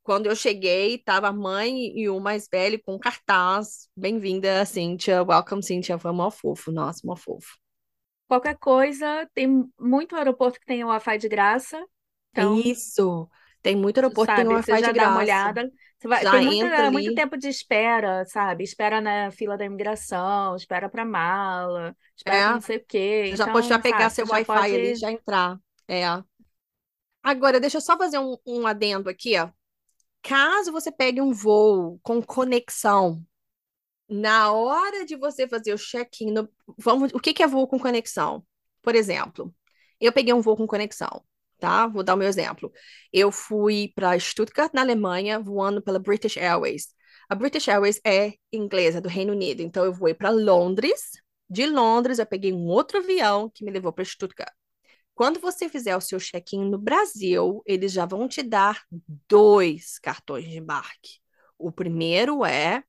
Quando 0.07 0.27
eu 0.27 0.35
cheguei, 0.37 0.97
tava 0.99 1.27
a 1.27 1.33
mãe 1.33 1.91
e 1.99 2.09
o 2.09 2.17
mais 2.17 2.47
velho 2.49 2.81
com 2.81 2.97
cartaz. 2.97 3.89
Bem-vinda, 3.93 4.65
Cíntia. 4.65 5.21
Welcome, 5.21 5.61
Cíntia. 5.61 5.99
Foi 5.99 6.13
mó 6.13 6.31
fofo. 6.31 6.71
Nossa, 6.71 7.01
mó 7.05 7.13
fofo. 7.15 7.57
Qualquer 8.27 8.57
coisa, 8.57 9.29
tem 9.33 9.47
muito 9.79 10.15
aeroporto 10.15 10.59
que 10.59 10.65
tem 10.65 10.83
Wi-Fi 10.83 11.17
de 11.17 11.29
graça. 11.29 11.81
Então, 12.31 12.55
Isso. 12.59 13.29
Tem 13.61 13.75
muito 13.75 13.97
aeroporto 13.97 14.29
que 14.31 14.35
tem 14.35 14.45
sabe, 14.45 14.55
você 14.55 14.71
Wi-Fi 14.71 14.81
de 14.83 14.87
já 14.87 14.91
dá 14.93 15.07
uma 15.09 15.17
graça. 15.17 15.23
olhada. 15.23 15.71
Você 15.97 16.07
vai, 16.07 16.23
Já 16.23 16.31
tem 16.31 16.41
muita, 16.41 16.91
muito 16.91 17.13
tempo 17.13 17.37
de 17.37 17.47
espera, 17.49 18.23
sabe? 18.25 18.63
Espera 18.63 19.01
na 19.01 19.31
fila 19.31 19.57
da 19.57 19.65
imigração, 19.65 20.55
espera 20.55 20.89
para 20.89 21.03
mala, 21.05 21.95
espera 22.15 22.35
É. 22.35 22.49
não 22.53 22.61
sei 22.61 22.77
o 22.77 22.85
quê. 22.85 23.25
Você 23.29 23.35
já 23.35 23.47
pode 23.47 23.67
já 23.67 23.77
Então, 23.77 23.81
pegar 23.81 24.09
sabe, 24.09 24.11
seu 24.11 24.25
Wi-Fi 24.27 24.75
ali 24.75 24.91
e 24.93 24.95
pode. 24.95 24.99
já 24.99 25.11
entrar. 25.11 25.59
É. 25.87 26.03
Agora, 27.23 27.59
deixa 27.59 27.77
eu 27.77 27.81
só 27.81 27.97
fazer 27.97 28.17
um, 28.19 28.37
um 28.45 28.65
adendo 28.67 29.09
aqui, 29.09 29.37
ó. 29.37 29.49
Caso 30.21 30.71
você 30.71 30.91
pegue 30.91 31.21
um 31.21 31.31
voo 31.31 31.99
com 32.03 32.21
conexão, 32.21 33.23
na 34.09 34.51
hora 34.53 35.05
de 35.05 35.15
você 35.17 35.47
fazer 35.47 35.73
o 35.73 35.77
check-in, 35.77 36.31
no- 36.31 36.49
vamos, 36.77 37.11
o 37.13 37.19
que 37.19 37.33
que 37.33 37.43
é 37.43 37.47
voo 37.47 37.67
com 37.67 37.79
conexão? 37.79 38.45
Por 38.81 38.95
exemplo, 38.95 39.53
eu 40.01 40.13
peguei 40.13 40.33
um 40.33 40.41
voo 40.41 40.57
com 40.57 40.67
conexão, 40.67 41.23
tá? 41.59 41.87
Vou 41.87 42.03
dar 42.03 42.15
o 42.15 42.17
meu 42.17 42.27
exemplo. 42.27 42.71
Eu 43.13 43.31
fui 43.31 43.91
para 43.95 44.19
Stuttgart, 44.19 44.73
na 44.73 44.81
Alemanha, 44.81 45.39
voando 45.39 45.81
pela 45.81 45.99
British 45.99 46.37
Airways. 46.37 46.89
A 47.29 47.35
British 47.35 47.67
Airways 47.67 47.99
é 48.05 48.33
inglesa, 48.53 49.01
do 49.01 49.09
Reino 49.09 49.33
Unido, 49.33 49.61
então 49.61 49.85
eu 49.85 49.93
voei 49.93 50.13
para 50.13 50.29
Londres. 50.29 51.11
De 51.49 51.65
Londres, 51.67 52.19
eu 52.19 52.25
peguei 52.25 52.53
um 52.53 52.67
outro 52.67 52.99
avião 52.99 53.49
que 53.53 53.63
me 53.65 53.71
levou 53.71 53.93
para 53.93 54.05
Stuttgart. 54.05 54.53
Quando 55.17 55.39
você 55.39 55.67
fizer 55.67 55.97
o 55.97 55.99
seu 55.99 56.19
check-in 56.19 56.69
no 56.69 56.77
Brasil, 56.77 57.63
eles 57.65 57.91
já 57.91 58.05
vão 58.05 58.27
te 58.27 58.43
dar 58.43 58.83
dois 59.27 59.97
cartões 59.97 60.45
de 60.45 60.59
embarque. 60.59 61.17
O 61.57 61.71
primeiro 61.71 62.45
é, 62.45 62.83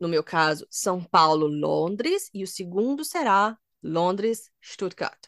no 0.00 0.08
meu 0.08 0.24
caso, 0.24 0.66
São 0.70 1.04
Paulo, 1.04 1.46
Londres, 1.46 2.30
e 2.32 2.42
o 2.42 2.46
segundo 2.46 3.04
será 3.04 3.54
Londres, 3.82 4.50
Stuttgart. 4.64 5.26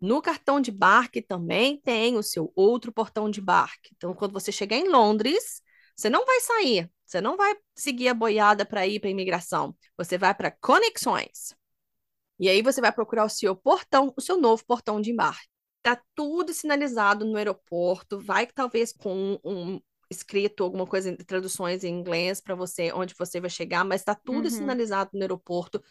No 0.00 0.22
cartão 0.22 0.60
de 0.60 0.70
embarque 0.70 1.20
também 1.20 1.80
tem 1.80 2.16
o 2.16 2.22
seu 2.22 2.52
outro 2.54 2.92
portão 2.92 3.28
de 3.28 3.40
embarque. 3.40 3.90
Então, 3.96 4.14
quando 4.14 4.32
você 4.32 4.52
chegar 4.52 4.76
em 4.76 4.88
Londres, 4.88 5.60
você 5.96 6.08
não 6.08 6.24
vai 6.24 6.40
sair, 6.40 6.88
você 7.04 7.20
não 7.20 7.36
vai 7.36 7.52
seguir 7.74 8.10
a 8.10 8.14
boiada 8.14 8.64
para 8.64 8.86
ir 8.86 9.00
para 9.00 9.10
imigração. 9.10 9.76
Você 9.98 10.16
vai 10.16 10.32
para 10.32 10.52
conexões. 10.52 11.52
E 12.38 12.48
aí 12.48 12.62
você 12.62 12.80
vai 12.80 12.92
procurar 12.92 13.24
o 13.24 13.28
seu 13.28 13.56
portão, 13.56 14.12
o 14.16 14.20
seu 14.20 14.38
novo 14.40 14.64
portão 14.66 15.00
de 15.00 15.10
embarque. 15.10 15.48
Tá 15.82 16.00
tudo 16.14 16.52
sinalizado 16.52 17.24
no 17.24 17.36
aeroporto, 17.36 18.18
vai 18.20 18.46
talvez 18.46 18.92
com 18.92 19.38
um, 19.44 19.80
escrito 20.10 20.64
alguma 20.64 20.86
coisa, 20.86 21.16
traduções 21.26 21.84
em 21.84 21.94
inglês 21.94 22.40
para 22.40 22.54
você, 22.54 22.92
onde 22.92 23.14
você 23.16 23.40
vai 23.40 23.50
chegar, 23.50 23.84
mas 23.84 24.02
tá 24.02 24.14
tudo 24.14 24.48
Uhum. 24.48 24.50
sinalizado 24.50 25.10
no 25.14 25.20
aeroporto. 25.22 25.82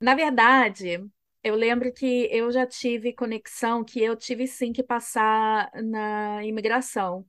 Na 0.00 0.14
verdade, 0.14 1.08
eu 1.42 1.54
lembro 1.54 1.92
que 1.92 2.28
eu 2.32 2.50
já 2.50 2.66
tive 2.66 3.12
conexão 3.12 3.84
que 3.84 4.00
eu 4.02 4.16
tive 4.16 4.46
sim 4.46 4.72
que 4.72 4.82
passar 4.82 5.70
na 5.82 6.44
imigração. 6.44 7.24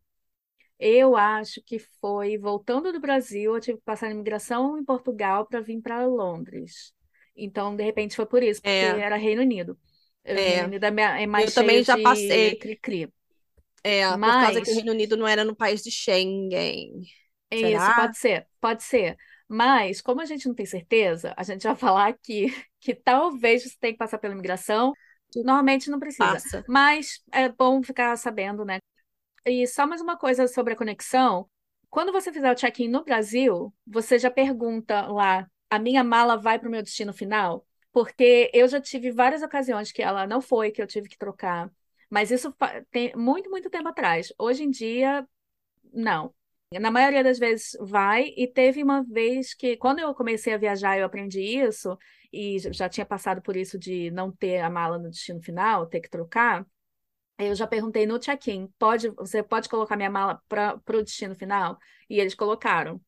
Eu 0.79 1.15
acho 1.17 1.61
que 1.63 1.79
foi 1.79 2.37
voltando 2.37 2.91
do 2.93 2.99
Brasil, 3.01 3.55
eu 3.55 3.61
tive 3.61 3.79
que 3.79 3.85
passar 3.85 4.07
na 4.07 4.13
imigração 4.13 4.77
em 4.77 4.85
Portugal 4.85 5.47
para 5.47 5.61
vir 5.61 5.81
para 5.81 6.05
Londres. 6.07 6.93
Então, 7.35 7.75
de 7.75 7.83
repente, 7.83 8.15
foi 8.15 8.25
por 8.25 8.43
isso, 8.43 8.63
porque 8.63 8.85
É, 8.85 9.01
era 9.01 9.17
Reino 9.17 9.41
Unido. 9.41 9.77
O 10.29 10.51
Reino 10.51 10.65
é. 10.65 10.69
Unido 10.69 10.85
é 10.85 11.23
é 11.23 11.27
mais 11.27 11.47
Eu 11.47 11.53
também 11.53 11.83
já 11.83 11.97
de 11.97 11.97
passei, 11.97 12.57
cri-cri. 12.59 13.11
é, 13.83 14.13
por 14.23 14.35
causa 14.37 14.61
que 14.61 14.71
o 14.71 14.73
Mas 14.73 14.75
Reino 14.75 14.91
Unido 14.91 15.17
não 15.17 15.27
era 15.27 15.43
no 15.43 15.55
país 15.55 15.81
de 15.83 15.91
Schengen. 15.91 17.03
Isso, 17.51 17.91
Será? 17.91 17.93
pode 17.93 18.17
ser, 18.17 18.47
pode 18.59 18.83
ser. 18.83 19.15
Mas, 19.47 20.01
como 20.01 20.21
a 20.21 20.25
gente 20.25 20.47
não 20.47 20.55
tem 20.55 20.65
certeza, 20.65 21.33
a 21.37 21.43
gente 21.43 21.63
vai 21.63 21.75
falar 21.75 22.07
aqui 22.07 22.47
que 22.79 22.95
talvez 22.95 23.63
você 23.63 23.77
tenha 23.79 23.93
que 23.93 23.99
passar 23.99 24.17
pela 24.17 24.33
imigração. 24.33 24.93
Normalmente 25.35 25.89
não 25.89 25.99
precisa, 25.99 26.43
Passa. 26.43 26.63
mas 26.67 27.23
é 27.31 27.49
bom 27.49 27.81
ficar 27.83 28.15
sabendo, 28.17 28.63
né? 28.65 28.79
E 29.45 29.67
só 29.67 29.87
mais 29.87 30.01
uma 30.01 30.17
coisa 30.17 30.47
sobre 30.47 30.73
a 30.73 30.77
conexão. 30.77 31.49
Quando 31.89 32.11
você 32.13 32.31
fizer 32.33 32.51
o 32.51 32.55
check-in 32.55 32.89
no 32.89 33.03
Brasil, 33.03 33.73
você 33.87 34.19
já 34.19 34.31
pergunta 34.31 35.07
lá: 35.07 35.47
a 35.73 35.79
minha 35.79 36.03
mala 36.03 36.37
vai 36.37 36.59
para 36.59 36.67
o 36.67 36.71
meu 36.71 36.83
destino 36.83 37.11
final? 37.11 37.65
Porque 37.91 38.51
eu 38.53 38.67
já 38.67 38.79
tive 38.79 39.11
várias 39.11 39.41
ocasiões 39.41 39.91
que 39.91 40.03
ela 40.03 40.27
não 40.27 40.39
foi, 40.39 40.71
que 40.71 40.81
eu 40.81 40.85
tive 40.87 41.09
que 41.09 41.17
trocar. 41.17 41.71
Mas 42.09 42.29
isso 42.29 42.55
tem 42.91 43.11
muito, 43.15 43.49
muito 43.49 43.71
tempo 43.71 43.87
atrás. 43.89 44.31
Hoje 44.37 44.63
em 44.63 44.69
dia, 44.69 45.27
não. 45.91 46.33
Na 46.71 46.91
maioria 46.91 47.23
das 47.23 47.39
vezes 47.39 47.75
vai, 47.81 48.33
e 48.37 48.47
teve 48.47 48.83
uma 48.83 49.03
vez 49.03 49.55
que, 49.55 49.75
quando 49.77 49.99
eu 49.99 50.13
comecei 50.13 50.53
a 50.53 50.57
viajar, 50.57 50.97
eu 50.97 51.05
aprendi 51.05 51.41
isso, 51.41 51.97
e 52.31 52.59
já 52.59 52.87
tinha 52.87 53.05
passado 53.05 53.41
por 53.41 53.55
isso 53.55 53.77
de 53.79 54.11
não 54.11 54.31
ter 54.31 54.59
a 54.59 54.69
mala 54.69 54.99
no 54.99 55.09
destino 55.09 55.41
final, 55.41 55.87
ter 55.87 56.01
que 56.01 56.09
trocar. 56.09 56.65
Eu 57.39 57.55
já 57.55 57.65
perguntei 57.65 58.05
no 58.05 58.19
check-in, 58.19 58.67
pode, 58.77 59.09
você 59.09 59.41
pode 59.41 59.67
colocar 59.69 59.97
minha 59.97 60.09
mala 60.09 60.39
para 60.47 60.79
o 60.89 61.03
destino 61.03 61.35
final? 61.35 61.79
E 62.09 62.19
eles 62.19 62.35
colocaram. 62.35 63.01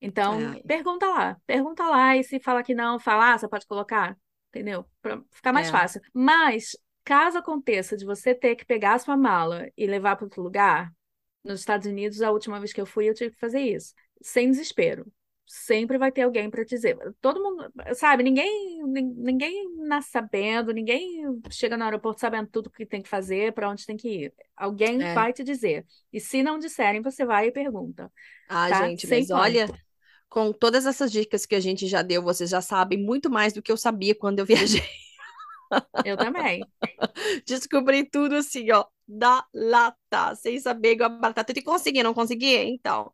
Então, 0.00 0.50
É, 0.50 0.62
pergunta 0.66 1.06
lá, 1.08 1.36
pergunta 1.46 1.84
lá, 1.88 2.16
e 2.16 2.22
se 2.24 2.38
falar 2.40 2.62
que 2.62 2.74
não, 2.74 2.98
fala, 3.00 3.32
ah, 3.34 3.38
você 3.38 3.48
pode 3.48 3.66
colocar, 3.66 4.16
entendeu? 4.50 4.84
Para 5.02 5.22
ficar 5.32 5.52
mais 5.52 5.68
é, 5.68 5.70
fácil. 5.70 6.00
Mas, 6.12 6.76
caso 7.04 7.38
aconteça 7.38 7.96
de 7.96 8.04
você 8.04 8.34
ter 8.34 8.56
que 8.56 8.64
pegar 8.66 8.94
a 8.94 8.98
sua 8.98 9.16
mala 9.16 9.68
e 9.76 9.86
levar 9.86 10.16
para 10.16 10.24
outro 10.26 10.42
lugar, 10.42 10.92
nos 11.44 11.60
Estados 11.60 11.86
Unidos, 11.86 12.20
a 12.22 12.30
última 12.30 12.58
vez 12.58 12.72
que 12.72 12.80
eu 12.80 12.86
fui, 12.86 13.08
eu 13.08 13.14
tive 13.14 13.32
que 13.32 13.38
fazer 13.40 13.60
isso. 13.60 13.94
Sem 14.22 14.50
desespero. 14.50 15.06
Sempre 15.48 15.96
vai 15.96 16.10
ter 16.10 16.22
alguém 16.22 16.50
para 16.50 16.64
dizer. 16.64 16.96
Todo 17.20 17.40
mundo, 17.42 17.72
sabe, 17.94 18.24
ninguém, 18.24 18.82
nin- 18.84 19.14
ninguém 19.16 19.76
nasce 19.76 20.10
sabendo, 20.10 20.72
ninguém 20.72 21.22
chega 21.50 21.76
no 21.76 21.84
aeroporto 21.84 22.20
sabendo 22.20 22.48
tudo 22.50 22.66
o 22.66 22.70
que 22.70 22.84
tem 22.84 23.00
que 23.00 23.08
fazer, 23.08 23.52
para 23.52 23.70
onde 23.70 23.86
tem 23.86 23.96
que 23.96 24.08
ir. 24.26 24.34
Alguém 24.56 25.00
é. 25.00 25.14
vai 25.14 25.32
te 25.32 25.44
dizer. 25.44 25.86
E 26.12 26.20
se 26.20 26.42
não 26.42 26.58
disserem, 26.58 27.00
você 27.00 27.24
vai 27.24 27.46
e 27.46 27.52
pergunta, 27.52 28.12
Ah, 28.48 28.70
tá? 28.70 28.72
gente, 28.72 29.06
Sem 29.06 29.26
mas 29.30 29.30
olha. 29.30 29.72
Com 30.28 30.52
todas 30.52 30.86
essas 30.86 31.10
dicas 31.10 31.46
que 31.46 31.54
a 31.54 31.60
gente 31.60 31.86
já 31.86 32.02
deu, 32.02 32.22
vocês 32.22 32.50
já 32.50 32.60
sabem 32.60 32.98
muito 32.98 33.30
mais 33.30 33.52
do 33.52 33.62
que 33.62 33.70
eu 33.72 33.76
sabia 33.76 34.14
quando 34.14 34.38
eu 34.38 34.46
viajei. 34.46 34.82
Eu 36.04 36.16
também. 36.16 36.64
Descobri 37.44 38.08
tudo 38.08 38.36
assim, 38.36 38.70
ó, 38.70 38.84
da 39.06 39.44
lata, 39.52 40.34
sem 40.36 40.60
saber 40.60 40.92
igual 40.92 41.10
a 41.10 41.18
batata. 41.18 41.52
E 41.56 41.62
consegui, 41.62 42.04
não 42.04 42.14
consegui? 42.14 42.54
Então, 42.54 43.12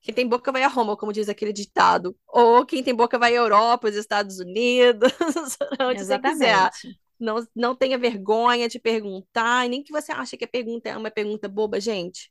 quem 0.00 0.14
tem 0.14 0.28
boca 0.28 0.52
vai 0.52 0.62
a 0.62 0.68
Roma, 0.68 0.96
como 0.96 1.12
diz 1.12 1.28
aquele 1.28 1.52
ditado. 1.52 2.16
Ou 2.28 2.66
quem 2.66 2.82
tem 2.82 2.94
boca 2.94 3.18
vai 3.18 3.34
à 3.34 3.38
Europa, 3.38 3.88
os 3.88 3.96
Estados 3.96 4.38
Unidos, 4.38 5.12
onde 5.80 6.04
você 6.04 6.18
quiser. 6.18 6.50
Exatamente. 6.50 7.00
Não, 7.18 7.46
não 7.54 7.76
tenha 7.76 7.96
vergonha 7.96 8.68
de 8.68 8.78
perguntar, 8.78 9.64
e 9.64 9.68
nem 9.68 9.82
que 9.82 9.92
você 9.92 10.12
ache 10.12 10.36
que 10.36 10.44
a 10.44 10.48
pergunta 10.48 10.88
é 10.88 10.96
uma 10.96 11.10
pergunta 11.10 11.48
boba, 11.48 11.80
gente. 11.80 12.30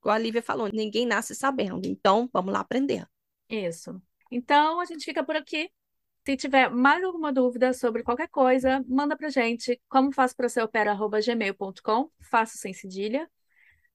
Igual 0.00 0.14
a 0.14 0.18
Lívia 0.18 0.42
falou, 0.42 0.68
ninguém 0.72 1.04
nasce 1.04 1.34
sabendo. 1.34 1.86
Então, 1.86 2.28
vamos 2.32 2.52
lá 2.52 2.60
aprender. 2.60 3.06
Isso. 3.50 4.00
Então, 4.30 4.80
a 4.80 4.84
gente 4.84 5.04
fica 5.04 5.24
por 5.24 5.34
aqui. 5.36 5.70
Se 6.24 6.36
tiver 6.36 6.70
mais 6.70 7.02
alguma 7.02 7.32
dúvida 7.32 7.72
sobre 7.72 8.02
qualquer 8.02 8.28
coisa, 8.28 8.84
manda 8.86 9.16
pra 9.16 9.28
gente. 9.28 9.80
Como 9.88 10.12
faço 10.12 10.36
para 10.36 10.48
ser 10.48 10.62
opera@gmail.com, 10.62 12.10
faço 12.20 12.58
sem 12.58 12.72
cedilha. 12.72 13.28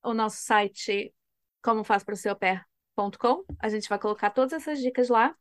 O 0.04 0.14
nosso 0.14 0.38
site, 0.38 1.14
como 1.62 1.84
faço 1.84 2.06
para 2.06 2.16
ser 2.16 2.32
opera.com, 2.32 3.46
a 3.60 3.70
gente 3.70 3.88
vai 3.88 3.98
colocar 3.98 4.32
todas 4.32 4.54
essas 4.54 4.80
dicas 4.80 5.08
lá. 5.08 5.36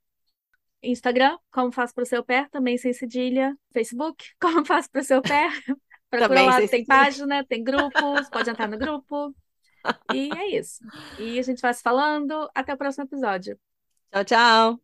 Instagram, 0.82 1.38
como 1.50 1.72
faço 1.72 1.94
para 1.94 2.04
ser 2.04 2.22
pair, 2.22 2.48
também 2.50 2.76
sem 2.76 2.92
cedilha. 2.92 3.56
Facebook, 3.72 4.24
como 4.40 4.64
faço 4.64 4.90
para 4.90 5.02
ser 5.02 5.20
pair. 5.22 5.50
Procura 6.10 6.42
lá, 6.42 6.58
tem 6.58 6.68
cedilha. 6.68 6.86
página, 6.86 7.44
tem 7.44 7.64
grupos, 7.64 8.28
pode 8.30 8.48
entrar 8.48 8.68
no 8.68 8.78
grupo. 8.78 9.34
E 10.12 10.30
é 10.32 10.56
isso. 10.56 10.80
E 11.18 11.38
a 11.38 11.42
gente 11.42 11.60
vai 11.60 11.74
se 11.74 11.82
falando. 11.82 12.48
Até 12.54 12.72
o 12.74 12.78
próximo 12.78 13.04
episódio. 13.04 13.58
Tchau, 14.14 14.24
tchau. 14.24 14.83